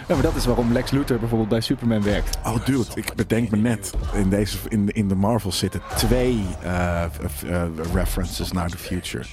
[0.07, 2.37] Ja, maar dat is waarom Lex Luthor bijvoorbeeld bij Superman werkt.
[2.45, 3.93] oh dude, ik bedenk me net.
[4.13, 7.63] In, deze, in, in de Marvel zitten twee eh, f- eh,
[7.93, 9.23] references naar the future.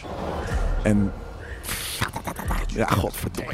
[0.83, 1.13] En...
[2.75, 3.53] Ja, godverdomme.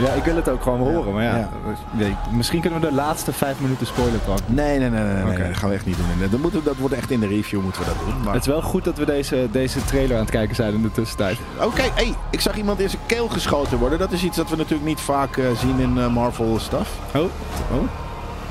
[0.00, 1.36] Ja, ik wil het ook gewoon horen, maar ja.
[1.36, 1.48] Ja.
[1.92, 4.38] nee, misschien kunnen we de laatste vijf minuten spoiler talk.
[4.46, 5.46] Nee, nee, nee, nee, nee, Oké.
[5.48, 6.06] dat gaan we echt niet doen.
[6.22, 8.22] En Dat, moeten, we- dat wordt echt in de review moeten we dat doen.
[8.24, 8.32] Maar...
[8.34, 10.92] Het is wel goed dat we deze, deze trailer aan het kijken zijn in de
[10.92, 11.38] tussentijd.
[11.60, 13.98] Oké, hey, ik zag iemand in zijn keel geschoten worden.
[13.98, 16.90] Dat is iets dat we natuurlijk niet vaak eh, zien in eh, Marvel stuff.
[17.14, 17.88] Oh, oh.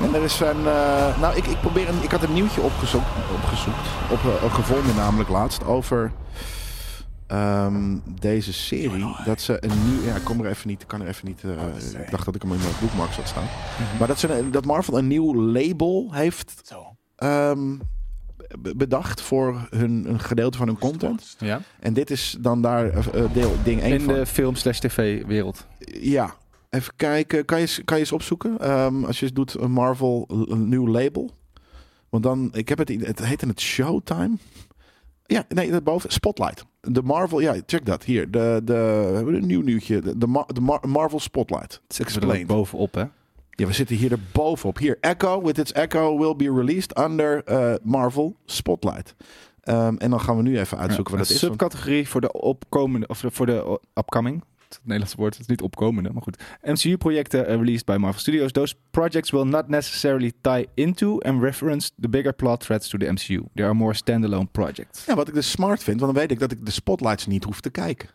[0.06, 0.66] En er is een.
[0.66, 3.86] eh, nou, ik, ik, probeer een, ik had een nieuwtje opgezocht, opgezocht
[4.42, 6.10] op, gevonden, namelijk laatst, over
[7.26, 9.14] ehm, deze serie.
[9.24, 10.02] Dat ze een nieuw.
[10.04, 10.82] Ja, ik kom er even niet.
[10.82, 11.44] Ik kan er even niet.
[11.44, 13.44] eh, ik dacht dat ik hem in mijn boekmark zat staan.
[13.98, 16.74] Maar dat, ze, dat Marvel een nieuw label heeft
[17.16, 17.76] ehm,
[18.58, 21.36] be- bedacht voor hun, een gedeelte van hun content.
[21.38, 21.60] Ja.
[21.80, 24.14] En dit is dan daar eh, eh, deel, ding 1 In van.
[24.14, 25.66] de film slash tv wereld.
[26.00, 26.34] Ja,
[26.70, 27.44] even kijken.
[27.44, 28.58] Kan je, eens- kan je eens opzoeken?
[28.60, 31.30] Ehm, als je eens doet een Marvel een nieuw label.
[32.08, 34.36] Want dan, ik heb het, idee- het heette het Showtime.
[35.26, 36.12] Ja, nee, daarboven.
[36.12, 36.64] Spotlight.
[36.90, 38.04] De Marvel, ja, check dat.
[38.04, 38.72] Hier, de, de,
[39.10, 40.00] we hebben een nieuw nieuwtje.
[40.00, 41.80] De, de, Mar- de Mar- Marvel Spotlight.
[41.98, 42.46] Explained.
[42.46, 43.04] bovenop, hè?
[43.50, 44.78] Ja, we zitten hier er bovenop.
[44.78, 49.14] Hier, Echo with its Echo will be released under eh, Marvel Spotlight.
[49.60, 51.42] Ehm, en dan gaan we nu even uitzoeken Ja, wat dat is.
[51.42, 54.44] subcategorie voor de opkomende, of voor de upcoming.
[54.74, 56.42] Het Nederlandse woord is niet opkomende, maar goed.
[56.62, 58.52] MCU-projecten uh, released by Marvel Studios.
[58.52, 63.06] Those projects will not necessarily tie into and reference the bigger plot threads to the
[63.06, 63.42] MCU.
[63.54, 65.04] They are more standalone projects.
[65.04, 67.44] Ja, wat ik dus smart vind, want dan weet ik dat ik de spotlights niet
[67.44, 68.08] hoef te kijken.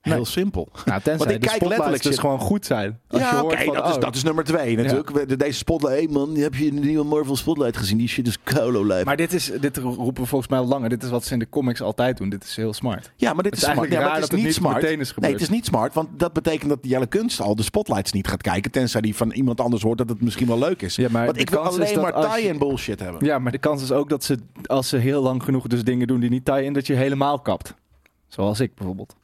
[0.00, 0.24] Heel Nee.
[0.24, 0.68] simpel.
[0.84, 3.00] Nou, tenzij Want ik kijk letterlijk dus gewoon goed zijn.
[3.08, 5.38] Als ja, je hoort van, dat, is, oh, dat is nummer twee natuurlijk.
[5.38, 7.98] Deze spotlight, hey man, heb je de nieuwe Marvel Spotlight gezien?
[7.98, 9.02] Die shit is kolo.
[9.04, 10.88] Maar dit, is, dit roepen we volgens mij al langer.
[10.88, 12.28] Dit is wat ze in de comics altijd doen.
[12.28, 13.12] Dit is heel smart.
[13.16, 13.78] ja, maar dit is is smart.
[13.78, 14.82] eigenlijk Ja, maar het dat is het niet smart.
[14.82, 18.12] is Nee, het is niet smart, want dat betekent dat Jelle Kunst al de spotlights
[18.12, 18.70] niet gaat kijken.
[18.70, 20.96] Tenzij die van iemand anders hoort dat het misschien wel leuk is.
[20.96, 23.24] Ja, maar want ik wil is alleen maar tie-in bullshit hebben.
[23.24, 26.06] Ja, maar de kans is ook dat ze, als ze heel lang genoeg dus dingen
[26.06, 27.74] doen die niet tie-in, dat je helemaal kapt.
[28.28, 29.16] Zoals ik bijvoorbeeld.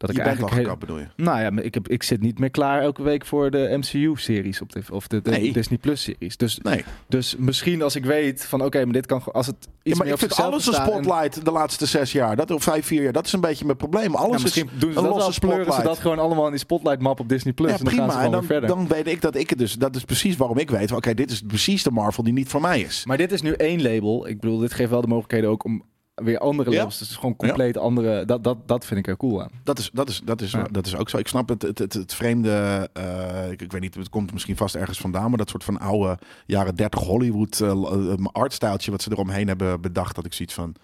[0.00, 1.06] Dat ik je bent al eigenlijk gekapt, bedoel je?
[1.24, 4.60] Nou ja, maar ik, heb, ik zit niet meer klaar elke week voor de MCU-series
[4.60, 5.52] op de, of de, de Nee.
[5.52, 6.36] Disney Plus-series.
[6.36, 6.84] Dus, Nee.
[7.08, 10.06] dus misschien als ik weet van oké, maar dit kan als het iets Ja, maar
[10.12, 12.36] ik vind alles een en- spotlight de laatste zes jaar.
[12.36, 13.12] Dat, of vijf, vier jaar.
[13.12, 14.14] Dat is een beetje mijn probleem.
[14.14, 16.60] Alles Ja, misschien is doen ze een dat losse ze dat gewoon allemaal in die
[16.60, 17.70] spotlight-map op Disney Plus.
[17.70, 18.18] Ja, en dan gaan ze.
[18.18, 18.68] En dan, verder.
[18.68, 19.74] dan weet ik dat ik het dus...
[19.74, 20.92] Dat is precies waarom ik weet.
[20.92, 23.04] Oké, dit is precies de Marvel die niet voor mij is.
[23.06, 24.28] Maar dit is nu één label.
[24.28, 25.82] Ik bedoel, dit geeft wel de mogelijkheden ook om
[26.22, 26.76] weer andere Ja.
[26.76, 26.98] labels.
[26.98, 28.24] Dus gewoon compleet andere.
[28.24, 29.50] Dat, dat, dat vind ik er cool aan.
[29.64, 30.66] Dat is, dat, is, dat, is, Ja.
[30.70, 31.16] dat is ook zo.
[31.16, 32.88] Ik snap het, het, het, het vreemde.
[32.92, 35.28] eh, ik, ik weet niet, het komt misschien vast ergens vandaan.
[35.28, 38.90] Maar dat soort van oude jaren 30 Hollywood uh, artstijltje.
[38.90, 40.14] wat ze eromheen hebben bedacht.
[40.14, 40.74] Dat ik zoiets van.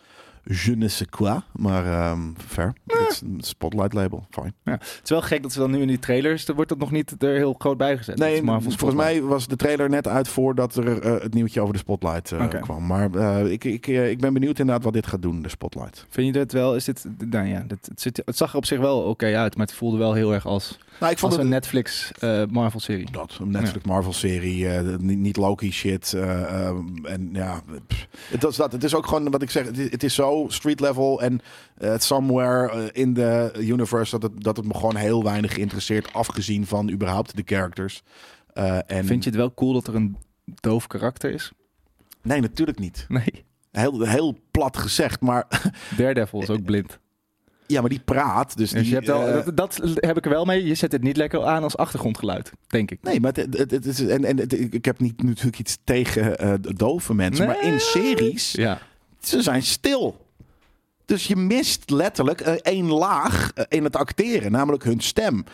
[0.48, 1.40] Je ne sais quoi.
[1.52, 2.72] Maar ehm ver.
[2.86, 4.26] Het is een spotlight label.
[4.30, 4.52] Fine.
[4.64, 6.48] Het is wel gek dat ze dan nu in die trailers.
[6.48, 8.16] Er wordt dat nog niet er heel groot bij gezet.
[8.16, 8.96] Dat Nee, volgens Spotlight.
[9.12, 12.48] mij was de trailer net uit voordat er eh, het nieuwtje over de spotlight eh,
[12.48, 12.86] kwam.
[12.86, 16.06] Maar eh, ik, ik, ik ben benieuwd inderdaad wat dit gaat doen, de spotlight.
[16.08, 16.74] Vind je dit wel?
[16.76, 17.06] Is dit.
[17.30, 19.56] Nou ja, dit, het, zit, het zag er op zich wel oké uit.
[19.56, 22.42] Maar het voelde wel heel erg als, Nou, ik vond als het een Netflix eh,
[22.50, 23.10] Marvel serie.
[23.10, 26.12] Dat, een Netflix Marvel serie, eh, niet, niet Loki shit.
[26.12, 26.68] eh,
[27.02, 28.72] en ja, pff, het is dat.
[28.72, 29.66] Het is ook gewoon wat ik zeg.
[29.66, 31.40] Het is, het is zo street level en
[31.78, 36.66] eh, somewhere in the universe dat het, dat het me gewoon heel weinig interesseert, afgezien
[36.66, 38.02] van überhaupt de characters.
[38.52, 40.16] Eh, en Vind je het wel cool dat er een
[40.60, 41.52] doof karakter is?
[42.22, 43.04] Nee, natuurlijk niet.
[43.08, 43.44] Nee.
[43.72, 45.46] Heel, heel plat gezegd, maar
[45.96, 46.98] Daredevil is ook blind.
[47.66, 48.56] Ja, maar die praat.
[48.56, 50.64] Dus, Dus die, je hebt wel, eh, dat, dat heb ik er wel mee.
[50.64, 52.98] Je zet het niet lekker aan als achtergrondgeluid, denk ik.
[53.02, 56.38] Nee, maar het, het, het is, en, en het- ik heb niet natuurlijk iets tegen
[56.38, 58.78] eh, dove mensen, maar in series Ja.
[59.20, 60.24] Ze zijn stil.
[61.04, 65.44] Dus je mist letterlijk eh, één laag in het acteren, namelijk hun stem.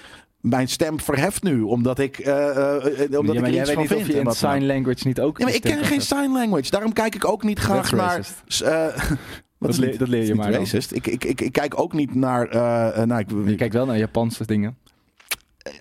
[0.41, 4.07] Mijn stem verheft nu, omdat ik, omdat ja, ik er jij iets weet van vind.
[4.07, 6.71] je in sign language niet ook Ja, maar ik ken geen sign language.
[6.71, 8.17] Daarom kijk ik ook niet graag naar...
[8.17, 8.63] racist.
[9.71, 10.93] eh, niet- dat leer je maar racist.
[10.93, 12.49] Ik, ik, ik, ik kijk ook niet naar...
[12.49, 13.49] eh, eh, nou, ik.
[13.49, 14.77] Je kijkt wel naar Japanse dingen.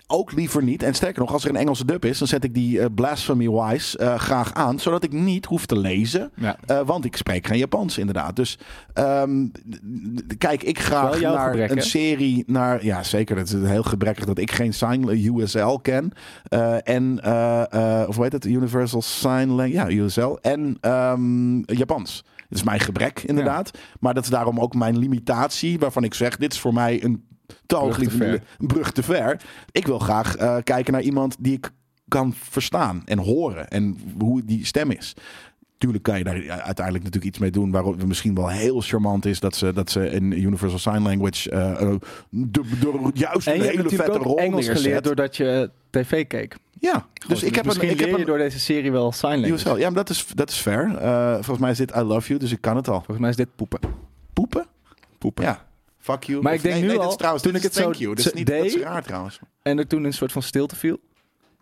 [0.06, 0.82] ook liever niet.
[0.82, 3.98] En sterker nog, als er een Engelse dub is, dan zet ik die eh, blasphemy-wise
[3.98, 6.30] eh, graag aan, zodat ik niet hoef te lezen.
[6.34, 6.56] Ja.
[6.66, 8.36] Eh, want ik spreek geen Japans, inderdaad.
[8.36, 8.58] Dus
[8.92, 9.46] ehm,
[10.38, 11.82] kijk ik graag naar gebrek, een hè?
[11.82, 12.44] serie.
[12.46, 13.36] Naar, ja, zeker.
[13.36, 16.12] Het is heel gebrekkig dat ik geen Sign USL ken.
[16.48, 18.44] Eh, en, eh, eh, of hoe heet het?
[18.44, 19.94] Universal Sign Language.
[19.94, 20.38] Ja, USL.
[20.40, 22.24] En ehm, Japans.
[22.52, 23.78] Dat is mijn gebrek, inderdaad.
[24.00, 27.24] Maar dat is daarom ook mijn limitatie, waarvan ik zeg: dit is voor mij een
[28.10, 28.42] ver.
[28.58, 29.42] een brug te ver.
[29.70, 31.70] Ik wil graag eh, kijken naar iemand die ik
[32.08, 35.14] kan verstaan en horen en hoe die stem is.
[35.82, 39.26] Tuurlijk kan je daar uiteindelijk natuurlijk iets mee doen waarop het misschien wel heel charmant
[39.26, 41.94] is dat ze, dat ze in Universal Sign Language eh,
[42.28, 44.82] de, de, juist En een hele vette rol Engels neerzet.
[44.82, 46.56] geleerd doordat je tv keek.
[46.78, 49.40] Ja, dus ik heb een, misschien ik heb je een door deze serie wel sign
[49.40, 49.78] language.
[49.78, 50.96] Ja, maar dat is, dat is fair.
[50.96, 52.96] Eh, volgens mij is dit I Love You, dus ik kan het al.
[52.96, 53.80] Volgens mij is dit poepen.
[54.32, 54.66] Poepen?
[55.18, 55.44] Poepen.
[55.44, 55.66] Ja.
[55.98, 56.42] Fuck you.
[56.42, 58.00] Maar Of ik denk nee, nu nee, al, is trouwens, toen ik het thank zo
[58.00, 58.14] you.
[58.14, 59.40] Dat is niet dat is raar trouwens.
[59.62, 61.00] En er toen een soort van stilte viel.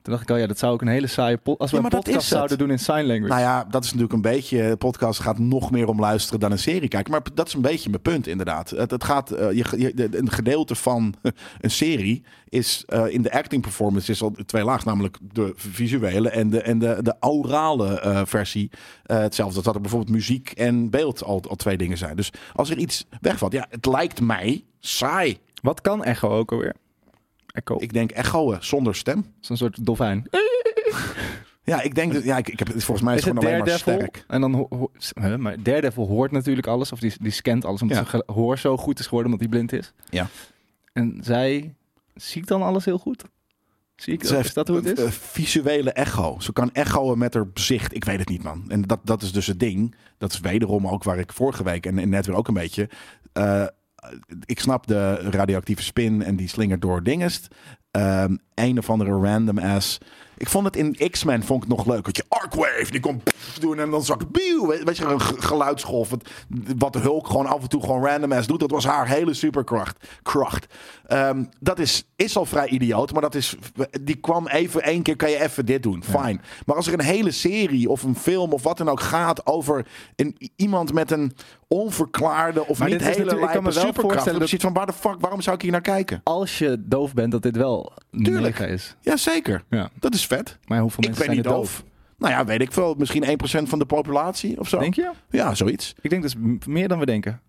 [0.02, 1.88] Toen dacht ik al, ja, dat zou ook een hele saaie Als we Ja, een
[1.90, 3.28] podcast zouden doen in sign language.
[3.28, 4.68] Nou ja, dat is natuurlijk een beetje.
[4.68, 7.12] De podcast gaat nog meer om luisteren dan een serie kijken.
[7.12, 8.70] Maar dat is een beetje mijn punt, inderdaad.
[8.70, 9.30] Het, het gaat.
[9.30, 11.14] eh, je, je, de- een gedeelte van
[11.60, 16.28] een serie is eh, in de acting performance is al twee laag, namelijk de visuele
[16.30, 18.70] en de, en de, de aurale eh, versie.
[19.02, 22.16] Hetzelfde als dat er bijvoorbeeld muziek en beeld al, al twee dingen zijn.
[22.16, 25.38] Dus als er iets wegvalt, ja, het lijkt mij saai.
[25.62, 26.74] Wat kan echo ook alweer?
[27.52, 27.76] Echo.
[27.78, 29.24] Ik denk echoen zonder stem.
[29.40, 30.26] Zo'n soort dolfijn.
[31.64, 32.24] Ja, ik denk dat.
[32.24, 34.24] Ja, ik, ik heb volgens mij is Is het gewoon alleen maar sterk.
[34.28, 36.92] En dan ho- ho- maar Daredevil hoort natuurlijk alles.
[36.92, 37.82] Of die, die scant alles.
[37.82, 38.04] Omdat Ja.
[38.10, 39.32] zijn gehoor zo goed is geworden.
[39.32, 39.92] Omdat hij blind is.
[40.10, 40.26] Ja.
[40.92, 41.74] En zij
[42.14, 43.24] ziet dan alles heel goed.
[43.96, 44.36] Zie ik Ze dat?
[44.36, 45.04] heeft Is dat hoe het is?
[45.04, 46.36] een visuele echo.
[46.40, 47.94] Ze kan echoen met haar zicht.
[47.94, 48.64] Ik weet het niet, man.
[48.68, 49.94] En dat, dat is dus het ding.
[50.18, 52.88] Dat is wederom ook waar ik vorige week en, en net weer ook een beetje.
[53.32, 53.66] eh,
[54.44, 57.48] ik snap de radioactieve spin en die slingert door dingest.
[57.90, 59.98] Ehm, een of andere random ass.
[60.40, 62.04] Ik vond het in X-Men vond ik het nog leuk.
[62.04, 65.20] Dat je Arcwave, die kon pff doen en dan zag ik bieuw, weet je, een
[65.20, 66.10] ge- geluidsgolf.
[66.10, 66.28] Wat,
[66.78, 68.60] wat de Hulk gewoon af en toe gewoon random ass doet.
[68.60, 70.06] Dat was haar hele superkracht.
[70.22, 70.66] Kracht.
[71.06, 73.56] Ehm, dat is, is al vrij idioot, maar dat is,
[74.00, 76.04] die kwam even één keer, kan je even dit doen.
[76.04, 76.40] Fine.
[76.66, 79.86] Maar als er een hele serie of een film of wat dan ook gaat over
[80.16, 81.32] een, iemand met een
[81.68, 84.24] onverklaarde of Maar niet hele lijpe superkracht.
[84.24, 86.20] dan precies van waar de fuck, waarom zou ik hier naar kijken?
[86.24, 88.58] Als je doof bent, dat dit wel Tuurlijk.
[88.58, 88.96] mega is.
[89.00, 89.64] Ja, zeker.
[89.70, 89.90] Ja.
[89.98, 90.58] Dat is vet.
[90.66, 91.84] Maar hoeveel Ik mensen ben zijn niet er doof.
[92.18, 92.94] Nou ja, weet ik veel.
[92.98, 94.78] Misschien 1% van de populatie of zo.
[94.78, 95.10] Denk je?
[95.30, 95.94] Ja, zoiets.
[96.00, 97.40] Ik denk dat is meer dan we denken.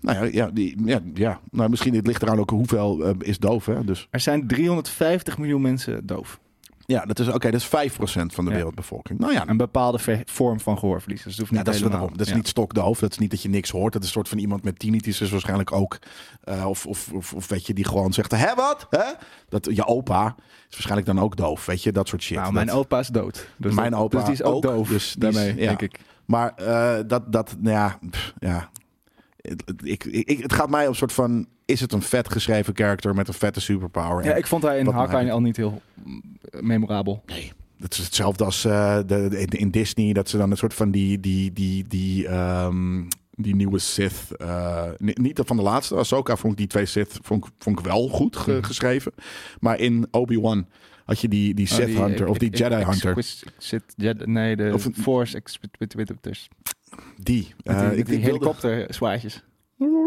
[0.00, 1.40] Nou ja, ja, die, ja, ja.
[1.50, 3.66] Nou, misschien het ligt eraan ook hoeveel eh, is doof.
[3.66, 3.84] Hè?
[3.84, 6.40] Dus Er zijn 350 miljoen mensen doof.
[6.86, 7.50] Ja, dat is oké.
[7.50, 8.56] dat is 5% van de Ja.
[8.56, 9.18] wereldbevolking.
[9.18, 11.22] Nou ja, Een bepaalde vorm van gehoorverlies.
[11.22, 12.08] Dus hoeft Ja, niet dat helemaal.
[12.10, 12.34] dat is Ja.
[12.34, 12.98] niet stokdoof.
[12.98, 13.92] Dat is niet dat je niks hoort.
[13.92, 15.98] Dat is een soort van iemand met tinnitus is waarschijnlijk ook.
[16.44, 18.86] eh, of, of, of, of weet je, die gewoon zegt, hè wat?
[18.90, 19.12] Hè?
[19.48, 21.66] Dat, je opa is waarschijnlijk dan ook doof.
[21.66, 22.36] Weet je, dat soort shit.
[22.36, 23.48] Nou, mijn Dat- opa is dood.
[23.56, 24.62] Dus Mijn dat- opa Dus die is ook, ook.
[24.62, 24.88] doof.
[24.88, 26.00] Dus is- daarmee, denk ik.
[26.24, 28.68] Maar eh, dat, dat, nou ja, pff, ja.
[29.48, 32.32] Het, het- ik, ik, het gaat mij op een soort van, is het een vet
[32.32, 34.24] geschreven character met een vette superpower?
[34.24, 36.22] Ja, ik vond hij in Hawkeye al niet heel mm,
[36.60, 37.22] memorabel.
[37.26, 40.74] Nee, dat is hetzelfde als eh, de, de- in Disney, dat ze dan een soort
[40.74, 45.94] van die, die, die, die, ehm, die nieuwe Sith, eh, ni- niet van de laatste,
[45.96, 48.62] Ahsoka vond ik die twee Sith vond, ik- vond ik wel goed ge- Mhm.
[48.62, 49.12] geschreven.
[49.60, 50.66] Maar in Obi-Wan
[51.04, 53.24] had je die, die Oh, Sith die Hunter of die Jedi Hunter.
[53.96, 56.48] Jedi, nee, de Of Force Expeditors.
[57.16, 57.54] Die.
[57.62, 58.42] Eh, die, ik, met die ik.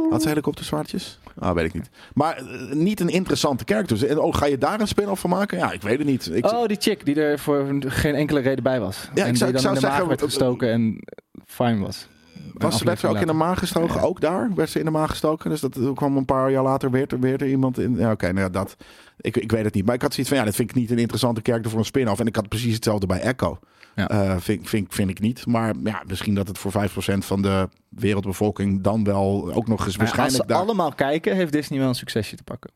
[0.10, 1.20] Had ze helikopterzwaardjes?
[1.40, 1.90] Ah, weet ik niet.
[2.14, 4.08] Maar eh, niet een interessante character.
[4.08, 5.58] En oh, ga je daar een spin-off van maken?
[5.58, 6.30] Ja, ik weet het niet.
[6.34, 9.10] Ik, oh, die chick die er voor geen enkele reden bij was.
[9.14, 11.04] Ja, ik en zou- die ik dan in de maag zeggen, werd eh, gestoken en
[11.46, 12.08] fijn was.
[12.54, 13.96] was, werd ze ook in de maag gestoken?
[13.96, 14.02] Ja.
[14.02, 15.50] Ook daar werd ze in de maag gestoken.
[15.50, 17.96] Dus dat kwam een paar jaar later weer, weer er iemand in.
[17.98, 18.76] Ja, oké, nou ja, dat.
[19.22, 19.86] Ik, ik weet het niet.
[19.86, 21.86] Maar ik had zoiets van, ja, dat vind ik niet een interessante character voor een
[21.86, 22.20] spin-off.
[22.20, 23.60] En ik had precies hetzelfde bij Echo.
[24.00, 24.10] Ja.
[24.10, 25.46] Eh, vind, vind, vind ik niet.
[25.46, 29.98] Maar ja, misschien dat het voor 5% van de wereldbevolking dan wel ook nog eens
[29.98, 30.58] Maar als waarschijnlijk ze daar...
[30.58, 32.72] allemaal kijken, heeft Disney wel een succesje te pakken.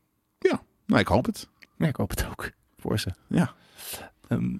[0.86, 1.48] Nou, ik hoop het.
[1.76, 3.10] Ja, ik hoop het ook voor ze.
[3.28, 3.52] Ja.
[4.28, 4.56] Ehm,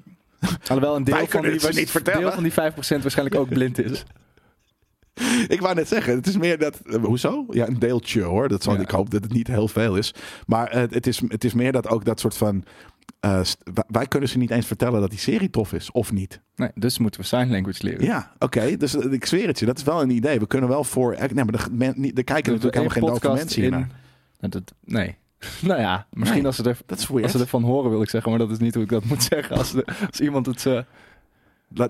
[0.66, 2.20] alhoewel een deel van, die, ze niet vertellen.
[2.20, 4.04] deel van die 5% waarschijnlijk ook blind is.
[5.48, 6.80] Ik wou net zeggen, het is meer dat...
[6.80, 7.46] eh, hoezo?
[7.50, 8.48] Ja, een deeltje hoor.
[8.48, 8.80] Dat zal, Ja.
[8.80, 10.14] Ik hoop dat het niet heel veel is.
[10.46, 12.64] Maar eh, het, is, het is meer dat ook dat soort van...
[13.20, 13.40] eh,
[13.88, 16.40] wij- kunnen ze niet eens vertellen dat die serie tof is, of niet.
[16.56, 18.04] Nee, dus moeten we sign language leren.
[18.04, 18.76] Ja, oké.
[18.76, 20.38] Dus eh, ik zweer het je, dat is wel een idee.
[20.38, 21.16] We kunnen wel voor...
[21.32, 23.88] Nee, maar er, men, er kijken natuurlijk helemaal geen hier in- naar.
[24.40, 25.16] Nou, dat, nee.
[25.62, 26.78] nou ja, misschien Nee, als, ze er,
[27.22, 29.22] als ze ervan horen wil ik zeggen, maar dat is niet hoe ik dat moet
[29.22, 29.56] zeggen.
[29.56, 30.64] Als, de, als iemand het...
[30.64, 30.84] La-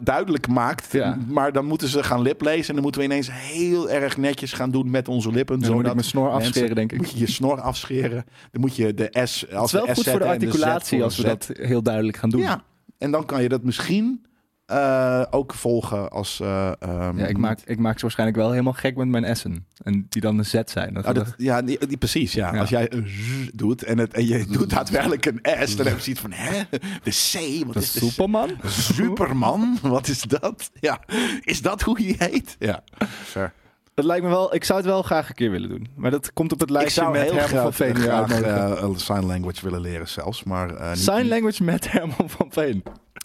[0.02, 0.92] duidelijk maakt.
[0.92, 1.18] Ja.
[1.28, 2.68] Maar dan moeten ze gaan liplezen.
[2.68, 5.60] En dan moeten we ineens heel erg netjes gaan doen met onze lippen.
[5.60, 6.98] dan moet ik mijn snor mensen- afscheren, denk ik.
[6.98, 8.24] moet je je snor afscheren.
[8.51, 11.02] Dan moet je de S als Het is wel de S goed voor de articulatie
[11.02, 12.40] als we dat heel duidelijk gaan doen.
[12.40, 12.62] Ja,
[12.98, 14.26] en dan kan je dat misschien
[14.66, 16.41] eh, ook volgen als...
[16.41, 19.66] eh, ehm, Ja, ik, maak, ik maak ze waarschijnlijk wel helemaal gek met mijn S'en.
[19.82, 20.95] En die dan een Z zijn.
[20.95, 22.32] Dat, Oh, dat, ja, die, die- precies.
[22.32, 22.53] Ja.
[22.55, 22.61] Ja.
[22.61, 25.97] Als jij een Z doet en, het, en je doet daadwerkelijk een S, dan heb
[25.97, 26.62] je zoiets van, hè?
[27.03, 28.51] De C, wat is de Superman.
[28.66, 29.78] Superman?
[29.82, 30.70] Wat is dat?
[30.81, 31.01] Ja,
[31.41, 32.57] is dat hoe hij heet?
[32.59, 32.82] Ja,
[33.24, 33.53] fair.
[33.94, 35.86] Dat lijkt me wel, ik zou het wel graag een keer willen doen.
[35.96, 37.94] Maar dat komt op het Ik lijstje met heel Herman van graag, Veen.
[37.94, 38.40] weer graag
[38.80, 42.82] eh, sign language willen leren zelfs, maar eh, niet- Sign language met Herman van Veen.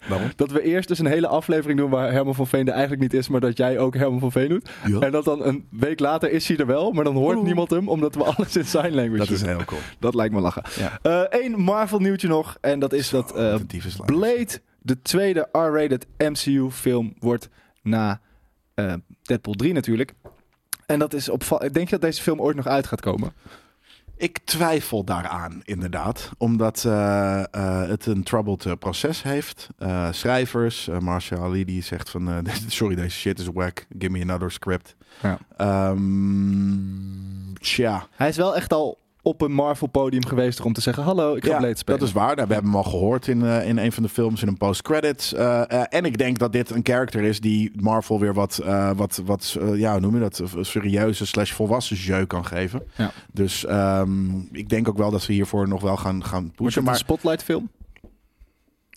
[0.08, 0.30] Waarom?
[0.36, 3.14] Dat we eerst dus een hele aflevering doen waar Herman van Veen er eigenlijk niet
[3.14, 4.70] is, maar dat jij ook Herman van Veen doet.
[4.86, 4.98] Ja.
[4.98, 7.46] En dat dan een week later is hij er wel, maar dan hoort Oeh.
[7.46, 9.36] niemand hem, omdat we alles in sign language Dat doen.
[9.36, 9.80] is heel cool.
[9.98, 10.62] Dat lijkt me lachen.
[11.02, 11.26] Ja.
[11.30, 13.66] Eén Marvel nieuwtje nog, en dat is dat eh, een.
[14.06, 14.48] Blade,
[14.82, 17.48] de tweede R-rated MCU-film, wordt
[17.82, 18.20] na
[18.74, 18.92] eh,
[19.22, 20.12] Deadpool 3 natuurlijk.
[20.90, 21.74] En dat is opvallend.
[21.74, 23.32] Denk je dat deze film ooit nog uit gaat komen?
[24.16, 26.30] Ik twijfel daaraan, inderdaad.
[26.38, 29.68] Omdat eh, eh, het een troubled eh, proces heeft.
[30.10, 32.46] Schrijvers, Marcia Ali, die zegt van...
[32.66, 33.86] sorry, deze shit is whack.
[33.98, 34.96] Give me another script.
[35.22, 35.38] Ja.
[35.56, 35.98] Ehm,
[37.60, 41.44] tja, Hij is wel echt al op een Marvel-podium geweest om te zeggen: Hallo, ik
[41.44, 42.00] ga ja, Blade spelen.
[42.00, 42.34] dat is waar.
[42.36, 44.56] Nou, we hebben hem al gehoord in, eh, in een van de films in een
[44.56, 45.34] post-credits.
[45.34, 48.62] Eh, eh, en ik denk dat dit een character is die Marvel weer wat,
[48.96, 52.82] wat, wat ja, hoe noem je dat, Een serieuze slash volwassen jeu kan geven.
[52.96, 53.10] Ja.
[53.32, 56.74] Dus ehm, ik denk ook wel dat ze hiervoor nog wel gaan, gaan Wordt pushen.
[56.74, 57.70] het Maar een spotlight-film?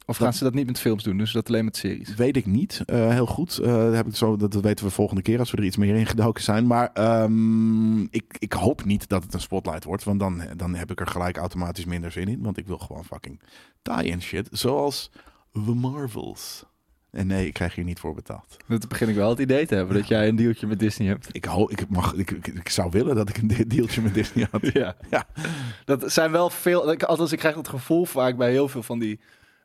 [0.06, 1.18] Of Dat- gaan ze dat niet met films doen?
[1.18, 2.14] Dus dat alleen met series?
[2.16, 2.82] Weet ik niet.
[2.86, 3.58] Eh, heel goed.
[3.58, 6.06] Eh, heb ik zo, dat weten we volgende keer als we er iets meer in
[6.06, 6.68] gedoken zijn.
[6.68, 10.04] Maar ehm, ik, ik hoop niet dat het een spotlight wordt.
[10.04, 12.42] Want dan, dan heb ik er gelijk automatisch minder zin in.
[12.42, 13.42] Want ik wil gewoon fucking
[13.82, 14.48] tie-in shit.
[14.52, 15.12] Zoals
[15.54, 16.64] The Marvels.
[17.12, 18.58] En nee, ik krijg hier niet voor betaald.
[18.68, 21.28] Dat begin ik wel het idee te hebben dat jij een dealtje met Disney hebt.
[21.32, 24.48] Ik, ik, mag, ik, ik, ik zou willen dat ik een de- dealtje met Disney
[24.52, 24.62] had.
[24.74, 24.96] Ja.
[25.10, 25.26] Ja.
[25.86, 26.96] Dat zijn wel veel.
[26.96, 29.20] Althans, ik krijg dat gevoel vaak bij heel veel van die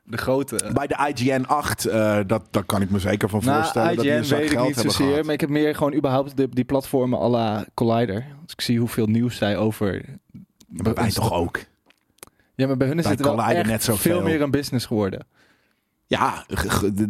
[0.09, 0.69] de grote.
[0.73, 3.95] Bij de IGN 8, eh, dat, daar kan ik me zeker van Nou, voorstellen.
[3.95, 5.25] dat IGN weet ik geld niet hebben zozeer, gehad.
[5.25, 8.25] maar ik heb meer gewoon überhaupt de, die platformen à la Collider.
[8.43, 9.93] Als ik zie hoeveel nieuws zij over.
[9.95, 10.09] Ja,
[10.67, 11.59] maar wij toch ook.
[12.55, 14.11] Ja, maar bij hun is Bij het wel Collider echt net zoveel.
[14.11, 15.25] veel meer een business geworden.
[16.07, 16.45] Ja,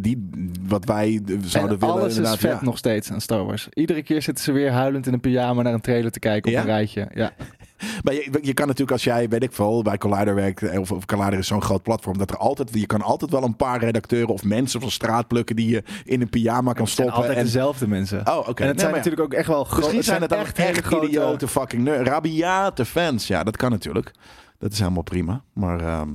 [0.00, 0.28] die,
[0.66, 1.94] wat wij zouden en willen.
[1.94, 2.58] alles is vet ja.
[2.62, 3.68] nog steeds aan Star Wars.
[3.72, 6.56] Iedere keer zitten ze weer huilend in een pyjama naar een trailer te kijken op
[6.56, 6.60] Ja?
[6.60, 7.08] een rijtje.
[7.14, 7.32] Ja.
[8.04, 10.92] Maar je, je kan natuurlijk als jij, weet ik veel, bij Collider werkt, eh, of,
[10.92, 13.80] of Collider is zo'n groot platform, dat er altijd, je kan altijd wel een paar
[13.80, 17.14] redacteuren of mensen van straat plukken die je in een pyjama kan stoppen.
[17.14, 18.26] altijd En, dezelfde mensen.
[18.26, 18.62] oh, oké.
[18.62, 19.80] En het Nee, zijn natuurlijk ook echt wel grote.
[19.80, 23.26] Misschien zijn het echt echt, grote idiote fucking nerd, rabiate fans.
[23.26, 24.12] Ja, dat kan natuurlijk.
[24.58, 25.42] Dat is helemaal prima.
[25.52, 26.10] Maar ehm,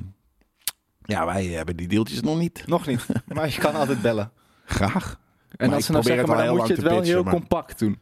[1.01, 2.63] ja, wij hebben die deeltjes nog niet.
[2.67, 4.31] Nog niet, maar je kan altijd bellen.
[4.65, 5.19] Graag.
[5.55, 7.99] En als ze nou zeggen, maar dan moet je het wel heel compact doen.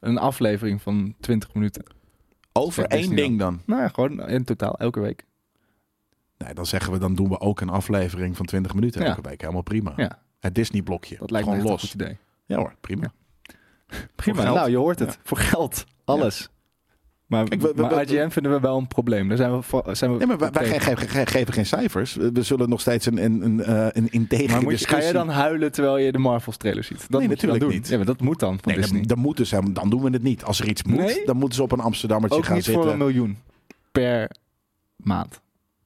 [0.00, 1.84] Een aflevering van 20 minuten.
[2.58, 3.60] Over één Disney ding dan.
[3.66, 5.24] Nou ja, gewoon in totaal, elke week.
[6.38, 9.06] Nee, dan zeggen we, dan doen we ook een aflevering van 20 minuten Ja.
[9.08, 9.40] elke week.
[9.40, 9.92] Helemaal prima.
[9.96, 10.18] Ja.
[10.40, 11.16] Het Disney-blokje.
[11.18, 11.92] Dat lijkt me Gewoon echt los.
[11.92, 12.18] een goed idee.
[12.46, 13.12] Ja hoor, prima.
[14.16, 15.18] Prima, nou je hoort het.
[15.22, 16.50] Voor geld, alles.
[17.34, 19.28] Maar, Kijk, we- we- maar we- IGN vinden we wel een probleem.
[19.28, 20.80] Daar zijn we, zijn we Nee, maar wij,
[21.26, 22.14] geven geen cijfers.
[22.14, 25.98] We zullen nog steeds een, een, een, eh, een Maar moet je, dan huilen terwijl
[25.98, 27.06] je de Marvels trailer ziet?
[27.10, 27.70] Dat Nee, natuurlijk doen.
[27.70, 27.88] niet.
[27.88, 30.44] Ja, maar dat moet dan Nee, dan, dan, moeten ze, dan doen we het niet.
[30.44, 31.22] Als er iets moet, Nee?
[31.24, 32.82] dan moeten ze op een Amsterdammertje Ook gaan niet zitten.
[32.82, 33.38] voor een miljoen
[33.92, 34.30] per
[34.96, 35.40] maand.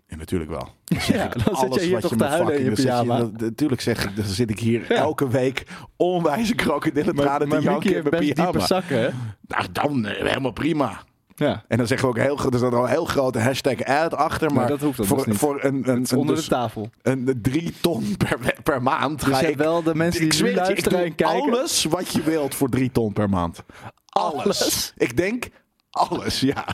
[0.07, 0.69] Ja, natuurlijk wel.
[1.13, 3.29] Ja, dan zit je hier toch te huilen in je pyjama.
[3.37, 5.67] Natuurlijk zeg ik, dan zit ik hier elke week
[5.97, 8.67] onwijze krokodillentranen te janken in mijn pyjama.
[8.67, 9.09] zakken, hè?
[9.47, 11.03] Nou, dan eh, helemaal prima.
[11.39, 14.15] Ja, En dan zeggen we ook heel, er staat al een heel grote hashtag ad
[14.15, 14.53] achter.
[14.53, 16.91] Maar, dat hoeft dan voor, dus een, een, een, onder dus de tafel.
[17.03, 20.49] een drie ton per, per maand Dus ga je ik wel de mensen die nu
[20.49, 21.51] ik luisteren en kijken.
[21.51, 23.63] alles wat je wilt voor drie ton per maand.
[24.07, 24.45] Alles.
[24.45, 24.93] Alles?
[24.97, 25.49] Ik denk
[25.91, 26.65] alles, ja.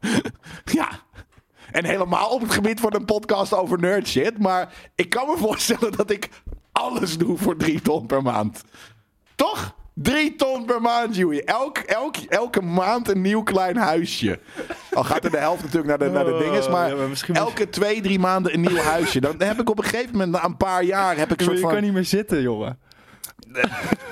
[0.78, 0.88] ja.
[1.70, 4.38] En helemaal op het gebied van een podcast over nerd shit.
[4.38, 6.28] Maar ik kan me voorstellen dat ik
[6.72, 8.62] alles doe voor drie ton per maand.
[9.34, 9.76] Toch?
[10.02, 11.42] Drie ton per maand, Joey.
[11.44, 14.38] Elk, elk, elke maand een nieuw klein huisje.
[14.92, 16.68] Al gaat er de helft natuurlijk naar de, naar de dinges.
[16.68, 19.20] Maar, Oh, Ja, maar elke twee, drie maanden een nieuw huisje.
[19.20, 21.62] Dan heb ik op een gegeven moment, na een paar jaar, heb ik soort je
[21.62, 21.72] van...
[21.72, 22.78] kan niet meer zitten, jongen.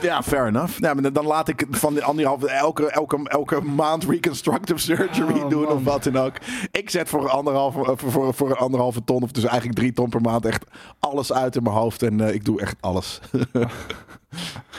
[0.00, 0.78] Ja, fair enough.
[0.80, 5.50] Ja, maar dan laat ik van de anderhalve, elke, elke, elke maand reconstructive surgery Oh,
[5.50, 5.72] doen man.
[5.72, 6.34] of wat dan ook.
[6.70, 10.20] Ik zet voor, anderhalve, eh, voor, voor, anderhalve ton, of dus eigenlijk drie ton per
[10.20, 10.64] maand, echt
[11.00, 12.02] alles uit in mijn hoofd.
[12.02, 13.20] En eh, ik doe echt alles.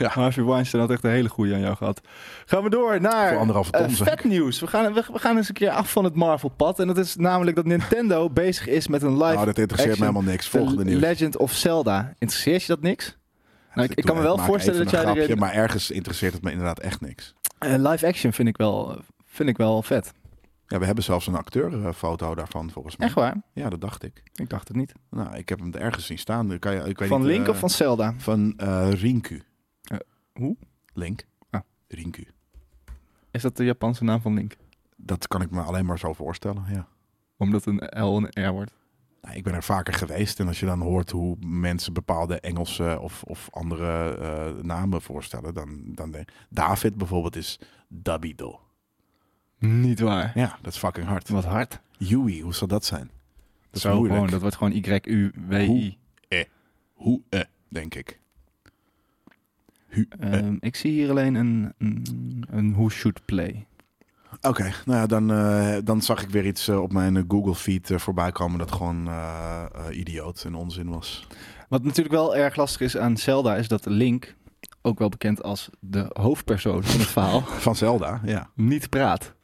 [0.07, 2.01] Harvey Weinstein had echt een hele goede aan jou gehad.
[2.45, 4.59] Gaan we door naar Voor anderhalve ton, eh, vet nieuws.
[4.59, 6.79] We gaan, we, we gaan eens een keer af van het Marvel-pad.
[6.79, 10.05] En dat is namelijk dat Nintendo bezig is met een live Nou, dat interesseert me
[10.05, 10.47] helemaal niks.
[10.47, 11.01] Volgende nieuws.
[11.01, 12.13] Legend of Zelda.
[12.17, 13.17] Interesseert je dat niks?
[13.73, 15.37] Nou, ik, kan me wel voorstellen dat jij grapje, erin...
[15.37, 17.33] Maar ergens interesseert het me inderdaad echt niks.
[17.57, 20.13] Eh, live action vind ik wel, vind ik wel vet.
[20.67, 23.07] Ja, we hebben zelfs een acteurfoto daarvan, volgens mij.
[23.07, 23.41] Echt waar?
[23.53, 24.23] Ja, dat dacht ik.
[24.33, 24.93] Ik dacht het niet.
[25.09, 26.59] Nou, ik heb hem ergens zien staan.
[26.59, 28.13] Kan je, ik weet Van niet, Link eh, of van Zelda?
[28.17, 29.43] Van eh, Rinku.
[29.81, 29.97] Eh,
[30.33, 30.57] hoe?
[30.93, 31.25] Link.
[31.49, 31.61] Ah.
[31.87, 32.27] Rinku.
[33.31, 34.55] Is dat de Japanse naam van Link?
[34.95, 36.87] Dat kan ik me alleen maar zo voorstellen, ja.
[37.37, 38.71] Omdat een L een R wordt.
[39.21, 42.99] Nou, ik ben er vaker geweest en als je dan hoort hoe mensen bepaalde Engelse
[43.01, 44.15] of, of andere
[44.61, 48.66] namen voorstellen, dan, dan denk David bijvoorbeeld is Dabido.
[49.59, 50.31] Niet waar.
[50.35, 51.29] Ja, dat is fucking hard.
[51.29, 51.79] Wat hard.
[51.97, 53.09] Yui, hoe zal dat zijn?
[53.65, 54.13] Dat is Zo moeilijk.
[54.13, 55.97] gewoon, dat wordt gewoon Y-U-W-I.
[56.93, 58.19] Hoe, eh, denk ik.
[59.87, 60.33] Hu, eh.
[60.33, 62.05] Ehm, ik zie hier alleen een, een,
[62.49, 63.65] een Who Should Play.
[64.41, 67.55] Oké, nou ja, dan, eh, dan zag ik weer iets eh, op mijn eh, Google
[67.55, 71.27] feed eh, voorbij komen dat gewoon eh, eh, idioot en onzin was.
[71.69, 74.35] Wat natuurlijk wel erg lastig is aan Zelda, is dat Link,
[74.81, 79.35] ook wel bekend als de hoofdpersoon van het verhaal, Van Zelda, ja, niet praat.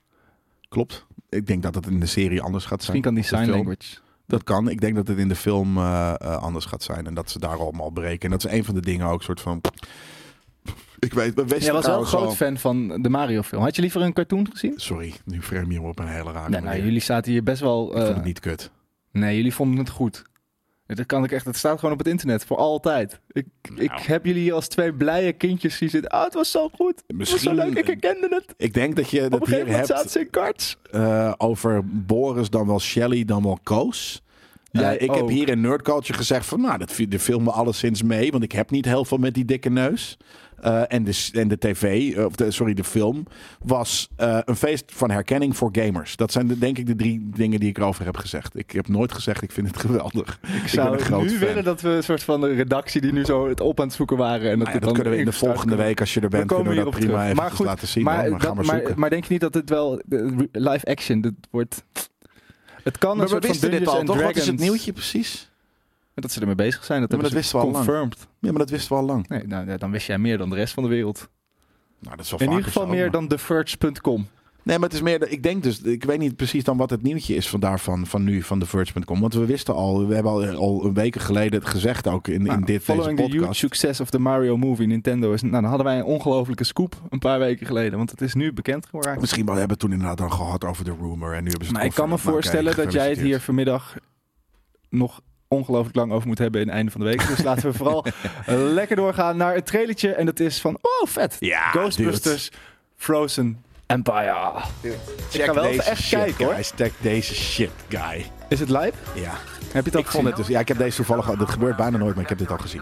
[0.73, 1.05] Klopt.
[1.29, 2.97] Ik denk dat het in de serie anders gaat zijn.
[2.97, 3.97] Misschien kan die de sign language.
[4.27, 4.69] Dat kan.
[4.69, 7.05] Ik denk dat het in de film eh, eh, anders gaat zijn.
[7.07, 8.21] En dat ze daar allemaal breken.
[8.21, 9.61] En dat is een van de dingen ook soort van...
[10.99, 11.33] Ik weet...
[11.63, 13.61] Jij was wel een groot al- fan van de Mario film.
[13.61, 14.73] Had je liever een cartoon gezien?
[14.75, 16.83] Sorry, nu frame je me op een hele rare Nee, nou, manier.
[16.83, 17.85] jullie zaten hier best wel...
[17.85, 18.71] Ik vond eh, het niet kut.
[19.11, 20.23] Nee, jullie vonden het goed.
[20.85, 21.45] Dat kan ik echt.
[21.45, 23.19] Het staat gewoon op het internet voor altijd.
[23.31, 23.45] Ik,
[23.75, 24.01] ik Nou.
[24.03, 26.13] heb jullie als twee blije kindjes zien zitten.
[26.13, 27.03] Oh, het was zo goed.
[27.07, 27.77] Het was zo Misschien- leuk.
[27.77, 28.53] Ik herkende het.
[28.57, 30.77] Ik denk dat je Op dat een hier gegeven moment zaten hebt in karts.
[30.91, 34.21] eh, over Boris dan wel Shelly dan wel Koos.
[34.71, 36.61] Eh, Jij ik heb hier in Nerd Culture gezegd van...
[36.61, 38.31] Nou, dat vi- de filmen alleszins mee.
[38.31, 40.17] Want ik heb niet heel veel met die dikke neus.
[40.63, 43.25] Eh, en, de, en de tv, eh, of de, sorry, de film,
[43.63, 46.15] was eh, een feest van herkenning voor gamers.
[46.15, 48.57] Dat zijn de, denk ik de drie dingen die ik erover heb gezegd.
[48.57, 50.39] Ik heb nooit gezegd, ik vind het geweldig.
[50.63, 50.99] Ik, zou nu
[51.29, 51.39] fan.
[51.39, 53.95] willen dat we een soort van de redactie die nu zo het op aan het
[53.95, 54.51] zoeken waren.
[54.51, 56.29] En dat, Nou ja, dat dan kunnen we in de volgende week, als je er
[56.29, 57.23] bent, kunnen we dat prima terug.
[57.23, 58.03] even Maar goed, laten zien.
[58.03, 58.29] Maar, hoor.
[58.29, 58.99] Maar dat- ga maar maar, zoeken.
[58.99, 60.01] maar denk je niet dat dit wel
[60.51, 61.83] live action, dit wordt...
[62.83, 64.21] Het kan een Maar we soort van dit al, toch?
[64.21, 65.51] Wat is het Dragons- nieuwtje precies?
[66.15, 67.85] Dat ze ermee bezig zijn, dat Ja, maar hebben dat ze wisten we al lang.
[67.85, 68.27] confirmed.
[68.39, 69.27] Ja, maar dat wisten we al lang.
[69.27, 71.29] Nee, nou, dan wist jij meer dan de rest van de wereld.
[71.99, 74.27] Nou, dat is wel In ieder geval meer dan TheVerge.com.
[74.65, 75.27] Nee, maar het is meer.
[75.29, 75.81] Ik denk dus.
[75.81, 78.07] Ik weet niet precies dan wat het nieuwtje is van daarvan.
[78.07, 79.19] Van nu, van TheVerge.com.
[79.19, 80.07] Want we wisten al.
[80.07, 83.17] We hebben al, al een weken geleden gezegd ook in, in Nou, dit deze following
[83.17, 83.59] the huge podcast.
[83.59, 85.41] success of the Mario movie, Nintendo is...
[85.41, 87.97] Nou, dan hadden wij een ongelofelijke scoop een paar weken geleden.
[87.97, 89.19] Want het is nu bekend geworden.
[89.19, 91.33] Misschien wel hebben we toen inderdaad dan gehad over de rumor.
[91.33, 92.15] En nu hebben ze het Maar ik kan me.
[92.15, 93.95] Nou, voorstellen dat jij het hier vanmiddag
[94.89, 95.21] nog
[95.53, 97.27] ongelooflijk lang over moet hebben in het einde van de week.
[97.27, 98.05] Dus laten we vooral
[98.79, 100.13] lekker doorgaan naar het trailertje.
[100.13, 102.51] En dat is van, oh vet, Ja, Ghostbusters
[102.97, 104.51] Frozen Empire.
[105.29, 106.55] Check ga wel even echt kijken, hoor.
[106.75, 108.25] Check deze shit, guy.
[108.47, 108.95] Is het lijp?
[109.13, 109.31] Ja.
[109.71, 110.47] Heb je Ik vond het dus.
[110.47, 111.37] Ja, ik heb deze toevallig al.
[111.37, 112.81] Dat gebeurt bijna nooit, maar ik heb dit al gezien.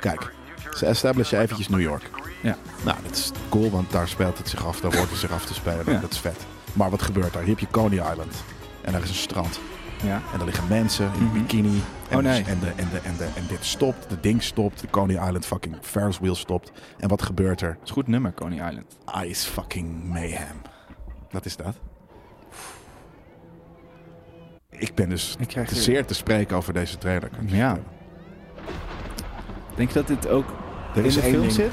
[0.00, 0.32] Kijk,
[0.74, 2.10] ze establishen eventjes New York.
[2.42, 2.56] Ja.
[2.84, 4.80] Nou, dat is cool, want daar speelt het zich af.
[4.80, 5.84] Daar hoort het zich af te spelen.
[5.86, 5.98] Ja.
[6.00, 6.46] Dat is vet.
[6.72, 7.42] Maar wat gebeurt daar?
[7.42, 8.34] Hier heb je Coney Island.
[8.80, 9.60] En daar is een strand.
[10.02, 10.22] Ja.
[10.32, 11.32] En daar liggen mensen in een Mhm.
[11.38, 11.82] bikini.
[12.08, 12.44] En, Oh, nee.
[12.44, 14.08] en, de, en, de, en, de, en dit stopt.
[14.08, 14.80] De ding stopt.
[14.80, 16.72] De Coney Island fucking Ferris wheel stopt.
[16.98, 17.68] En wat gebeurt er?
[17.72, 18.96] Dat is een goed nummer, Coney Island.
[19.24, 20.56] Ice fucking mayhem.
[21.30, 21.74] Wat is dat?
[24.70, 27.30] Ik ben dus Ik te zeer te spreken over deze trailer.
[27.46, 27.78] Ja.
[29.74, 30.44] Denk je dat dit ook
[30.94, 31.52] Er in is de film ding.
[31.52, 31.72] zit?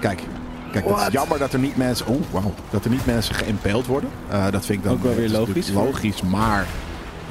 [0.00, 0.22] Kijk,
[0.72, 3.86] kijk het is jammer dat er niet mensen, oh, wow, dat er niet mensen geïmpeeld
[3.86, 4.10] worden.
[4.28, 5.70] Eh, dat vind ik dan Ook wel weer het is logisch.
[5.70, 6.66] Logisch, maar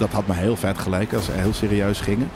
[0.01, 2.29] dat had me heel vet geleken als ze heel serieus gingen.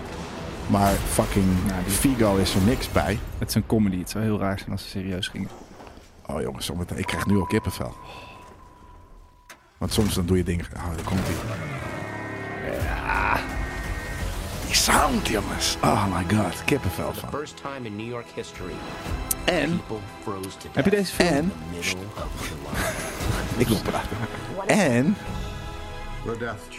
[0.67, 3.19] Maar fucking Nou, die- Figo is er niks bij.
[3.37, 3.97] Het is een comedy.
[3.99, 5.49] Het zou heel raar zijn als ze serieus gingen.
[6.25, 7.95] Oh jongens, zometeen- ik krijg nu al kippenvel.
[9.77, 10.65] Want soms dan doe je dingen.
[10.75, 11.35] Oh, daar komt ie.
[12.83, 13.37] Ja.
[14.65, 15.77] Die sound, jongens.
[15.83, 17.29] Oh my god, kippenvel van.
[17.29, 18.73] First time in New York history,
[19.45, 19.81] En,
[20.71, 21.27] Heb je deze film?
[21.27, 21.51] en,
[23.57, 24.17] ik wil praten.
[24.67, 25.15] En,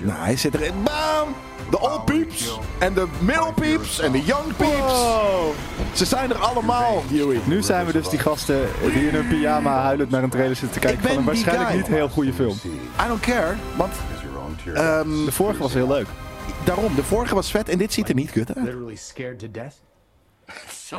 [0.02, 0.73] nou, hij zit erin.
[0.82, 1.35] Bam!
[1.70, 4.93] De old peeps en de middle peeps en de young peeps.
[5.93, 7.40] Ze zijn er allemaal, Huey.
[7.44, 10.81] Nu zijn we dus die gasten die in hun pyjama huilend naar een trailer zitten
[10.81, 11.78] te kijken van een waarschijnlijk guy.
[11.78, 12.56] niet heel goede film.
[13.05, 13.93] I don't care, want
[14.74, 16.06] ehm, De vorige was heel leuk.
[16.64, 18.64] daarom, de vorige was vet en dit ziet er niet kut uit.
[18.64, 19.74] Literally scared to death.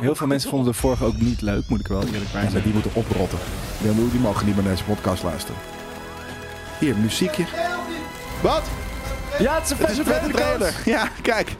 [0.00, 2.62] Heel veel mensen vonden de vorige ook niet leuk, moet ik wel eerlijk bij zijn.
[2.62, 3.38] die moeten oprotten.
[3.80, 5.60] Die mogen niet meer naar deze podcast luisteren.
[6.78, 7.44] Hier, muziekje.
[8.42, 8.62] Wat?
[9.38, 10.74] Ja, het is een is vette trailer.
[10.84, 11.56] Ja, kijk.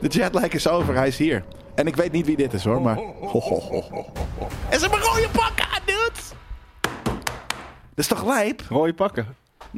[0.00, 1.44] De jetlag is over, hij is hier.
[1.74, 2.94] En ik weet niet wie dit is hoor, maar...
[2.96, 4.04] Ho, ho, ho, ho, ho.
[4.68, 6.20] En ze hebben een rode pak aan, dude!
[7.94, 8.62] Dat is toch lijp?
[8.68, 9.26] Rode pakken.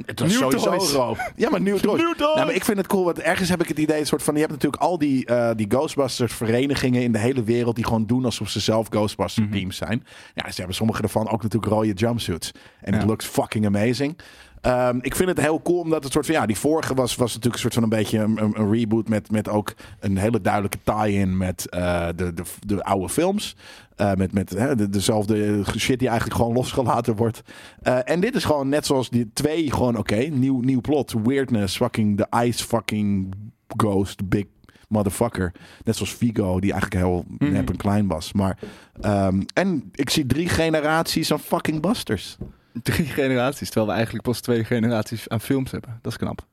[0.06, 0.92] Het was New sowieso toys.
[0.92, 1.16] rood.
[1.36, 2.00] Ja, maar nieuw toys.
[2.02, 2.18] New.
[2.18, 4.40] Nou, maar ik vind het cool, want ergens heb ik het idee, soort van, je
[4.40, 8.24] hebt natuurlijk al die, eh, die Ghostbusters verenigingen in de hele wereld die gewoon doen
[8.24, 9.56] alsof ze zelf Ghostbusters Mhm.
[9.56, 10.06] teams zijn.
[10.34, 12.50] Ja, ze hebben sommige ervan ook natuurlijk rode jumpsuits.
[12.80, 13.08] En het Ja.
[13.08, 14.18] looks fucking amazing.
[14.60, 17.28] Ehm, ik vind het heel cool omdat het soort van ja, die vorige was, was
[17.28, 20.40] natuurlijk een soort van een beetje een, een- een reboot met, met ook een hele
[20.40, 23.56] duidelijke tie-in met eh, de, de, de oude films.
[23.96, 27.42] Eh, met met hè, de, dezelfde shit die eigenlijk gewoon losgelaten wordt.
[27.82, 30.16] Eh, en dit is gewoon net zoals die twee gewoon oké.
[30.16, 31.14] nieuw, nieuw plot.
[31.24, 31.76] Weirdness.
[31.76, 33.34] Fucking the ice fucking
[33.76, 34.28] ghost.
[34.28, 34.44] Big
[34.88, 35.52] motherfucker.
[35.84, 37.52] Net zoals Vigo die eigenlijk heel Mhm.
[37.52, 38.32] nep en klein was.
[38.32, 38.58] Maar,
[39.00, 42.36] ehm, en ik zie drie generaties aan fucking busters.
[42.82, 45.98] Drie generaties, terwijl we eigenlijk pas twee generaties aan films hebben.
[46.02, 46.46] Dat is knap.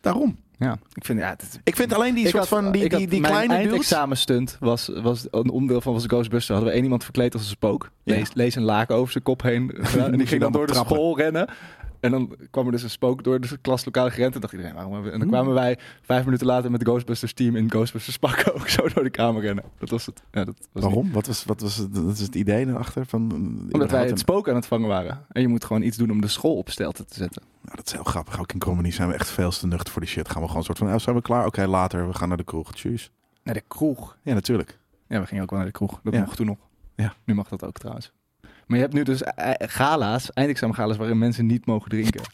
[0.00, 0.38] Daarom.
[0.58, 2.90] Ja, ik vind, ja, het, Ik vind alleen die ik soort had- van die, ik
[2.96, 3.70] die, die mijn kleine dudes.
[3.70, 6.48] eindexamenstunt was, was een onderdeel van was Ghostbusters.
[6.48, 7.90] Hadden we één iemand verkleed als een spook.
[8.02, 8.22] Ja.
[8.34, 9.70] Lees, een laken over zijn kop heen.
[9.98, 10.96] en die ging dan dan door de trappen.
[10.96, 11.48] school rennen.
[12.00, 14.34] En dan kwam er dus een spook door de klaslokaal gerend.
[14.34, 15.14] En dacht iedereen, waarom hebben we...
[15.16, 18.68] En dan kwamen wij vijf minuten later met de Ghostbusters team in Ghostbusters pakken ook
[18.68, 19.64] zo door de kamer rennen.
[19.78, 20.22] Dat was het.
[20.30, 21.12] Ja, dat was Waarom?
[21.12, 23.06] Wat was, wat was het, is het idee erachter?
[23.06, 23.22] Van,
[23.72, 25.26] Omdat wij het spook aan het vangen waren.
[25.28, 27.42] En je moet gewoon iets doen om de school op stelte te zetten.
[27.62, 28.40] Nou, dat is heel grappig.
[28.40, 30.26] Ook in comedy zijn we echt veel te nuchter voor die shit.
[30.28, 31.46] Gaan we gewoon een soort van, oh, zijn we klaar?
[31.46, 32.06] Oké, later.
[32.08, 32.72] We gaan naar de kroeg.
[32.74, 33.10] Tjus.
[33.42, 34.16] Naar de kroeg.
[34.22, 34.78] Ja, natuurlijk.
[35.08, 36.00] Ja, we gingen ook wel naar de kroeg.
[36.02, 36.20] Dat Ja.
[36.20, 36.58] mocht toen nog.
[36.96, 37.14] Ja.
[37.24, 38.12] Nu mag dat ook trouwens.
[38.70, 42.22] Maar je hebt nu dus eh, gala's, eindexamengala's, waarin mensen niet mogen drinken.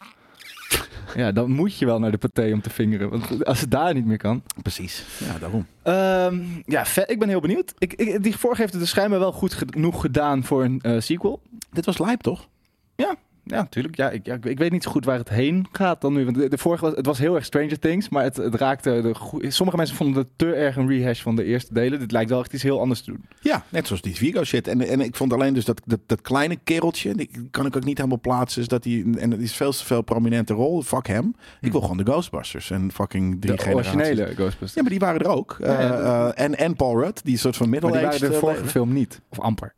[1.14, 3.10] Ja, dan moet je wel naar de paté om te vingeren.
[3.10, 4.42] Want als het daar niet meer kan.
[4.62, 5.04] Precies.
[5.18, 5.66] Ja, daarom.
[5.82, 7.10] Ehm, ja, vet.
[7.10, 7.74] Ik ben heel benieuwd.
[7.78, 11.00] Ik, ik, die vorige heeft het dus schijnbaar wel goed genoeg gedaan voor een eh,
[11.00, 11.40] sequel.
[11.70, 12.48] Dit was lijp, toch?
[12.96, 13.16] Ja,
[13.47, 13.97] natuurlijk.
[13.97, 16.24] Ja, ik, ja, ik- ik weet niet zo goed waar het heen gaat dan nu.
[16.24, 18.90] Want de, de vorige was, het was heel erg Stranger Things, maar het, het raakte...
[19.02, 21.98] De, sommige mensen vonden het te erg een rehash van de eerste delen.
[21.98, 23.24] Dit lijkt wel echt iets heel anders te doen.
[23.40, 24.68] Ja, net zoals die Vigo shit.
[24.68, 27.85] En, en ik vond alleen dus dat, dat, dat kleine kereltje, die kan ik ook
[27.85, 28.62] niet helemaal plaatsen.
[28.62, 30.82] Is dat die, en dat is veel te veel prominente rol.
[30.82, 31.35] Fuck hem.
[31.60, 34.74] Ik wil gewoon de Ghostbusters en fucking drie De originele Ghostbusters.
[34.74, 35.56] Ja, maar die waren er ook.
[35.60, 35.93] Ja, ja.
[35.98, 35.98] Eh,
[36.28, 38.20] eh, en, en Paul Rudd, die soort van maar die middle-aged...
[38.20, 39.20] waren de eh, vorige film niet.
[39.28, 39.74] Of amper.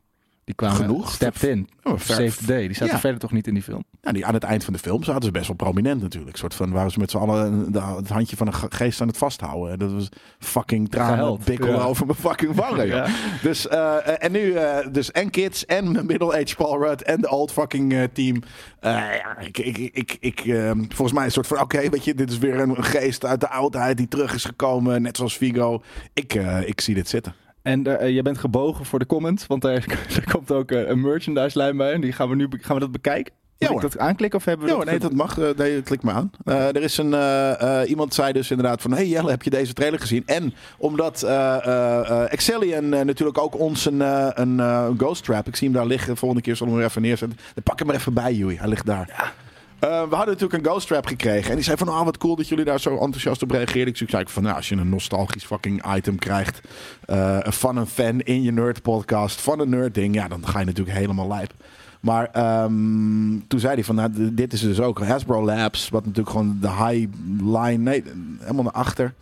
[0.49, 1.12] Die kwamen Genoeg.
[1.12, 1.69] stepped in.
[1.83, 2.66] Oh, Save the day.
[2.66, 3.01] Die zaten Ja.
[3.01, 3.85] verder toch niet in die film.
[4.03, 6.33] Nou, die, aan het eind van de film zaten ze best wel prominent natuurlijk.
[6.33, 9.01] Een soort van waren ze met z'n allen de- het handje van een ge- geest
[9.01, 9.79] aan het vasthouden.
[9.79, 10.09] Dat was
[10.39, 11.83] fucking tranen bikkelen ja.
[11.83, 12.87] over mijn fucking wangen.
[12.97, 13.07] Ja.
[13.43, 17.31] Dus, eh, eh, en nu eh, dus en kids en middle-aged Paul Rudd en de
[17.31, 18.43] old fucking eh, team.
[18.81, 22.15] Eh, ja, ik, ik, ik, ik, eh, volgens mij een soort van, oké, weet je,
[22.15, 25.03] dit is weer een geest uit de oudheid die terug is gekomen.
[25.03, 25.83] Net zoals Vigo.
[26.15, 27.35] Ik, eh, ik zie dit zitten.
[27.69, 29.85] En eh, eh, je bent gebogen voor de comments, want er,
[30.16, 31.93] er komt ook eh, een merchandise lijn bij.
[31.93, 33.32] En die gaan we nu gaan we dat bekijken.
[33.59, 35.39] Moet Ja, ik dat aanklikken of hebben we Ja, dat nee, dat mag.
[35.39, 36.31] Eh, nee, klik maar aan.
[36.45, 39.51] Eh, er is een eh, eh, iemand zei dus inderdaad van, hey Jelle, heb je
[39.51, 40.23] deze trailer gezien?
[40.27, 45.24] En omdat eh eh eh, Excellion eh, natuurlijk ook ons een, eh, een eh, ghost
[45.24, 45.47] trap.
[45.47, 46.16] Ik zie hem daar liggen.
[46.16, 47.39] Volgende keer zullen we hem er even neerzetten.
[47.55, 48.57] Dan pak hem er even bij, Joey.
[48.59, 49.32] Hij ligt daar.
[49.79, 51.51] Eh, we hadden natuurlijk een ghost trap gekregen.
[51.51, 53.95] En die zei van, ah, wat cool dat jullie daar zo enthousiast op reageerden.
[53.99, 56.61] Ik zei van, nou, als je een nostalgisch fucking item krijgt
[57.05, 60.59] eh, van een fan in je nerd podcast, van een nerd ding, ja, dan ga
[60.59, 61.53] je natuurlijk helemaal lijp.
[62.01, 66.31] Maar ehm, toen zei hij van, nou, dit is dus ook Hasbro Labs, wat natuurlijk
[66.31, 67.09] gewoon de high
[67.43, 68.05] line, nee,
[68.41, 69.15] helemaal naar achter.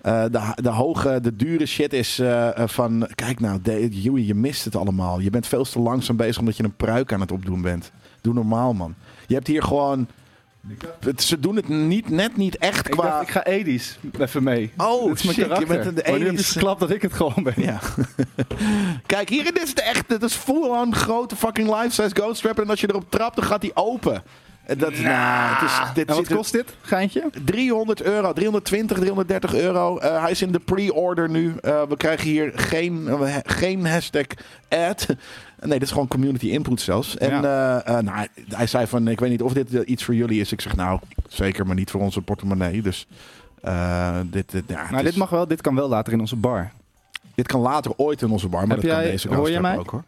[0.00, 2.22] Eh, de, de hoge, de dure shit is
[2.54, 5.20] van, kijk nou, Joey, je mist het allemaal.
[5.20, 7.92] Je bent veel te langzaam bezig omdat je een pruik aan het opdoen bent.
[8.24, 8.94] Doe normaal, man.
[9.26, 10.08] Je hebt hier gewoon,
[11.00, 13.02] het- ze doen het niet, net niet echt Ik qua...
[13.10, 14.72] dacht, ik ga Edis even mee.
[14.76, 15.66] Oh, Dit is mijn shit, je karakter.
[15.76, 16.46] bent een- de maar nu heb je 80s.
[16.52, 17.54] verklapt dat ik het gewoon ben.
[17.56, 17.78] Ja.
[19.06, 22.60] Kijk, hier dit is de echt, dit is full-on grote fucking life-size ghost trap.
[22.60, 24.22] En als je erop trapt, dan gaat die open.
[24.64, 27.30] En dat, nou, het is, dit En wat kost dit, geintje?
[27.44, 29.98] 300 euro, 320, 330 euro.
[29.98, 31.54] Eh, hij is in de pre-order nu.
[31.60, 34.26] Eh, we krijgen hier geen, eh, geen hashtag
[34.68, 35.06] ad.
[35.64, 37.16] Nee, dit is gewoon community input zelfs.
[37.16, 40.14] En eh, eh, nou, hij zei van, ik weet niet of dit eh, iets voor
[40.14, 40.52] jullie is.
[40.52, 42.82] Ik zeg, nou, zeker, maar niet voor onze portemonnee.
[42.82, 43.06] Dus
[44.30, 46.70] dit, dit, ja, Nou, is- dit, mag wel, dit kan wel later in onze bar.
[47.34, 49.78] dit kan later ooit in onze bar, maar Heb dat kan deze hoor je mij?
[49.78, 50.02] ook hoor.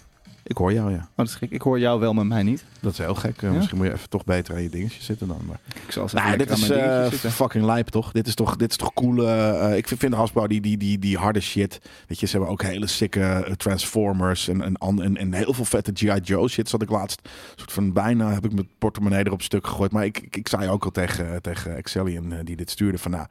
[0.49, 0.97] Ik hoor jou, ja.
[0.97, 1.51] Oh, dat is gek.
[1.51, 2.65] Ik hoor jou wel, maar mij niet.
[2.81, 3.43] Dat is heel gek.
[3.43, 3.57] Eh, Ja?
[3.57, 5.41] Misschien moet je even toch beter aan je dingetje zitten dan.
[5.47, 5.61] Maar...
[5.87, 7.31] Ik zal Nou, dit is zitten.
[7.31, 8.13] fucking lijp, toch?
[8.13, 9.29] Dit is toch, dit is toch cool.
[9.29, 11.81] eh, ik vind, Hasbro die, die, die, die harde shit.
[12.09, 15.91] Weet je, ze hebben ook hele sikke Transformers en, en, en, en heel veel vette
[15.95, 16.21] G.I.
[16.23, 16.69] Joe shit.
[16.69, 19.93] Zat ik laatst soort van bijna heb ik mijn portemonnee erop stuk gegooid.
[19.93, 23.27] Maar ik, ik, ik zei ook al tegen, tegen Excellion die dit stuurde van nou.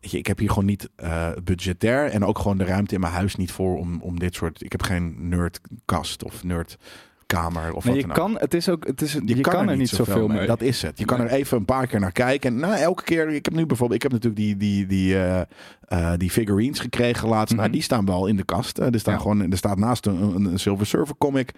[0.00, 3.36] Ik heb hier gewoon niet eh, budgetair en ook gewoon de ruimte in mijn huis
[3.36, 4.62] niet voor om, om dit soort.
[4.64, 8.32] Ik heb geen nerdkast of nerdkamer of Nee, wat je dan ook.
[8.32, 10.46] kan, het is ook, het is, je, kan, er niet zoveel mee.
[10.46, 10.98] Dat is het.
[10.98, 12.52] Je kan er even een paar keer naar kijken.
[12.52, 13.28] En nou, elke keer.
[13.28, 14.04] Ik heb nu bijvoorbeeld.
[14.04, 15.40] Ik heb natuurlijk die, die, die, eh,
[15.88, 17.54] eh, die figurines gekregen laatst.
[17.54, 17.72] Nou, Mhm.
[17.76, 18.78] die staan wel in de kast.
[18.78, 19.20] Er, staan Ja.
[19.20, 21.52] gewoon, er staat naast een, een, een Silver Surfer comic.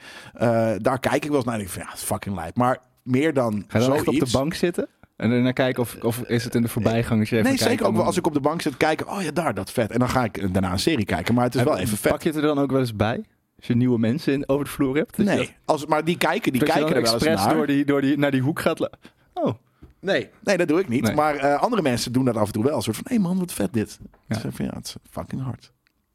[0.79, 1.55] Daar kijk ik wel eens naar.
[1.55, 2.57] En ik van, ja, fucking lijp.
[2.57, 4.89] Maar meer dan Ga je dan op de bank zitten?
[5.23, 7.21] En dan kijken of, of is het in de voorbijgang?
[7.21, 9.09] Als je even Nee, zeker ook wel als ik op de bank zit kijken.
[9.09, 9.91] Oh ja, daar, dat vet.
[9.91, 11.35] En dan ga ik daarna een serie kijken.
[11.35, 12.13] Maar het is wel even vet.
[12.13, 13.25] Pak je het er dan ook wel eens bij?
[13.57, 15.17] Als je nieuwe mensen in, over de vloer hebt?
[15.17, 17.55] Je Nee, als, maar die kijken, die dat, kijken er wel eens expres naar.
[17.55, 18.89] door, die, door die, naar die hoek gaat...
[19.33, 19.55] Oh,
[20.03, 21.03] Nee, nee, dat doe ik niet.
[21.03, 21.15] Nee.
[21.15, 22.77] Maar eh, andere mensen doen dat af en toe wel.
[22.77, 23.99] Een soort van, hé man, wat vet dit.
[24.27, 24.39] Ja.
[24.39, 25.73] Van, ja, het is fucking hard.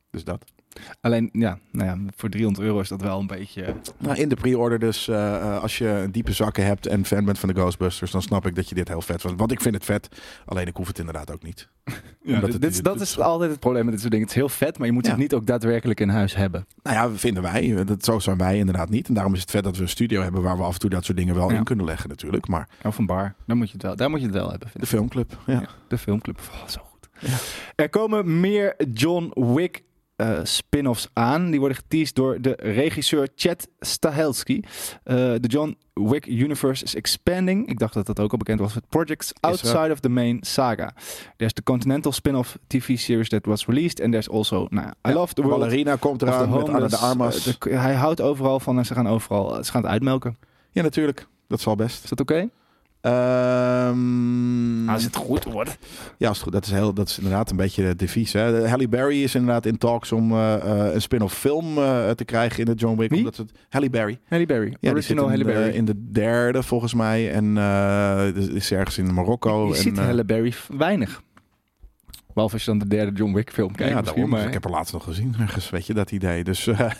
[0.10, 0.44] Dus dat.
[1.02, 3.76] Alleen, ja, nou ja, voor 300 euro is dat wel een beetje...
[3.98, 7.26] Nou, in de pre-order dus, eh, eh, als je een diepe zakken hebt en fan
[7.26, 9.40] bent van de Ghostbusters, dan snap ik dat je dit heel vet vindt.
[9.40, 10.08] Want ik vind het vet,
[10.46, 11.68] alleen ik hoef het inderdaad ook niet.
[12.24, 14.28] Ja, dit, het- dat is altijd het probleem met dit soort dingen.
[14.28, 15.12] Het is heel vet, maar je moet Ja.
[15.12, 16.68] het niet ook daadwerkelijk in huis hebben.
[16.84, 17.84] Nou ja, vinden wij.
[17.86, 19.08] Dat, zo zijn wij inderdaad niet.
[19.08, 20.90] En daarom is het vet dat we een studio hebben waar we af en toe
[20.90, 21.58] dat soort dingen wel Ja.
[21.58, 22.48] in kunnen leggen natuurlijk.
[22.48, 23.36] Maar Of een bar.
[23.46, 25.64] Daar moet je het wel, daar moet je het wel hebben, de filmclub, ja.
[25.88, 26.40] De filmclub.
[26.54, 27.10] Oh, zo goed.
[27.76, 29.84] Er komen meer John Wick
[30.18, 31.50] eh, spin-offs aan.
[31.52, 34.60] Die worden geteased door de regisseur Chad Stahelski.
[35.04, 37.68] Eh, De John Wick universe is expanding.
[37.68, 40.94] Ik dacht dat dat ook al bekend was met projects outside of the main saga.
[41.38, 44.02] There's the Continental spin-off TV series that was released.
[44.02, 46.98] And there's also, nou, I love the world Ballerina komt eraan met Anna de.
[46.98, 47.48] Armas.
[47.48, 50.38] Eh, de- hij houdt overal van en ze gaan overal, ze gaan het uitmelken.
[50.72, 51.28] Ja, natuurlijk.
[51.48, 52.04] Dat zal best.
[52.04, 52.50] Is dat oké?
[53.02, 55.78] Ehm, Als het goed wordt.
[56.18, 56.52] Ja, is goed.
[56.54, 58.34] Dat is, heel, dat is inderdaad een beetje de devies.
[58.34, 58.68] Hè.
[58.68, 60.56] Halle Berry is inderdaad in talks om eh,
[60.94, 63.10] een spin-off film eh, te krijgen in de John Wick.
[63.10, 63.20] Wie?
[63.20, 64.20] Omdat het Halle Berry.
[64.30, 64.76] Halle Berry.
[64.80, 65.76] Ja, Original in, Halle Berry.
[65.76, 67.32] in de derde volgens mij.
[67.32, 67.54] En
[68.34, 69.68] dus is ergens in Marokko.
[69.68, 71.22] je en, ziet Halle Berry weinig.
[72.38, 73.94] Behalve als je dan de derde John Wick film kijkt.
[73.94, 74.30] ja, daarom.
[74.30, 76.44] maar Ik heb er laatst nog gezien, ergens, weet je, dat idee.
[76.44, 76.92] Dus, eh,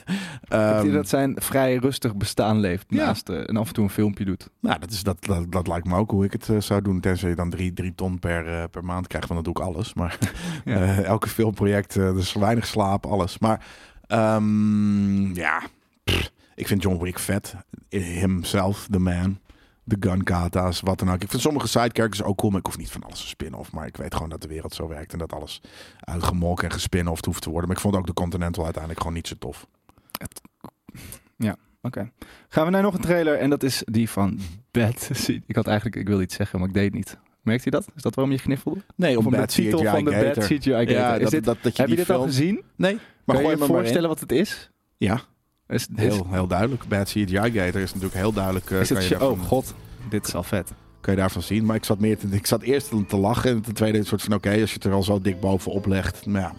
[0.48, 3.06] ehm, dat zijn vrij rustig bestaan leeft Ja.
[3.06, 4.50] naast eh, en af en toe een filmpje doet.
[4.62, 7.00] nou, dat, is, dat, dat, dat lijkt me ook hoe ik het eh, zou doen.
[7.00, 9.94] Tenzij je dan drie, drie ton per, per maand krijgt, want dan doe ik alles.
[9.94, 10.18] Maar
[10.66, 11.02] Ja.
[11.02, 13.40] elke filmproject, dus weinig slaap, alles.
[13.40, 13.66] Maar
[14.08, 15.62] ehm, ja,
[16.04, 17.56] pff, ik vind John Wick vet.
[17.90, 19.40] Himself, the man.
[19.90, 21.22] De gun kata's, wat dan ook.
[21.22, 23.72] Ik vind sommige sidecharacters ook cool, maar ik hoef niet van alles te spin-off.
[23.72, 25.62] Maar ik weet gewoon dat de wereld zo werkt en dat alles
[26.00, 27.68] uitgemolken en gespin-offed hoeft te worden.
[27.68, 29.68] Maar ik vond ook de Continental uiteindelijk gewoon niet zo tof.
[31.82, 32.12] Oké.
[32.50, 34.40] Gaan we naar nog een trailer en dat is die van
[34.72, 35.10] Bad.
[35.48, 37.18] Ik had eigenlijk, ik wilde iets zeggen, maar ik deed het niet.
[37.42, 37.88] Merkt je dat?
[37.96, 38.80] Is dat waarom je gniffelde?
[38.96, 40.34] Nee, om de Bad titel CGI van de Gator.
[40.34, 40.90] Bad CGI Gator.
[40.90, 42.64] Ja, Is dat, dit- dat, dat je Heb je dit al gezien?
[42.76, 44.70] Nee, maar gooi je me voorstellen wat het is?
[44.98, 45.22] Ja,
[45.68, 46.88] Is, is, heel, heel duidelijk.
[46.88, 48.72] Bad CGI Gator is natuurlijk heel duidelijk.
[48.72, 49.74] eh, is kan, het, je oh daarvan, god,
[50.10, 50.72] dit is al vet.
[51.02, 51.66] kan je daarvan zien.
[51.66, 53.52] Maar ik zat, meer te, ik zat eerst te lachen.
[53.52, 55.86] En ten tweede een soort van, oké, als je het er al zo dik bovenop
[55.86, 56.26] legt.
[56.26, 56.54] Maar ja,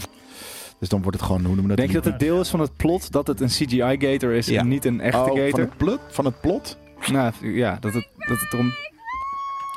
[0.78, 1.90] dus dan wordt het gewoon, hoe noemen we dat?
[1.90, 4.46] Denk je dat het deel is van het plot dat het een CGI Gator is
[4.46, 4.60] Ja.
[4.60, 5.50] en niet een echte oh, Gator?
[5.50, 6.76] Van het, plot, van het plot?
[7.12, 8.72] Nou ja, dat het, dat het erom...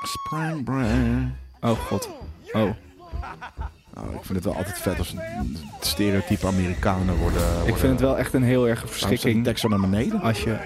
[0.03, 0.69] Spring.
[1.61, 2.09] Oh god.
[2.51, 2.69] Oh.
[4.01, 7.41] Oh, ik vind het wel altijd vet als een stereotype Amerikanen worden.
[7.65, 10.21] Ik vind het wel echt een heel erg Waarom verschrikking tekst zo naar beneden?
[10.21, 10.57] als je...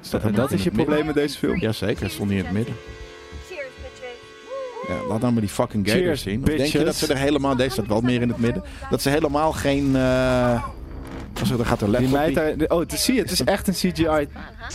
[0.00, 1.58] Staat Dat, helemaal is je probleem met deze film?
[1.58, 2.74] Jazeker, stond niet in het midden.
[4.88, 6.42] Ja, laat nou maar die fucking gators Cheers, zien.
[6.42, 9.02] Of denk je dat ze er helemaal, deze staat wel meer in het midden, dat
[9.02, 10.64] ze helemaal geen, eh
[11.40, 12.54] als er, dan gaat Die laptop meid daar...
[12.68, 14.28] Oh, zie je, het is echt een CGI.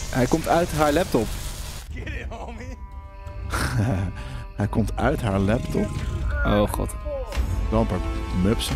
[0.09, 1.27] Hij komt uit haar laptop.
[4.55, 5.89] Hij komt uit haar laptop.
[6.45, 6.95] Oh god.
[7.69, 7.99] Wel een paar
[8.43, 8.75] mupsen.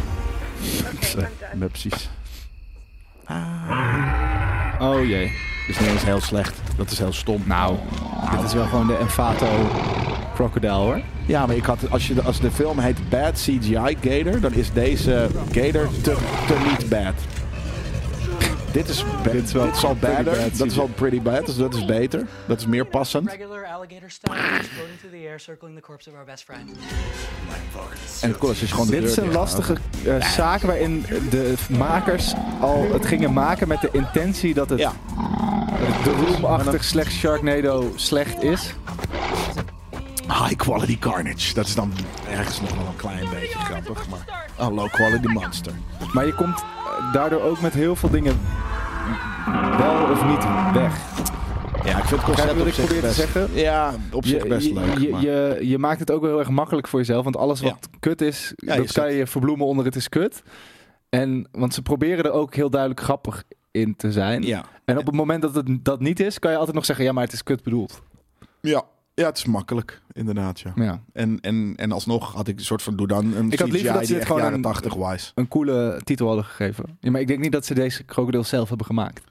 [0.84, 1.30] Mupsen.
[1.54, 2.10] Mupsies.
[4.80, 5.32] Oh jee.
[5.68, 6.62] is niet eens heel slecht.
[6.78, 7.44] Dat is heel stom.
[7.46, 7.78] Nou,
[8.32, 9.48] dit is wel gewoon de Enfato
[10.34, 11.02] Crocodile hoor.
[11.26, 14.54] Ja, maar ik had, als, je de, als de film heet Bad CGI Gator, dan
[14.54, 16.16] is deze Gator te,
[16.48, 17.14] te niet bad.
[18.74, 20.44] Dit is, ba- Dit is wel dit is al pretty badder.
[20.44, 22.28] bad dat is al pretty bad, dus dat is beter.
[22.48, 23.30] Dat is meer passend.
[23.32, 26.70] Regular alligator style, exploding through the air, circling the corpse of our best friend.
[28.22, 29.76] En het is, gewoon de Dit is een lastige
[30.06, 34.92] eh, zaak waarin de makers al het gingen maken met de intentie dat het Ja.
[36.04, 38.74] de roemachtig slecht Sharknado slecht is.
[40.28, 41.54] High quality carnage.
[41.54, 41.92] Dat is dan
[42.30, 44.48] ergens nog wel een klein beetje grappig, maar...
[44.60, 45.74] Oh, low quality monster.
[46.14, 46.64] Maar je komt
[47.14, 48.40] daardoor ook met heel veel dingen
[49.78, 51.12] wel of niet weg.
[51.86, 53.20] Ja, ik vind het concept wat op ik zich probeer te best...
[53.20, 53.54] zeggen?
[53.54, 54.98] Ja, op zich Je, best leuk.
[54.98, 57.24] je, je, je maakt het ook wel heel erg makkelijk voor jezelf.
[57.24, 60.44] Want alles wat kut is, Ja, dat je kan je verbloemen onder het is kut.
[61.10, 64.42] En, want ze proberen er ook heel duidelijk grappig in te zijn.
[64.44, 64.66] ja.
[64.86, 67.06] En op het moment dat het dat niet is, kan je altijd nog zeggen...
[67.06, 68.02] ja, maar het is kut bedoeld.
[68.62, 68.84] Ja.
[69.14, 70.72] Ja, het is makkelijk, inderdaad, ja.
[70.76, 71.02] Ja.
[71.14, 73.94] En, en, en alsnog had ik een soort van, doe dan een Ik had liever
[73.94, 75.32] dat ze echt gewoon jaren een- 80 wise.
[75.36, 76.98] Een coole titel hadden gegeven.
[77.00, 79.24] Ja, maar ik denk niet dat ze deze krokodil zelf hebben gemaakt.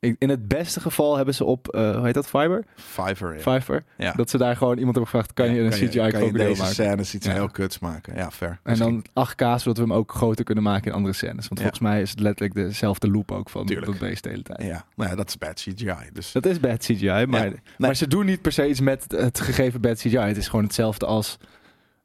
[0.00, 2.64] In het beste geval hebben ze op, eh, hoe heet dat, Fiverr?
[2.76, 3.40] Fiverr, ja.
[3.40, 3.84] Fiverr.
[3.96, 4.12] Ja.
[4.12, 6.32] Dat ze daar gewoon iemand hebben gevraagd, kan je Ja, een CGI kan je krokodil
[6.46, 6.74] deze maken?
[6.74, 7.32] scènes iets Ja.
[7.32, 8.16] heel kuts maken.
[8.16, 8.60] Ja, fair.
[8.62, 11.48] En dan 8K, zodat we hem ook groter kunnen maken in andere scènes.
[11.48, 11.66] Want Ja.
[11.66, 13.86] volgens mij is het letterlijk dezelfde loop ook van Tuurlijk.
[13.86, 14.62] dat beest de hele tijd.
[14.62, 15.94] Ja, nou ja, dat is bad CGI.
[16.12, 19.40] Dus Dat is bad CGI, maar, maar ze doen niet per se iets met het
[19.40, 20.16] gegeven bad CGI.
[20.18, 21.38] Het is gewoon hetzelfde als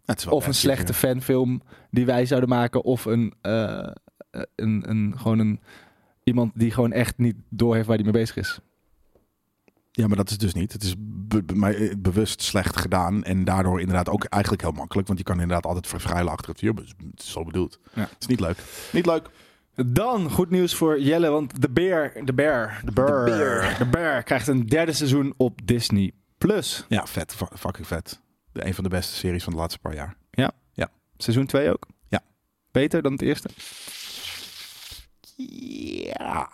[0.05, 1.07] het is wel of een slechte CGI.
[1.07, 1.61] fanfilm
[1.91, 5.59] die wij zouden maken, of een, eh, eh, een, een, gewoon een
[6.23, 8.59] iemand die gewoon echt niet doorheeft waar hij mee bezig is.
[9.91, 10.73] Ja, maar dat is dus niet.
[10.73, 11.43] Het is be-
[11.75, 13.23] eh, bewust slecht gedaan.
[13.23, 15.07] En daardoor inderdaad ook eigenlijk heel makkelijk.
[15.07, 16.75] Want je kan inderdaad altijd verschuilen achter het vuur.
[16.75, 17.79] Dus Het is zo bedoeld.
[17.93, 18.01] Ja.
[18.01, 18.57] Het is niet leuk.
[18.91, 19.29] Niet leuk.
[19.75, 23.77] Dan goed nieuws voor Jelle, want de Bear, de Bear, de Bear, Bear.
[23.77, 26.85] de Bear krijgt een derde seizoen op Disney Plus.
[26.89, 27.33] Ja, vet.
[27.35, 28.21] Fu- Fucking vet.
[28.51, 30.15] De, een van de beste series van de laatste paar jaar.
[31.17, 31.87] Seizoen 2 ook.
[32.07, 32.21] Ja.
[32.71, 33.49] Beter dan het eerste.
[35.49, 36.49] Ja.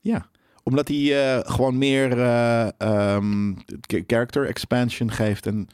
[0.00, 0.26] Ja.
[0.62, 3.54] Omdat hij eh, gewoon meer eh, ehm,
[4.06, 5.46] character expansion geeft.
[5.46, 5.68] En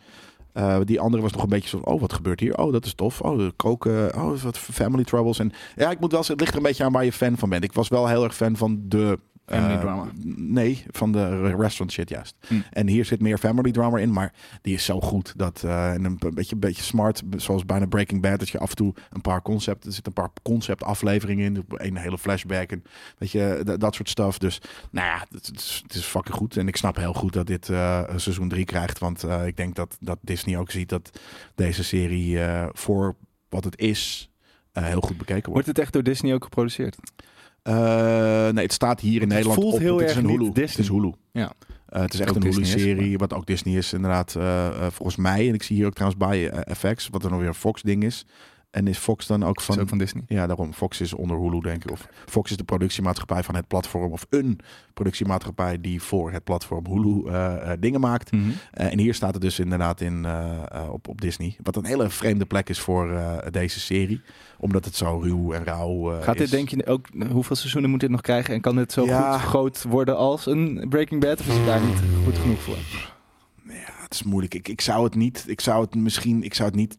[0.52, 2.58] eh, die andere was nog een beetje zo oh, wat gebeurt hier?
[2.58, 3.20] Oh, dat is tof.
[3.20, 4.14] Oh, koken.
[4.14, 5.38] Oh, wat family troubles.
[5.38, 7.38] En ja, ik moet wel zeggen, het ligt er een beetje aan waar je fan
[7.38, 7.64] van bent.
[7.64, 9.18] Ik was wel heel erg fan van de...
[9.46, 10.06] Family eh, drama.
[10.36, 12.34] Nee, van de restaurant shit juist.
[12.46, 12.54] Hm.
[12.70, 14.32] En hier zit meer family drama in, maar
[14.62, 15.32] die is zo goed.
[15.36, 18.38] Dat, eh, en een beetje, beetje smart, zoals bijna Breaking Bad.
[18.38, 21.64] Dat je af en toe een paar concept, er zitten een paar concept afleveringen in.
[21.68, 22.82] Een hele flashback en
[23.18, 24.38] weet je, dat soort stuff.
[24.38, 24.60] Dus
[24.90, 26.56] nou ja, het is, het is fucking goed.
[26.56, 28.98] En ik snap heel goed dat dit eh, seizoen 3 krijgt.
[28.98, 31.20] Want ik denk dat, dat Disney ook ziet dat
[31.54, 32.38] deze serie
[32.72, 33.16] voor
[33.48, 34.30] wat het is,
[34.72, 35.52] heel goed bekeken wordt.
[35.52, 36.96] Wordt het echt door Disney ook geproduceerd?
[37.66, 39.80] Eh, nee, het staat hier in Nederland voelt op.
[39.80, 40.44] heel het is erg een Hulu.
[40.44, 40.66] Disney.
[40.66, 41.12] Het is Hulu.
[41.32, 41.52] Ja.
[41.86, 45.48] Eh, het is echt Ook een Hulu-serie, wat ook Disney is inderdaad eh, volgens mij.
[45.48, 48.26] En ik zie hier ook trouwens bij FX, wat dan nog weer een Fox-ding is.
[48.76, 49.80] En is Fox dan ook van...
[49.80, 50.22] ook van Disney.
[50.28, 50.72] Ja, daarom.
[50.72, 51.90] Fox is onder Hulu, denk ik.
[51.90, 54.12] Of Fox is de productiemaatschappij van het platform.
[54.12, 54.58] Of een
[54.94, 58.32] productiemaatschappij die voor het platform Hulu eh, eh, dingen maakt.
[58.32, 58.50] Mhm.
[58.72, 60.26] Eh, en hier staat het dus inderdaad in,
[60.90, 61.56] op, op Disney.
[61.62, 63.20] Wat een hele vreemde plek is voor
[63.50, 64.20] deze serie.
[64.58, 66.50] Omdat het zo ruw en rauw Gaat dit is.
[66.50, 68.54] denk je ook, hoeveel seizoenen moet dit nog krijgen?
[68.54, 69.38] En kan dit zo Ja.
[69.38, 71.40] goed groot worden als een Breaking Bad?
[71.40, 72.76] Of is het daar niet goed genoeg voor?
[73.68, 74.54] Ja, het is moeilijk.
[74.54, 75.44] Ik, ik zou het niet.
[75.46, 76.42] Ik zou het misschien.
[76.42, 76.96] Ik zou het niet.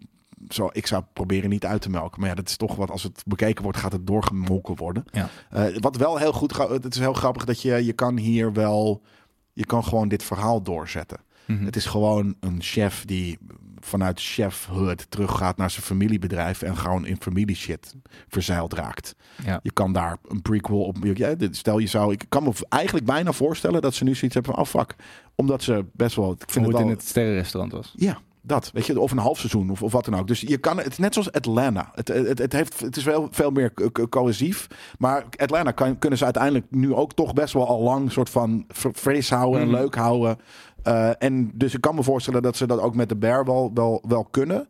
[0.49, 2.19] Zo, ik zou proberen niet uit te melken.
[2.19, 2.91] Maar ja, dat is toch wat.
[2.91, 5.05] Als het bekeken wordt, gaat het doorgemolken worden.
[5.11, 5.29] Ja.
[5.49, 6.69] Eh, wat wel heel goed gaat.
[6.69, 7.85] Het is heel grappig dat je.
[7.85, 9.01] Je kan hier wel.
[9.53, 11.19] Je kan gewoon dit verhaal doorzetten.
[11.45, 11.65] Mhm.
[11.65, 13.37] Het is gewoon een chef die
[13.79, 17.95] vanuit chefhood teruggaat naar zijn familiebedrijf en gewoon in familieshit
[18.27, 19.15] verzeild raakt.
[19.45, 19.59] Ja.
[19.63, 20.97] Je kan daar een prequel op.
[21.13, 22.11] Ja, stel je zou.
[22.11, 24.95] Ik kan me eigenlijk bijna voorstellen dat ze nu zoiets hebben van afvak.
[25.35, 26.31] Omdat ze best wel.
[26.31, 27.93] Ik vind Hoe het in het sterrenrestaurant was.
[27.95, 28.69] Ja, dat.
[28.73, 30.27] Weet je, of een half seizoen of, of wat dan ook.
[30.27, 31.91] Dus je kan het net zoals Atlanta.
[31.93, 34.67] Het, het, het, heeft, het is wel veel meer co- co- cohesief.
[34.97, 38.65] Maar Atlanta kan, kunnen ze uiteindelijk nu ook toch best wel al lang soort van
[38.73, 39.75] fr- fris houden en Mhm.
[39.75, 40.37] leuk houden.
[40.83, 43.71] Eh, en dus ik kan me voorstellen dat ze dat ook met de Bear wel,
[43.73, 44.67] wel, wel kunnen.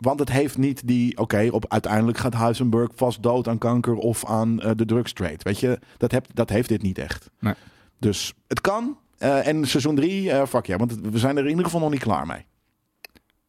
[0.00, 4.26] Want het heeft niet die, oké, op uiteindelijk gaat Heisenberg vast dood aan kanker of
[4.26, 5.36] aan eh, de drugstrade.
[5.38, 7.30] Weet je, dat, heb, dat heeft dit niet echt.
[7.40, 7.54] Nee.
[7.98, 8.96] Dus het kan.
[9.18, 11.90] Eh, en seizoen drie, eh fuck ja, want we zijn er in ieder geval nog
[11.90, 12.44] niet klaar mee.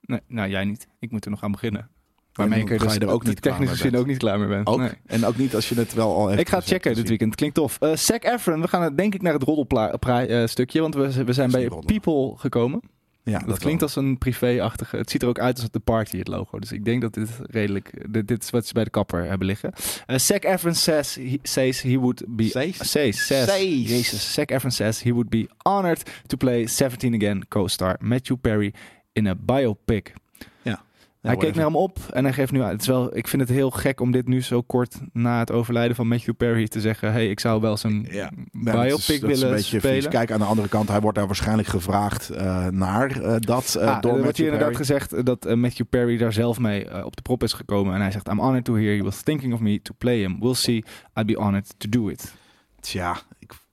[0.05, 0.87] Nee, nou, jij niet.
[0.99, 1.81] Ik moet er nog aan beginnen.
[1.81, 1.89] En
[2.33, 3.95] Waarmee ik er dus er ook niet bent.
[3.95, 4.65] ook niet klaar mee ben.
[4.65, 4.79] Ook.
[4.79, 4.89] Nee.
[5.05, 7.09] En ook niet als je het wel al hebt Ik ga het checken te dit
[7.09, 7.35] weekend.
[7.35, 7.77] Klinkt tof.
[7.79, 10.81] Eh Zac Efron, we gaan het denk ik naar het roddelstukje.
[10.81, 11.67] want we, we zijn bij.
[11.85, 12.81] People gekomen.
[13.25, 14.97] Ja, dat, klinkt als een privé-achtige...
[14.97, 16.59] Het ziet er ook uit als de party, het logo.
[16.59, 18.11] Dus ik denk dat dit redelijk...
[18.11, 19.73] Dit, dit is wat ze bij de kapper hebben liggen.
[20.05, 22.43] Eh Zac Efron says he, says he would be...
[22.43, 22.75] Says?
[22.75, 23.25] Says.
[23.25, 23.49] Says.
[23.49, 23.89] Says.
[23.89, 24.33] Jezus.
[24.33, 28.73] Zac Efron says he would be honored to play 17 Again co-star Matthew Perry
[29.15, 30.13] in a biopic.
[30.61, 32.61] Ja, hij keek naar hem op en hij geeft nu.
[32.61, 35.51] Het is wel, ik vind het heel gek om dit nu zo kort na het
[35.51, 39.63] overlijden van Matthew Perry te zeggen: hey, ik zou wel zijn Ja, biopic willen een
[39.63, 40.09] spelen.
[40.09, 43.87] Kijk, aan de andere kant, hij wordt daar waarschijnlijk gevraagd eh, naar eh, dat eh,
[43.87, 47.21] Ah, door er wordt hier inderdaad gezegd dat Matthew Perry daar zelf mee op de
[47.21, 47.93] prop is gekomen.
[47.93, 50.39] En hij zegt: I'm honored to hear he was thinking of me to play him.
[50.39, 50.83] We'll see.
[51.13, 52.33] I'd be honored to do it.
[52.79, 53.17] Tja,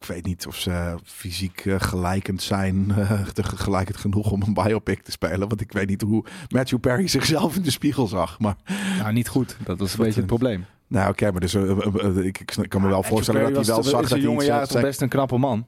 [0.02, 5.02] ik, weet niet of ze fysiek eh, gelijkend zijn, eh, tegelijkertijd genoeg om een biopic
[5.02, 5.48] te spelen.
[5.48, 8.38] Want ik weet niet hoe Matthew Perry zichzelf in de spiegel zag.
[8.38, 8.56] Maar
[8.98, 9.56] Nou, niet goed.
[9.64, 10.64] Dat was een beetje het probleem.
[10.86, 13.74] nou, oké, maar dus, eh, eh, eh, ik, ik kan me wel voorstellen dat hij
[13.74, 15.66] wel zag dat hij jonge jaren toch best een knappe man.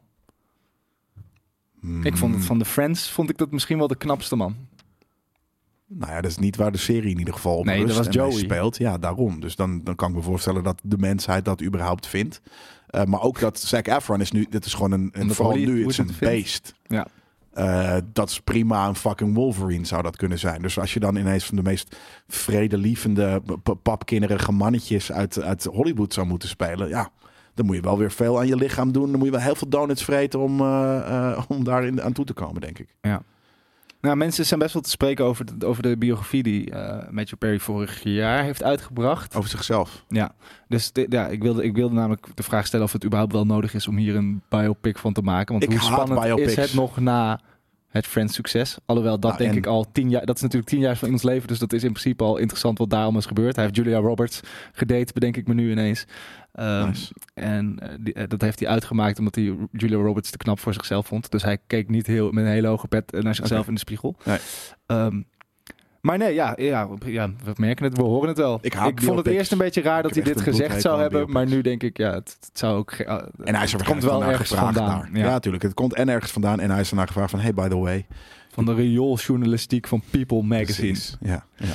[1.81, 4.57] Hmm, Ik vond het van de Friends vond ik dat misschien wel de knapste man.
[5.87, 8.05] Nou ja, dat is niet waar de serie in ieder geval op Nee, rust dat
[8.07, 8.33] was Joey.
[8.39, 8.77] speelt.
[8.77, 9.41] Ja, daarom.
[9.41, 12.41] Dus dan, dan kan ik me voorstellen dat de mensheid dat überhaupt vindt.
[12.95, 15.81] Eh, maar ook dat Zac Efron is nu, dit is gewoon een, een vooral nu,
[15.81, 16.75] het is een beest.
[16.87, 17.07] Ja.
[17.55, 20.63] Eh, dat is prima een fucking Wolverine zou dat kunnen zijn.
[20.63, 21.97] Dus als je dan ineens van de meest
[22.29, 23.43] vredelievende,
[23.83, 27.11] papkinderige mannetjes uit, uit Hollywood zou moeten spelen, ja,
[27.55, 29.11] dan moet je wel weer veel aan je lichaam doen.
[29.11, 32.13] Dan moet je wel heel veel donuts vreten om, eh, eh, om daar in, aan
[32.13, 32.89] toe te komen, denk ik.
[34.05, 37.39] Nou, mensen zijn best wel te spreken over de, over de biografie die eh Matthew
[37.39, 39.37] Perry vorig jaar heeft uitgebracht.
[39.37, 40.05] Over zichzelf.
[40.09, 40.35] Ja,
[40.69, 43.75] dus ja, ik, wilde, ik wilde namelijk de vraag stellen of het überhaupt wel nodig
[43.75, 45.53] is om hier een biopic van te maken.
[45.53, 47.41] Want Ik hoe spannend is het nog na
[47.95, 48.77] het Friends succes?
[48.87, 51.05] Alhoewel, dat Nou, denk en- ik al tien jaar, dat is natuurlijk tien jaar van
[51.05, 51.49] iemands leven.
[51.49, 53.55] Dus dat is in principe al interessant wat daarom is gebeurd.
[53.57, 54.41] Hij heeft Julia Roberts
[54.73, 56.05] gedate, bedenk ik me nu ineens.
[56.53, 57.13] Ehm, Nice.
[57.35, 60.73] En eh, die- eh, dat heeft hij uitgemaakt omdat hij Julia Roberts te knap voor
[60.75, 61.31] zichzelf vond.
[61.31, 64.17] Dus hij keek niet heel, met een hele hoge pet naar zichzelf in de spiegel.
[64.25, 64.39] Nee.
[64.87, 65.21] Ehm,
[66.05, 68.59] maar nee, ja, ja, ja, we merken het, we horen het wel.
[68.63, 71.31] Ik vond het eerst een beetje raar dat hij dit gezegd zou hebben.
[71.31, 73.05] Maar nu denk ik, ja, het, het zou ook...
[73.07, 74.99] ah, En hij is er komt wel ergens gevraagd vandaan.
[74.99, 75.09] naar.
[75.13, 75.25] Ja.
[75.25, 75.31] Ja.
[75.31, 75.63] natuurlijk.
[75.63, 76.61] Het komt en ergens vandaan.
[76.61, 78.07] En hij is ernaar gevraagd van, hey, by the way.
[78.51, 80.93] Van de riooljournalistiek van People Magazine.
[80.93, 81.17] Precies.
[81.21, 81.75] Ja, ja.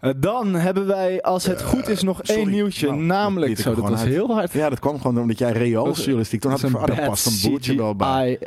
[0.00, 2.40] Eh, dan hebben wij, als het goed is, nog sorry.
[2.40, 2.86] één nieuwtje.
[2.86, 4.08] Nou, namelijk, zo, dat was uit.
[4.08, 4.52] heel hard.
[4.52, 6.40] ja, dat kwam gewoon omdat jij riooljournalistiek...
[6.40, 8.38] Toen had ik daar past een boertje wel bij.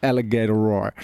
[0.00, 0.94] Alligator Roar.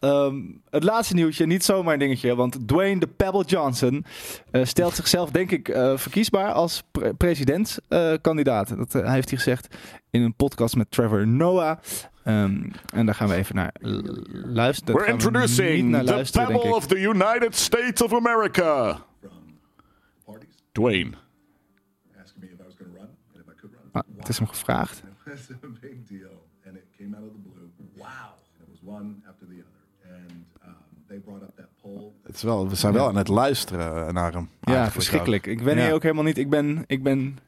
[0.00, 0.40] Ehm,
[0.70, 4.04] het laatste nieuwtje, niet zomaar een dingetje, want Dwayne de Pebble Johnson
[4.50, 8.76] eh, stelt zichzelf, denk ik, eh, verkiesbaar als pre- presidentskandidaat.
[8.76, 9.76] dat eh, heeft hij gezegd
[10.10, 11.78] in een podcast met Trevor Noah.
[12.24, 13.74] Ehm, en daar gaan we even naar
[14.30, 14.94] luisteren.
[14.94, 18.98] We're we introducing naar the luisteren, Pebble of the United States of America.
[20.72, 21.10] Dwayne.
[22.22, 23.92] asking me if I was going to run and if I could run.
[23.92, 25.02] Ah, het is hem gevraagd.
[29.29, 29.29] It's
[32.22, 34.48] Het is wel, we zijn wel aan het luisteren naar hem.
[34.60, 35.46] Ja, verschrikkelijk.
[35.46, 35.52] ook.
[35.52, 35.84] Ik ben Ja.
[35.84, 36.38] hier ook helemaal niet.
[36.38, 37.38] Ik ben, ik ben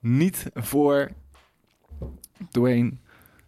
[0.00, 1.08] niet voor
[2.50, 2.92] Dwayne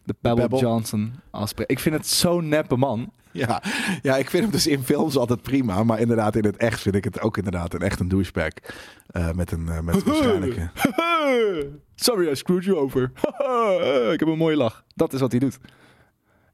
[0.04, 0.58] de Pebble, Pebble.
[0.58, 1.74] Johnson afspreken.
[1.74, 3.12] Ik vind het zo'n neppe man.
[3.32, 3.62] Ja,
[4.02, 5.84] ja, ik vind hem dus in films altijd prima.
[5.84, 8.48] Maar inderdaad, in het echt vind ik het ook inderdaad een echt een douchebag.
[9.06, 10.56] Eh, met een uh, met waarschijnlijk...
[10.56, 11.64] eh,
[11.94, 13.02] Sorry, I screwed you over.
[14.12, 14.84] ik heb een mooie lach.
[14.94, 15.58] Dat is wat hij doet.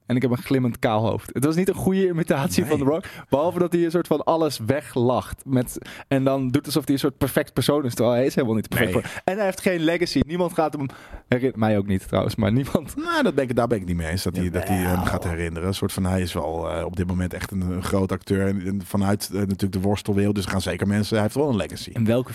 [0.05, 1.29] En ik heb een glimmend kaal hoofd.
[1.33, 2.69] Het was niet een goede imitatie Nee.
[2.69, 3.03] van The Rock.
[3.29, 5.41] Behalve dat hij een soort van alles weglacht.
[5.45, 5.77] Met,
[6.07, 7.93] en dan doet alsof hij een soort perfect persoon is.
[7.95, 8.93] Terwijl hij is helemaal niet perfect.
[8.93, 9.03] Nee.
[9.23, 10.21] En hij heeft geen legacy.
[10.27, 10.85] Niemand gaat hem
[11.27, 11.59] herinneren.
[11.59, 12.35] Mij ook niet trouwens.
[12.35, 12.95] Maar niemand.
[12.95, 14.23] Nou, dat ben ik, daar ben ik niet mee eens.
[14.23, 15.05] Dat hij, dat hij hem Jawel.
[15.05, 15.67] gaat herinneren.
[15.67, 18.47] Een soort van, hij is wel eh, op dit moment echt een, een groot acteur.
[18.47, 20.35] En, en vanuit eh, natuurlijk de worstelwereld.
[20.35, 21.13] Dus er gaan zeker mensen...
[21.13, 21.89] Hij heeft wel een legacy.
[21.93, 22.31] En welke...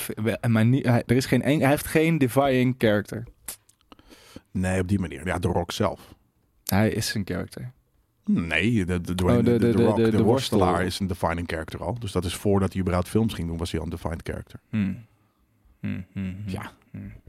[0.48, 3.24] Maar niet, hij, er is geen, een- hij heeft geen defying character.
[4.52, 5.26] Nee, op die manier.
[5.26, 6.00] Ja, The Rock zelf.
[6.70, 7.70] Hij is een character.
[8.24, 10.86] Nee, de, de, Dwayne- Oh, de- de, de- de, de- Rock, de- worstelaar worstel.
[10.86, 11.96] is een defining character al.
[11.98, 14.60] Dus dat is voordat hij überhaupt films ging doen, was hij al een defined character.
[14.70, 15.04] Hmm.
[15.80, 16.36] Hmm, hmm.
[16.46, 16.70] Ja.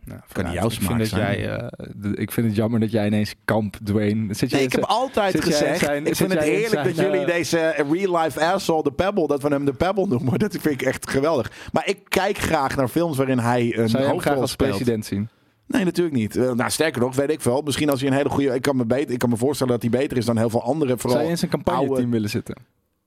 [0.03, 1.39] Nou, Kan jouw ik vind smaak dat zijn.
[1.39, 4.33] Jij, eh, ik vind het jammer dat jij ineens kamp Dwayne.
[4.33, 7.59] Zit Nee, ik heb altijd gezegd, zijn- ik vind het heerlijk dat jullie eh, deze
[7.59, 10.39] eh, real-life asshole, de Pebble, dat we hem de Pebble noemen.
[10.39, 11.51] Dat vind ik echt geweldig.
[11.71, 14.55] Maar ik kijk graag naar films waarin hij een Zou je hem graag hoofdrol als
[14.55, 15.29] president zien?
[15.71, 16.35] Nee, natuurlijk niet.
[16.35, 17.61] Eh, nou, sterker nog, weet ik wel.
[17.61, 18.55] Misschien als hij een hele goede...
[18.55, 20.63] Ik kan me, beter, ik kan me voorstellen dat hij beter is dan heel veel
[20.63, 20.97] andere.
[20.97, 22.55] Vooral Zou je in zijn campagneteam oude- willen zitten?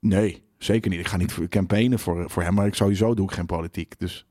[0.01, 1.01] Nee, zeker niet.
[1.01, 2.55] Ik ga niet voor- campaignen voor, voor hem.
[2.55, 3.95] Maar ik sowieso doe ik geen politiek.
[3.99, 4.27] Dus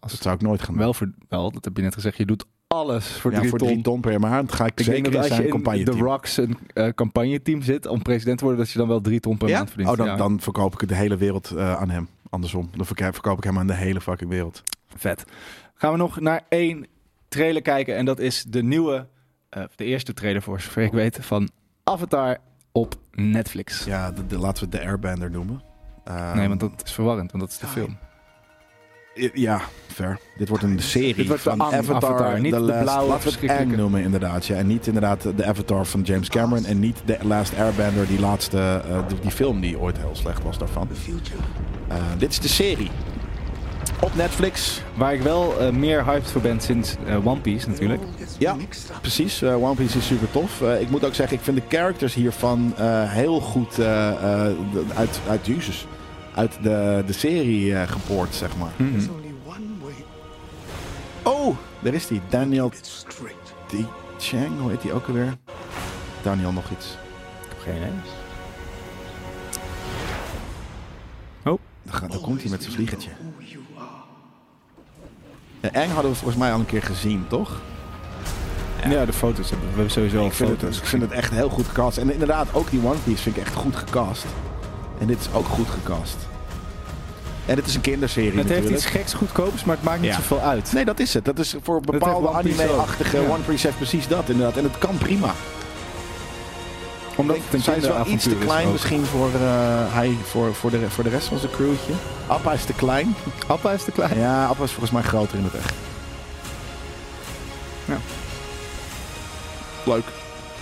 [0.00, 0.82] Als dat zou ik nooit gaan doen.
[0.82, 2.16] Wel, voor, wel, dat heb je net gezegd.
[2.16, 3.68] Je doet alles voor ja, drie voor ton.
[3.68, 5.82] drie ton per maand ga ik, Ik zeker dat in als zijn je in campagne
[5.84, 9.20] The Rocks een eh, campagneteam zit om president te worden, dat je dan wel drie
[9.20, 9.56] ton per Ja?
[9.56, 9.90] maand verdient.
[9.90, 10.16] Oh, dan, Ja.
[10.16, 12.08] dan verkoop ik de hele wereld eh, aan hem.
[12.30, 12.70] Andersom.
[12.76, 14.62] Dan verk- verkoop ik hem aan de hele fucking wereld.
[14.96, 15.24] Vet.
[15.74, 16.86] Gaan we nog naar één
[17.34, 17.96] trailer kijken.
[17.96, 19.06] En dat is de nieuwe,
[19.48, 21.48] eh, de eerste trailer voor zover ik weet, van
[21.84, 22.38] Avatar
[22.72, 23.84] op Netflix.
[23.84, 25.62] Ja, de, de- laten we het de Airbender noemen.
[26.04, 27.96] Eh, Nee, want dat is verwarrend, want dat is de film.
[29.34, 30.18] Ja, fair.
[30.36, 31.94] Dit wordt een serie Dit wordt de van Avatar.
[31.94, 34.46] Avatar, niet de Last- blauwe Laten we het noemen inderdaad.
[34.46, 34.56] Ja.
[34.56, 36.64] En niet inderdaad de Avatar van James Cameron.
[36.64, 38.58] En niet de Last Airbender, die laatste,
[38.88, 40.88] eh, die, die film die ooit heel slecht was daarvan.
[41.88, 42.90] Eh, dit is de serie.
[44.04, 44.80] Op Netflix.
[44.94, 48.02] Waar ik wel eh, meer hyped voor ben sinds eh, One Piece natuurlijk.
[48.38, 48.56] Ja,
[49.00, 49.42] precies.
[49.42, 50.62] Eh, One Piece is super tof.
[50.62, 54.08] Eh, ik moet ook zeggen, ik vind de characters hiervan eh, heel goed eh,
[54.48, 54.52] eh,
[54.94, 55.86] uit, uit Jesus.
[56.34, 58.70] Uit de, de serie eh, gepoord, zeg maar.
[58.76, 58.94] Mhm.
[61.22, 62.20] Oh, daar is die.
[62.28, 62.68] Daniel
[63.66, 63.74] D.
[64.18, 65.34] Chang, hoe heet die ook alweer?
[66.22, 66.86] Daniel nog iets.
[67.42, 67.90] Ik heb geen idee.
[71.82, 73.10] Daar, gaat- daar komt hij met zijn vliegertje.
[75.72, 77.60] Eng hadden we volgens mij al een keer gezien, toch?
[78.88, 79.04] Ja.
[79.04, 79.74] de foto's hebben we.
[79.74, 80.74] Hebben sowieso al Ik vind, foto's.
[80.74, 81.98] het, ik vind het echt heel goed gecast.
[81.98, 84.24] En inderdaad, ook die One Piece vind ik echt goed gecast.
[84.98, 86.16] En dit is ook goed gecast.
[87.46, 88.76] En het is een kinderserie Het heeft natuurlijk.
[88.76, 90.16] iets geks goedkoops, maar het maakt niet Ja.
[90.16, 90.72] zoveel uit.
[90.72, 91.24] Nee, dat is het.
[91.24, 93.18] Dat is voor heeft bepaalde anime-achtige.
[93.18, 94.56] One Piece heeft precies dat inderdaad.
[94.56, 95.32] En het kan prima.
[97.16, 100.70] Omdat Ik het denk, een wel iets te klein misschien voor, eh, hij, voor, voor,
[100.70, 101.92] de, voor de rest van zijn crewtje.
[102.26, 103.14] Appa is te klein.
[103.46, 104.18] Appa is te klein.
[104.18, 105.72] Ja, Appa is volgens mij groter in het echt.
[107.84, 107.96] Ja.
[109.84, 110.04] Leuk.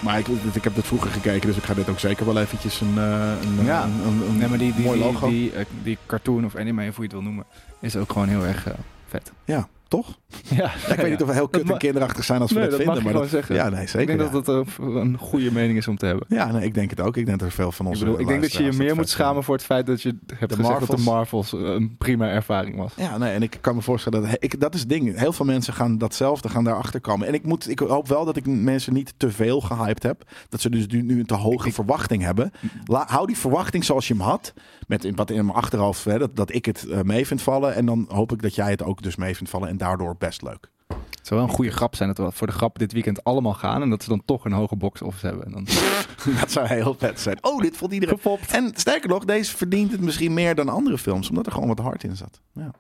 [0.00, 2.80] Maar ik, ik heb dit vroeger gekeken, dus ik ga dit ook zeker wel eventjes
[2.80, 3.82] een, eh, een, Ja.
[3.82, 5.28] een, een, een Nee, maar die, die, mooi die, logo.
[5.28, 7.44] die, eh, die cartoon of anime, of hoe je het wil noemen,
[7.80, 8.66] is ook gewoon heel erg
[9.08, 9.32] vet.
[9.44, 10.18] ja, toch?
[10.48, 12.78] Ja, ik weet niet of we heel kut en kinderachtig zijn als we Nee, dat,
[12.78, 13.02] dat vinden.
[13.02, 13.54] mag maar gewoon zeggen.
[13.54, 14.00] Ja, nee, zeker.
[14.00, 14.30] ik denk ja.
[14.30, 16.26] dat dat een, goede mening is om te hebben.
[16.28, 17.16] Ja, nee, ik denk het ook.
[17.16, 18.88] Ik denk dat er veel van Ik, onze bedoel, ik denk dat je je meer
[18.88, 21.52] dat moet schamen voor het feit dat je hebt De gezegd dat de Marvels.
[21.52, 22.92] Marvels een prima ervaring was.
[22.96, 25.18] Ja, nee, en ik kan me voorstellen dat ik, dat is het ding.
[25.18, 27.26] Heel veel mensen gaan datzelfde gaan daarachter komen.
[27.26, 30.24] En ik, moet, ik hoop wel dat ik mensen niet te veel gehyped heb.
[30.48, 32.52] Dat ze dus nu, een te hoge verwachting hebben.
[32.84, 34.52] La, hou die verwachting zoals je hem had.
[34.86, 37.74] Met wat in mijn achterhoofd, hè, dat, dat ik het eh, mee vind vallen.
[37.74, 39.68] En dan hoop ik dat jij het ook dus mee vindt vallen.
[39.68, 40.70] En daardoor best leuk.
[40.88, 43.54] Het zou wel een goede grap zijn dat we voor de grap dit weekend allemaal
[43.54, 45.44] gaan en dat ze dan toch een hoge box office hebben.
[45.44, 45.64] En dan
[46.40, 47.38] dat zou heel vet zijn.
[47.40, 48.14] Oh, dit vond iedereen.
[48.16, 48.52] gepopt.
[48.52, 51.28] En sterker nog, deze verdient het misschien meer dan andere films.
[51.28, 52.40] Omdat er gewoon wat hard in zat.
[52.52, 52.70] Ja,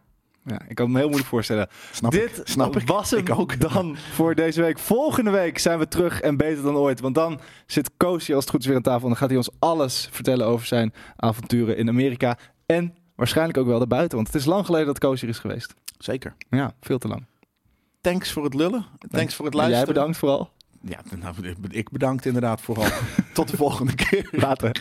[0.44, 1.68] Ja, ik kan me heel moeilijk voorstellen.
[1.92, 2.48] snap Dit ik.
[2.48, 2.86] Snap ik.
[2.88, 3.60] was hem Ik ook.
[3.60, 4.78] dan voor deze week.
[4.78, 7.00] Volgende week zijn we terug en beter dan ooit.
[7.00, 9.02] Want dan zit Koosje als het goed is weer aan tafel.
[9.02, 12.38] En dan gaat hij ons alles vertellen over zijn avonturen in Amerika.
[12.66, 14.16] En waarschijnlijk ook wel daarbuiten.
[14.16, 15.74] Want het is lang geleden dat Koosje is geweest.
[15.98, 16.34] Zeker.
[16.50, 17.26] Ja, veel te lang.
[18.02, 18.86] Thanks voor het lullen.
[19.10, 19.84] Thanks voor het En luisteren.
[19.86, 20.50] Jij bedankt vooral.
[20.80, 21.34] Ja, nou,
[21.68, 22.90] ik bedankt inderdaad vooral.
[23.34, 24.28] Tot de volgende keer.
[24.46, 24.80] Later.